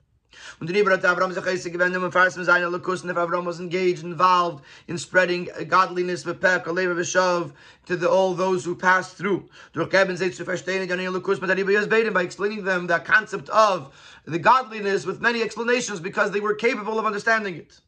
Und 0.61 0.69
die 0.69 0.85
hat 0.85 1.05
Avram 1.05 1.33
sich 1.33 1.45
heiße 1.45 1.71
gewendet 1.71 2.03
und 2.03 2.13
farsim 2.13 2.45
sein 2.45 2.63
and 2.63 3.11
if 3.11 3.17
Avram 3.17 3.47
was 3.47 3.61
engaged, 3.61 4.05
involved 4.05 4.63
in 4.89 4.99
spreading 4.99 5.49
uh, 5.59 5.65
godliness, 5.65 6.25
v'pek, 6.25 6.65
alev, 6.65 6.95
v'shav, 6.97 7.53
to 7.87 7.97
the, 7.97 8.09
all 8.09 8.35
those 8.35 8.65
who 8.65 8.75
passed 8.75 9.17
through. 9.17 9.49
Durch 9.73 9.93
Eben 9.95 10.17
seht 10.17 10.35
zu 10.35 10.45
verstehen, 10.45 10.83
in 10.83 11.13
Lakus, 11.13 11.41
but 11.41 11.49
Rebbe 11.49 11.73
Yasbedim, 11.73 12.13
by 12.13 12.23
explaining 12.23 12.65
them 12.65 12.87
the 12.87 12.99
concept 13.01 13.49
of 13.49 13.93
the 14.27 14.39
godliness 14.39 15.07
with 15.07 15.21
many 15.21 15.43
explanations 15.43 15.99
because 16.01 16.31
they 16.31 16.41
were 16.41 16.55
capable 16.55 16.99
of 16.99 17.07
understanding 17.07 17.57
it. 17.57 17.81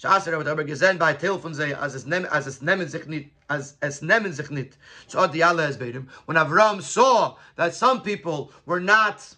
Shaser 0.00 0.36
hat 0.36 0.46
aber 0.46 0.64
gesehen 0.64 0.98
Teil 1.14 1.38
von 1.38 1.54
es, 1.54 1.76
es 1.88 2.06
es 3.80 4.00
die 5.32 5.42
alle 5.42 6.06
When 6.26 6.36
Avram 6.36 6.80
saw 6.82 7.36
that 7.56 7.74
some 7.74 8.02
people 8.02 8.52
were 8.66 8.80
not 8.80 9.36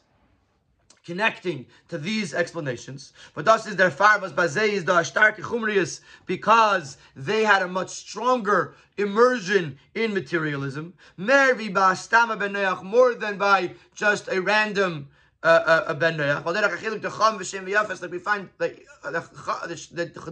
connecting 1.05 1.67
to 1.89 1.99
these 1.99 2.35
explanations. 2.35 3.13
But 3.35 3.45
thus 3.45 3.67
is 3.67 3.77
their 3.77 3.91
farvas 3.91 4.33
bazei 4.33 4.85
the 4.85 4.93
starke 5.03 5.39
chumrius 5.39 6.01
because 6.27 6.97
they 7.15 7.45
had 7.45 7.63
a 7.63 7.69
much 7.69 7.91
stronger 7.91 8.75
immersion 8.97 9.79
in 9.95 10.15
materialism. 10.15 10.95
Mervi 11.19 11.73
ba 11.73 12.83
more 12.83 13.15
than 13.15 13.37
by 13.37 13.73
just 13.95 14.29
a 14.29 14.41
random 14.41 15.09
Uh, 15.45 15.63
uh, 15.67 15.85
a 15.89 15.95
ben 15.95 16.17
Noach. 16.17 16.43
V'Shem 16.43 17.67
v'Yafes, 17.67 18.01
like 18.01 18.11
we 18.11 18.19
find 18.19 18.49
that 18.57 18.75
uh, 19.05 19.11
the 19.11 19.21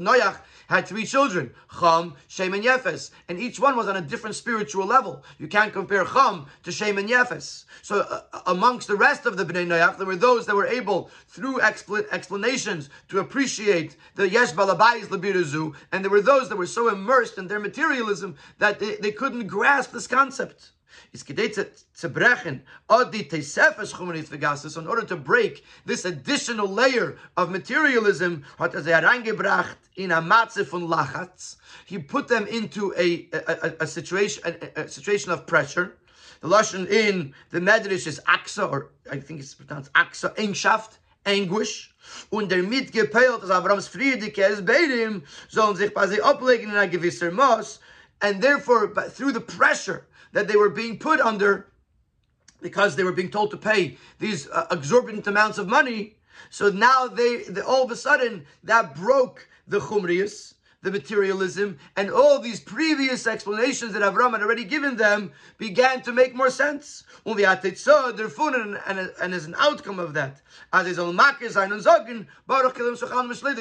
Noach 0.01 0.39
had 0.69 0.87
three 0.89 1.05
children, 1.05 1.53
Cham, 1.79 2.15
Shem, 2.29 2.55
and 2.55 2.65
Yefes, 2.65 3.11
and 3.29 3.39
each 3.39 3.61
one 3.61 3.77
was 3.77 3.89
on 3.89 3.97
a 3.97 4.01
different 4.01 4.37
spiritual 4.37 4.87
level. 4.87 5.23
You 5.39 5.49
can't 5.49 5.71
compare 5.71 6.07
Cham 6.07 6.47
to 6.63 6.73
Shem 6.73 6.97
and 6.97 7.11
Yefes. 7.11 7.67
So 7.83 8.01
uh, 8.01 8.41
amongst 8.47 8.89
the 8.89 8.97
rest 8.97 9.27
of 9.27 9.37
the 9.37 9.45
Bnei 9.45 9.67
Noach, 9.67 9.99
there 9.99 10.07
were 10.07 10.17
those 10.17 10.47
that 10.47 10.57
were 10.57 10.67
able, 10.67 11.11
through 11.29 11.59
expl- 11.59 12.11
explanations, 12.11 12.89
to 13.11 13.19
appreciate 13.19 13.99
the 14.15 14.31
Yesh 14.31 14.53
Balabayis 14.53 15.09
Labirazu, 15.09 15.75
and 15.93 16.03
there 16.03 16.11
were 16.11 16.23
those 16.23 16.49
that 16.49 16.57
were 16.57 16.67
so 16.67 16.89
immersed 16.89 17.37
in 17.37 17.49
their 17.49 17.61
materialism 17.61 18.37
that 18.59 18.79
they, 18.79 18.97
they 18.97 19.13
couldn't 19.13 19.47
grasp 19.47 19.93
this 19.93 20.07
concept 20.07 20.71
is 21.12 21.22
gedate 21.22 21.55
to 21.99 22.09
brechen 22.09 22.61
adi 22.88 23.24
tesefes 23.24 23.93
chumanis 23.93 24.28
vegasus 24.28 24.78
in 24.78 24.86
order 24.86 25.05
to 25.05 25.16
break 25.16 25.64
this 25.86 26.05
additional 26.05 26.68
layer 26.68 27.16
of 27.36 27.51
materialism 27.51 28.45
hat 28.59 28.74
er 28.74 28.82
reingebracht 28.82 29.76
in 29.97 30.11
a 30.12 30.20
matze 30.20 30.64
von 30.64 30.88
lachatz. 30.88 31.57
He 31.86 31.99
put 31.99 32.28
them 32.28 32.47
into 32.47 32.95
a, 32.97 33.28
a, 33.32 33.74
a, 33.80 33.86
situation 33.86 34.43
a, 34.45 34.82
a, 34.82 34.88
situation 34.88 35.32
of 35.32 35.47
pressure. 35.47 35.97
The 36.40 36.49
lashon 36.49 36.88
in 36.88 37.34
the 37.51 37.61
medrash 37.61 38.07
is 38.07 38.20
aksa 38.26 38.70
or 38.70 38.90
i 39.11 39.18
think 39.18 39.40
it's 39.40 39.55
pronounced 39.55 39.93
aksa 39.93 40.34
engschaft 40.36 40.99
anguish. 41.26 41.95
Und 42.30 42.49
der 42.49 42.62
mitgepeilt 42.62 43.43
dass 43.43 43.51
abrams 43.51 43.88
friedike 43.88 44.38
es 44.38 44.61
beidem 44.61 45.22
sollen 45.49 45.76
sich 45.76 45.93
bei 45.95 46.07
sie 46.07 46.20
ablegen 46.22 46.70
in 46.70 46.76
a 46.76 46.86
gewisser 46.86 47.30
maß. 47.30 47.78
And 48.22 48.40
therefore 48.40 48.88
through 48.88 49.32
the 49.32 49.40
pressure 49.40 50.07
that 50.33 50.49
they 50.49 50.57
were 50.57 50.70
being 50.70 50.99
put 50.99 51.20
under 51.20 51.72
because 52.62 52.97
they 52.97 53.05
were 53.05 53.12
being 53.12 53.30
told 53.30 53.51
to 53.51 53.57
pay 53.57 53.97
these 54.18 54.49
uh, 54.49 54.66
exorbitant 54.70 55.26
amounts 55.26 55.59
of 55.59 55.68
money. 55.68 56.16
So 56.51 56.70
now 56.70 57.09
they, 57.09 57.43
they, 57.43 57.61
all 57.61 57.85
of 57.85 57.91
a 57.91 57.97
sudden 57.97 58.47
that 58.64 58.95
broke 58.95 59.49
the 59.66 59.80
chumrius, 59.80 60.55
the 60.83 60.91
materialism, 60.91 61.78
and 61.97 62.11
all 62.11 62.39
these 62.39 62.61
previous 62.61 63.26
explanations 63.26 63.93
that 63.93 64.03
Avram 64.03 64.33
had 64.33 64.43
already 64.43 64.64
given 64.64 64.97
them 64.97 65.33
began 65.59 66.03
to 66.03 66.12
make 66.12 66.35
more 66.35 66.51
sense. 66.51 67.05
And, 67.24 67.39
and 67.39 69.35
as 69.35 69.45
an 69.45 69.55
outcome 69.59 69.99
of 70.01 70.14
that, 70.14 70.43
they 70.72 70.93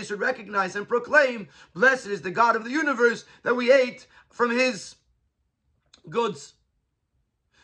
should 0.03 0.19
recognize 0.19 0.76
and 0.76 0.88
proclaim, 0.88 1.47
Blessed 1.76 2.07
is 2.07 2.22
the 2.22 2.32
God 2.32 2.55
of 2.55 2.63
the 2.63 2.72
universe 2.72 3.26
that 3.43 3.55
we 3.55 3.72
ate 3.72 4.07
from 4.32 4.49
his 4.49 4.95
goods. 6.09 6.53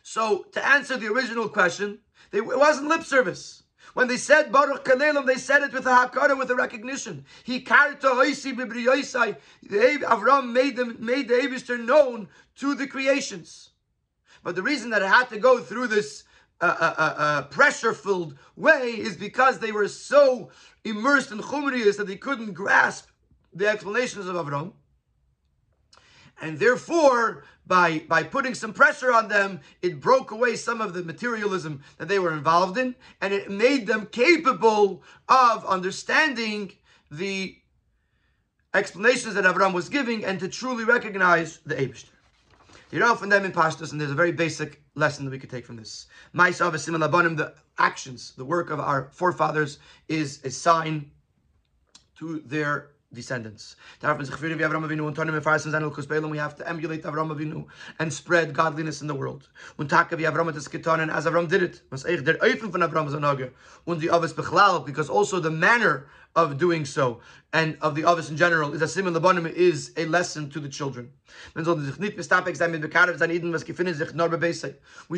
So 0.07 0.45
to 0.53 0.65
answer 0.65 0.95
the 0.95 1.11
original 1.11 1.49
question, 1.49 1.99
they, 2.31 2.37
it 2.37 2.45
wasn't 2.45 2.87
lip 2.87 3.03
service. 3.03 3.63
When 3.93 4.07
they 4.07 4.15
said 4.15 4.53
Baruch 4.53 4.85
Kalelim, 4.85 5.25
they 5.25 5.35
said 5.35 5.63
it 5.63 5.73
with 5.73 5.85
a 5.85 5.89
hakara, 5.89 6.37
with 6.37 6.49
a 6.49 6.55
recognition. 6.55 7.25
He 7.43 7.59
karta 7.59 8.07
hoisi 8.07 8.55
bibriyosai. 8.55 9.35
Avram 9.69 10.53
made 10.53 10.77
them 10.77 10.95
made 11.01 11.27
the 11.27 11.33
Abishter 11.33 11.77
known 11.77 12.29
to 12.55 12.73
the 12.73 12.87
creations. 12.87 13.71
But 14.43 14.55
the 14.55 14.63
reason 14.63 14.91
that 14.91 15.01
it 15.01 15.09
had 15.09 15.27
to 15.27 15.39
go 15.39 15.59
through 15.59 15.87
this 15.87 16.23
uh, 16.61 16.73
uh, 16.79 16.93
uh, 16.97 17.15
uh 17.17 17.41
pressure-filled 17.49 18.37
way 18.55 18.91
is 18.91 19.17
because 19.17 19.59
they 19.59 19.73
were 19.73 19.89
so 19.89 20.51
immersed 20.85 21.33
in 21.33 21.39
chumriyas 21.39 21.97
that 21.97 22.07
they 22.07 22.15
couldn't 22.15 22.53
grasp 22.53 23.09
the 23.53 23.67
explanations 23.67 24.27
of 24.27 24.37
Avram. 24.37 24.71
And 26.39 26.59
therefore, 26.59 27.43
by, 27.67 27.99
by 28.07 28.23
putting 28.23 28.53
some 28.53 28.73
pressure 28.73 29.11
on 29.11 29.27
them, 29.27 29.59
it 29.81 29.99
broke 29.99 30.31
away 30.31 30.55
some 30.55 30.81
of 30.81 30.93
the 30.93 31.03
materialism 31.03 31.83
that 31.97 32.07
they 32.07 32.19
were 32.19 32.33
involved 32.33 32.77
in, 32.77 32.95
and 33.21 33.33
it 33.33 33.51
made 33.51 33.87
them 33.87 34.07
capable 34.07 35.03
of 35.27 35.65
understanding 35.65 36.71
the 37.11 37.57
explanations 38.73 39.33
that 39.33 39.45
Avram 39.45 39.73
was 39.73 39.89
giving 39.89 40.23
and 40.25 40.39
to 40.39 40.47
truly 40.47 40.83
recognize 40.83 41.59
the 41.65 41.75
Abishter. 41.75 42.11
You 42.91 42.99
know 42.99 43.15
from 43.15 43.29
them 43.29 43.43
in 43.43 43.51
Pashtus, 43.51 43.91
and 43.91 43.99
there's 43.99 44.11
a 44.11 44.15
very 44.15 44.31
basic 44.31 44.81
lesson 44.95 45.25
that 45.25 45.31
we 45.31 45.39
could 45.39 45.49
take 45.49 45.65
from 45.65 45.75
this. 45.75 46.07
The 46.33 47.53
actions, 47.79 48.33
the 48.37 48.45
work 48.45 48.69
of 48.69 48.79
our 48.79 49.09
forefathers 49.11 49.79
is 50.07 50.41
a 50.43 50.49
sign 50.49 51.11
to 52.17 52.39
their 52.45 52.91
descendants. 53.13 53.75
We 54.01 54.07
have 54.07 54.17
to 54.19 54.33
emulate 56.69 57.03
Avram 57.03 57.29
Avinu 57.35 57.65
and 57.99 58.13
spread 58.13 58.53
godliness 58.53 59.01
in 59.01 59.07
the 59.07 59.15
world. 59.15 59.47
Getan 59.77 61.09
as 61.13 61.25
Avram 61.25 61.47
did 61.47 61.63
it. 61.63 61.81
Because 64.85 65.09
also 65.09 65.39
the 65.39 65.51
manner 65.51 66.07
of 66.35 66.57
doing 66.57 66.85
so 66.85 67.19
and 67.53 67.77
of 67.81 67.95
the 67.95 68.03
Avis 68.09 68.29
in 68.29 68.37
general 68.37 68.73
is 68.73 68.81
a 68.81 68.87
simon 68.87 69.13
labanim 69.13 69.51
is 69.51 69.91
a 69.97 70.05
lesson 70.05 70.49
to 70.49 70.59
the 70.59 70.69
children. 70.69 71.11
We 71.55 71.63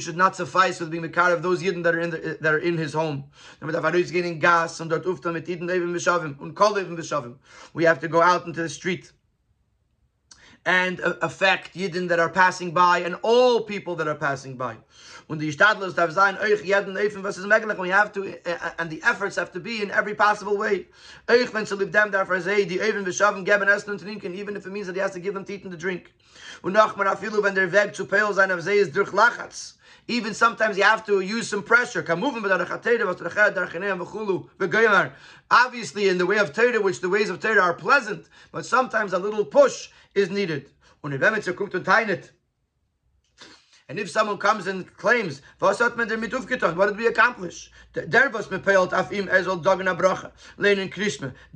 should 0.01 0.18
not 0.18 0.36
suffice 0.36 0.80
with 0.80 0.91
being 0.91 1.03
mekar 1.03 1.34
of 1.34 1.41
those 1.41 1.62
yidden 1.64 1.84
that 1.84 1.95
are 1.95 1.99
in 1.99 2.10
the, 2.12 2.38
that 2.39 2.53
are 2.53 2.60
in 2.60 2.78
his 2.78 2.93
home. 2.93 3.26
We 7.74 7.84
have 7.84 7.99
to 7.99 8.07
go 8.07 8.22
out 8.22 8.45
into 8.45 8.62
the 8.62 8.70
street 8.70 9.12
and 10.66 10.99
uh, 11.01 11.14
affect 11.22 11.76
Yidden 11.76 12.07
that 12.10 12.20
are 12.20 12.30
passing 12.30 12.72
by 12.72 12.99
and 12.99 13.16
all 13.22 13.62
people 13.62 13.95
that 13.95 14.07
are 14.07 14.16
passing 14.16 14.55
by. 14.55 14.78
When 15.28 15.38
the 15.38 15.47
ist 15.47 15.60
we 15.60 15.66
have 17.89 18.12
to, 18.14 18.28
uh, 18.28 18.32
uh, 18.45 18.72
and 18.80 18.89
the 18.89 18.99
efforts 19.03 19.36
have 19.36 19.51
to 19.51 19.60
be 19.60 19.82
in 19.82 19.91
every 19.91 20.16
possible 20.16 20.57
way. 20.57 20.88
Dem 21.28 21.45
essen 21.45 21.68
trinken, 23.99 24.34
even 24.34 24.55
if 24.55 24.66
it 24.66 24.72
means 24.72 24.88
that 24.88 24.95
he 24.95 25.01
has 25.01 25.12
to 25.12 25.20
give 25.20 25.36
them 25.36 25.45
to 25.45 25.78
drink. 25.78 26.12
Sein 26.64 26.78
auf 26.78 26.95
See 28.64 28.91
durch 28.91 29.12
Lachatz. 29.12 29.74
Even 30.07 30.34
sometimes 30.34 30.76
you 30.76 30.84
have 30.84 31.05
to 31.05 31.22
use 31.22 31.47
some 31.47 31.62
pressure. 31.62 32.03
Obviously, 35.51 36.10
in 36.10 36.18
the 36.18 36.26
way 36.26 36.39
of 36.39 36.51
Torah, 36.51 36.82
which 36.82 37.01
the 37.01 37.10
ways 37.10 37.30
of 37.30 37.39
Torah 37.39 37.62
are 37.62 37.76
pleasant, 37.76 38.28
but 38.51 38.66
sometimes 38.66 39.14
a 39.14 39.20
little 39.20 39.45
push 39.45 39.89
is 40.16 40.30
needed. 40.30 40.70
And 43.89 43.97
if 43.97 44.12
someone 44.12 44.38
comes 44.38 44.68
and 44.68 44.86
claims, 44.97 45.41
what 45.57 45.78
did 45.80 46.97
we 46.97 47.07
accomplish? 47.07 47.72
Er 47.97 48.07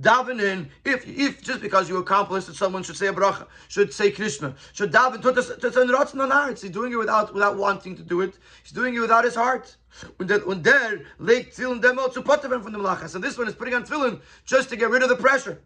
Davening, 0.01 0.69
if, 0.83 1.07
if 1.07 1.43
just 1.43 1.61
because 1.61 1.87
you 1.87 1.97
accomplished 1.97 2.47
that 2.47 2.55
someone 2.55 2.81
should 2.81 2.97
say 2.97 3.05
a 3.05 3.13
bracha, 3.13 3.45
should 3.67 3.93
say 3.93 4.11
Krishma, 4.11 4.55
should 4.73 4.91
daven 4.91 6.59
He's 6.59 6.71
doing 6.71 6.91
it 6.91 6.95
without, 6.95 7.33
without 7.35 7.55
wanting 7.55 7.95
to 7.97 8.03
do 8.03 8.21
it. 8.21 8.39
He's 8.63 8.71
doing 8.71 8.95
it 8.95 8.99
without 8.99 9.25
his 9.25 9.35
heart. 9.35 9.77
Und 10.17 10.63
there, 10.63 11.05
legt 11.19 11.55
Tefillin 11.55 11.79
demo 11.79 12.09
zu 12.09 12.23
from 12.23 12.73
the 12.73 12.79
Malacha. 12.79 13.07
So 13.07 13.19
this 13.19 13.37
one 13.37 13.47
is 13.47 13.53
putting 13.53 13.75
on 13.75 13.83
Tefillin 13.83 14.21
just 14.43 14.69
to 14.69 14.75
get 14.75 14.89
rid 14.89 15.03
of 15.03 15.09
the 15.09 15.15
pressure. 15.15 15.61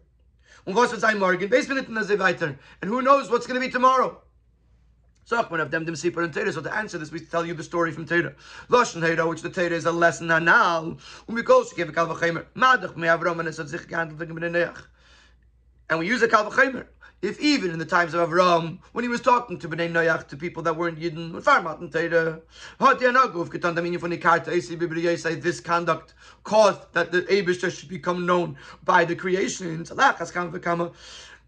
Und 0.68 0.76
was 0.76 0.90
wird 0.90 1.00
sein 1.00 1.18
morgen? 1.18 1.48
Basement 1.48 1.88
weiter. 2.18 2.54
And 2.82 2.90
who 2.90 3.00
knows 3.00 3.30
what's 3.30 3.46
going 3.46 3.58
to 3.58 3.66
be 3.66 3.72
tomorrow? 3.72 4.20
So 5.24 5.42
Zachman 5.42 5.62
of 5.62 5.70
them 5.70 5.86
them 5.86 5.94
sipur 5.94 6.22
and 6.22 6.34
Torah. 6.34 6.52
So 6.52 6.60
to 6.60 6.76
answer 6.76 6.98
this, 6.98 7.10
we 7.10 7.20
tell 7.20 7.46
you 7.46 7.54
the 7.54 7.62
story 7.62 7.90
from 7.90 8.04
Torah. 8.04 8.34
Lashon 8.68 9.00
Torah, 9.00 9.26
which 9.26 9.40
the 9.40 9.48
Torah 9.48 9.70
is 9.70 9.86
a 9.86 9.92
lesson 9.92 10.30
anal. 10.30 10.84
Um 10.84 10.98
we 11.26 11.40
go 11.40 11.64
give 11.74 11.88
a 11.88 11.92
kalvachemer. 11.92 12.44
Madach 12.54 12.96
me 12.96 13.08
Avram 13.08 13.38
and 13.38 13.48
es 13.48 13.56
hat 13.56 13.70
sich 13.70 13.88
gehandelt 13.88 14.18
Bnei 14.18 14.70
And 15.88 16.00
we 16.00 16.06
use 16.06 16.20
a 16.20 16.28
kalvachemer. 16.28 16.84
If 17.20 17.40
even 17.40 17.72
in 17.72 17.80
the 17.80 17.84
times 17.84 18.14
of 18.14 18.28
Avram, 18.28 18.78
when 18.92 19.02
he 19.02 19.08
was 19.08 19.20
talking 19.20 19.58
to 19.58 19.68
Bnei 19.68 19.90
Noach, 19.90 20.28
to 20.28 20.36
people 20.36 20.62
that 20.62 20.76
weren't 20.76 21.00
Yidden, 21.00 21.32
with 21.32 21.48
this 25.42 25.58
conduct 25.58 26.14
caused 26.44 26.92
that 26.92 27.10
the 27.10 27.22
Abishter 27.22 27.76
should 27.76 27.88
become 27.88 28.24
known 28.24 28.56
by 28.84 29.04
the 29.04 29.16
creations. 29.16 29.90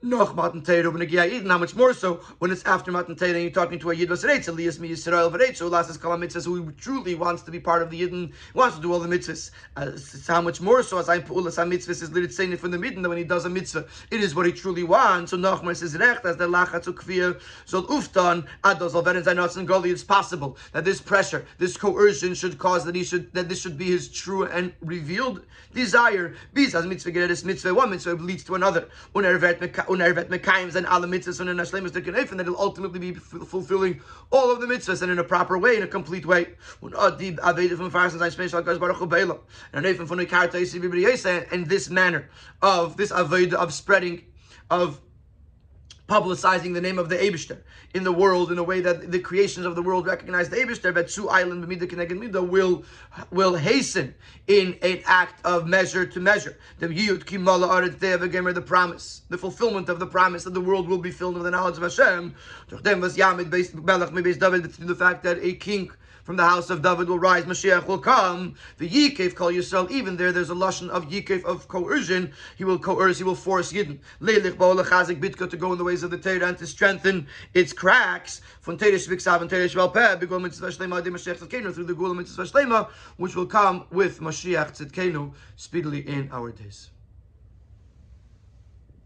Noch 0.03 0.35
Matan 0.35 0.63
Torah 0.63 0.91
when 0.91 1.03
a 1.03 1.05
Yid, 1.05 1.47
how 1.47 1.59
much 1.59 1.77
more 1.77 1.93
so 1.93 2.23
when 2.39 2.51
it's 2.51 2.65
after 2.65 2.91
Matan 2.91 3.15
Torah 3.17 3.33
and 3.33 3.43
you're 3.43 3.51
talking 3.51 3.79
to 3.79 3.91
a 3.91 3.95
Yid 3.95 4.09
Vasretz, 4.09 4.49
Elias 4.49 4.79
Mi 4.79 4.89
Yisrael 4.89 5.31
Varetz, 5.31 5.61
Ulas 5.61 6.01
Kala 6.01 6.17
Mitzvahs, 6.17 6.47
who 6.47 6.73
truly 6.73 7.15
wants 7.15 7.43
to 7.43 7.51
be 7.51 7.61
part 7.61 7.83
of 7.83 7.91
the 7.91 8.01
Yidden, 8.01 8.33
wants 8.55 8.77
to 8.77 8.83
do 8.83 8.95
all 8.95 8.99
the 8.99 9.07
mitzvahs. 9.07 9.51
Uh, 9.77 9.91
how 10.27 10.41
much 10.41 10.63
more 10.63 10.83
so 10.83 10.97
as 10.97 11.11
I'm 11.11 11.21
Ulas 11.25 11.63
HaMitzvahs 11.63 12.17
is 12.17 12.35
saying 12.35 12.53
it 12.53 12.61
from 12.61 12.71
the 12.71 12.79
Midden 12.79 13.07
when 13.07 13.19
he 13.19 13.25
does 13.25 13.45
a 13.45 13.51
mitzvah, 13.51 13.85
it 14.11 14.23
is 14.23 14.35
what 14.35 14.47
he 14.47 14.53
truly 14.53 14.85
wants. 14.85 15.33
So 15.33 15.37
Nachmar 15.37 15.77
says 15.77 15.95
Recht, 15.99 16.25
as 16.25 16.39
the 16.39 16.49
Lachatz 16.49 16.87
Ukvir, 16.87 17.39
so 17.67 17.83
Uftan, 17.83 18.47
Ados 18.65 18.93
Alveren 18.93 19.23
Zainotz 19.23 19.59
and 19.59 19.69
Goli, 19.69 19.93
it's 19.93 20.03
possible 20.03 20.57
that 20.73 20.87
this 20.87 21.03
pressure, 21.03 21.45
this 21.59 21.77
coercion 21.77 22.33
should 22.33 22.57
cause 22.57 22.87
that 22.87 22.95
he 22.95 23.05
should, 23.05 23.31
that 23.35 23.51
this 23.51 23.61
should 23.61 23.77
be 23.77 23.91
his 23.91 24.09
true 24.09 24.45
and 24.45 24.73
revealed 24.81 25.45
desire. 25.75 26.35
Because 26.55 26.87
mitzvah 26.87 27.13
geredes 27.13 27.45
mitzvah, 27.45 27.75
one 27.75 27.91
mitzvah 27.91 28.15
leads 28.15 28.45
to 28.45 28.55
another 28.55 28.89
unervet 29.91 30.29
mekayim 30.29 30.75
and 30.77 30.87
ala 30.87 31.07
mitzvahs 31.07 31.41
and 31.41 31.61
ashlemus 31.61 31.93
to 31.93 32.01
and 32.31 32.41
that 32.41 32.47
will 32.47 32.61
ultimately 32.61 32.99
be 32.99 33.13
fulfilling 33.15 34.01
all 34.31 34.51
of 34.51 34.61
the 34.61 34.67
mitzvahs 34.67 35.03
and 35.03 35.11
in 35.11 35.19
a 35.19 35.25
proper 35.25 35.59
way, 35.59 35.77
in 35.77 35.83
a 35.83 35.87
complete 35.87 36.25
way. 36.25 36.47
And 41.51 41.67
this 41.67 41.91
manner 41.91 42.31
of 42.63 42.97
this 42.97 43.13
avodah 43.13 43.55
of 43.55 43.73
spreading 43.73 44.25
of 44.71 45.01
publicizing 46.11 46.75
the 46.75 46.81
name 46.81 46.99
of 46.99 47.09
the 47.09 47.17
Abishter 47.17 47.59
in 47.95 48.03
the 48.03 48.11
world 48.11 48.51
in 48.51 48.59
a 48.59 48.63
way 48.65 48.81
that 48.81 49.13
the 49.13 49.21
creations 49.21 49.65
of 49.65 49.77
the 49.77 49.83
world 49.83 50.07
recognize 50.07 50.49
the 50.49 50.57
Abishter, 50.57 50.93
but 50.93 51.09
Su 51.09 51.29
Island 51.29 51.69
Mida 51.69 52.43
will 52.43 52.85
will 53.31 53.55
hasten 53.55 54.13
in 54.49 54.77
an 54.83 55.03
act 55.07 55.47
of 55.47 55.69
measure 55.69 56.05
to 56.05 56.19
measure. 56.19 56.59
The 56.81 56.89
Yud 56.89 57.25
Kimala 57.27 57.69
are 57.69 57.89
the 57.89 58.61
promise, 58.61 59.23
the 59.29 59.39
fulfillment 59.39 59.89
of 59.89 60.01
the 60.01 60.07
promise 60.07 60.43
that 60.43 60.55
the 60.55 60.61
world 60.61 60.89
will 60.89 60.99
be 60.99 61.13
filled 61.13 61.35
with 61.35 61.45
the 61.45 61.51
knowledge 61.53 61.77
of 61.77 61.85
Hashem. 61.85 62.35
The 62.69 62.77
fact 64.99 65.23
that 65.23 65.39
a 65.41 65.53
king 65.55 65.91
from 66.25 66.37
the 66.37 66.45
house 66.45 66.71
of 66.71 66.83
David 66.83 67.09
will 67.09 67.19
rise, 67.19 67.45
Mashiach 67.45 67.87
will 67.87 67.99
come. 67.99 68.55
The 68.79 68.89
Yikev 68.89 69.35
call 69.35 69.51
yourself, 69.51 69.91
even 69.91 70.17
there, 70.17 70.33
there's 70.33 70.51
a 70.51 70.55
lashon 70.55 70.89
of 70.91 71.09
Yikev 71.09 71.45
of 71.45 71.69
coercion. 71.69 72.33
He 72.57 72.65
will 72.65 72.79
coerce, 72.79 73.19
he 73.19 73.25
will 73.25 73.35
force 73.35 73.73
Yidden. 73.73 73.99
Leilich 74.21 74.57
ba'olachazik 74.57 75.21
bitka 75.21 75.49
to 75.51 75.57
go 75.57 75.73
in 75.73 75.79
the 75.79 75.85
ways 75.85 76.03
of 76.03 76.11
the 76.11 76.19
Torah 76.19 76.49
and 76.49 76.59
to 76.59 76.67
strengthen 76.67 77.27
its 77.55 77.73
cracks. 77.73 78.41
Von 78.63 78.79
Torah 78.79 78.93
shviksav 78.93 79.41
and 79.41 79.51
Torah 79.51 79.69
shvalpeh, 79.69 80.21
begol 80.21 80.41
mitzvah 80.41 80.69
shlema 80.69 81.03
de 81.03 81.11
Mashiach 81.11 81.39
tzidkenu, 81.39 81.75
through 81.75 81.85
the 81.85 81.95
gula 81.95 82.15
mitzvah 82.15 82.43
shlema, 82.43 82.89
which 83.17 83.35
will 83.35 83.47
come 83.47 83.85
with 83.91 84.21
Mashiach 84.21 84.77
tzidkenu 84.77 85.33
speedily 85.57 86.07
in 86.07 86.29
our 86.33 86.53
days. 86.53 86.91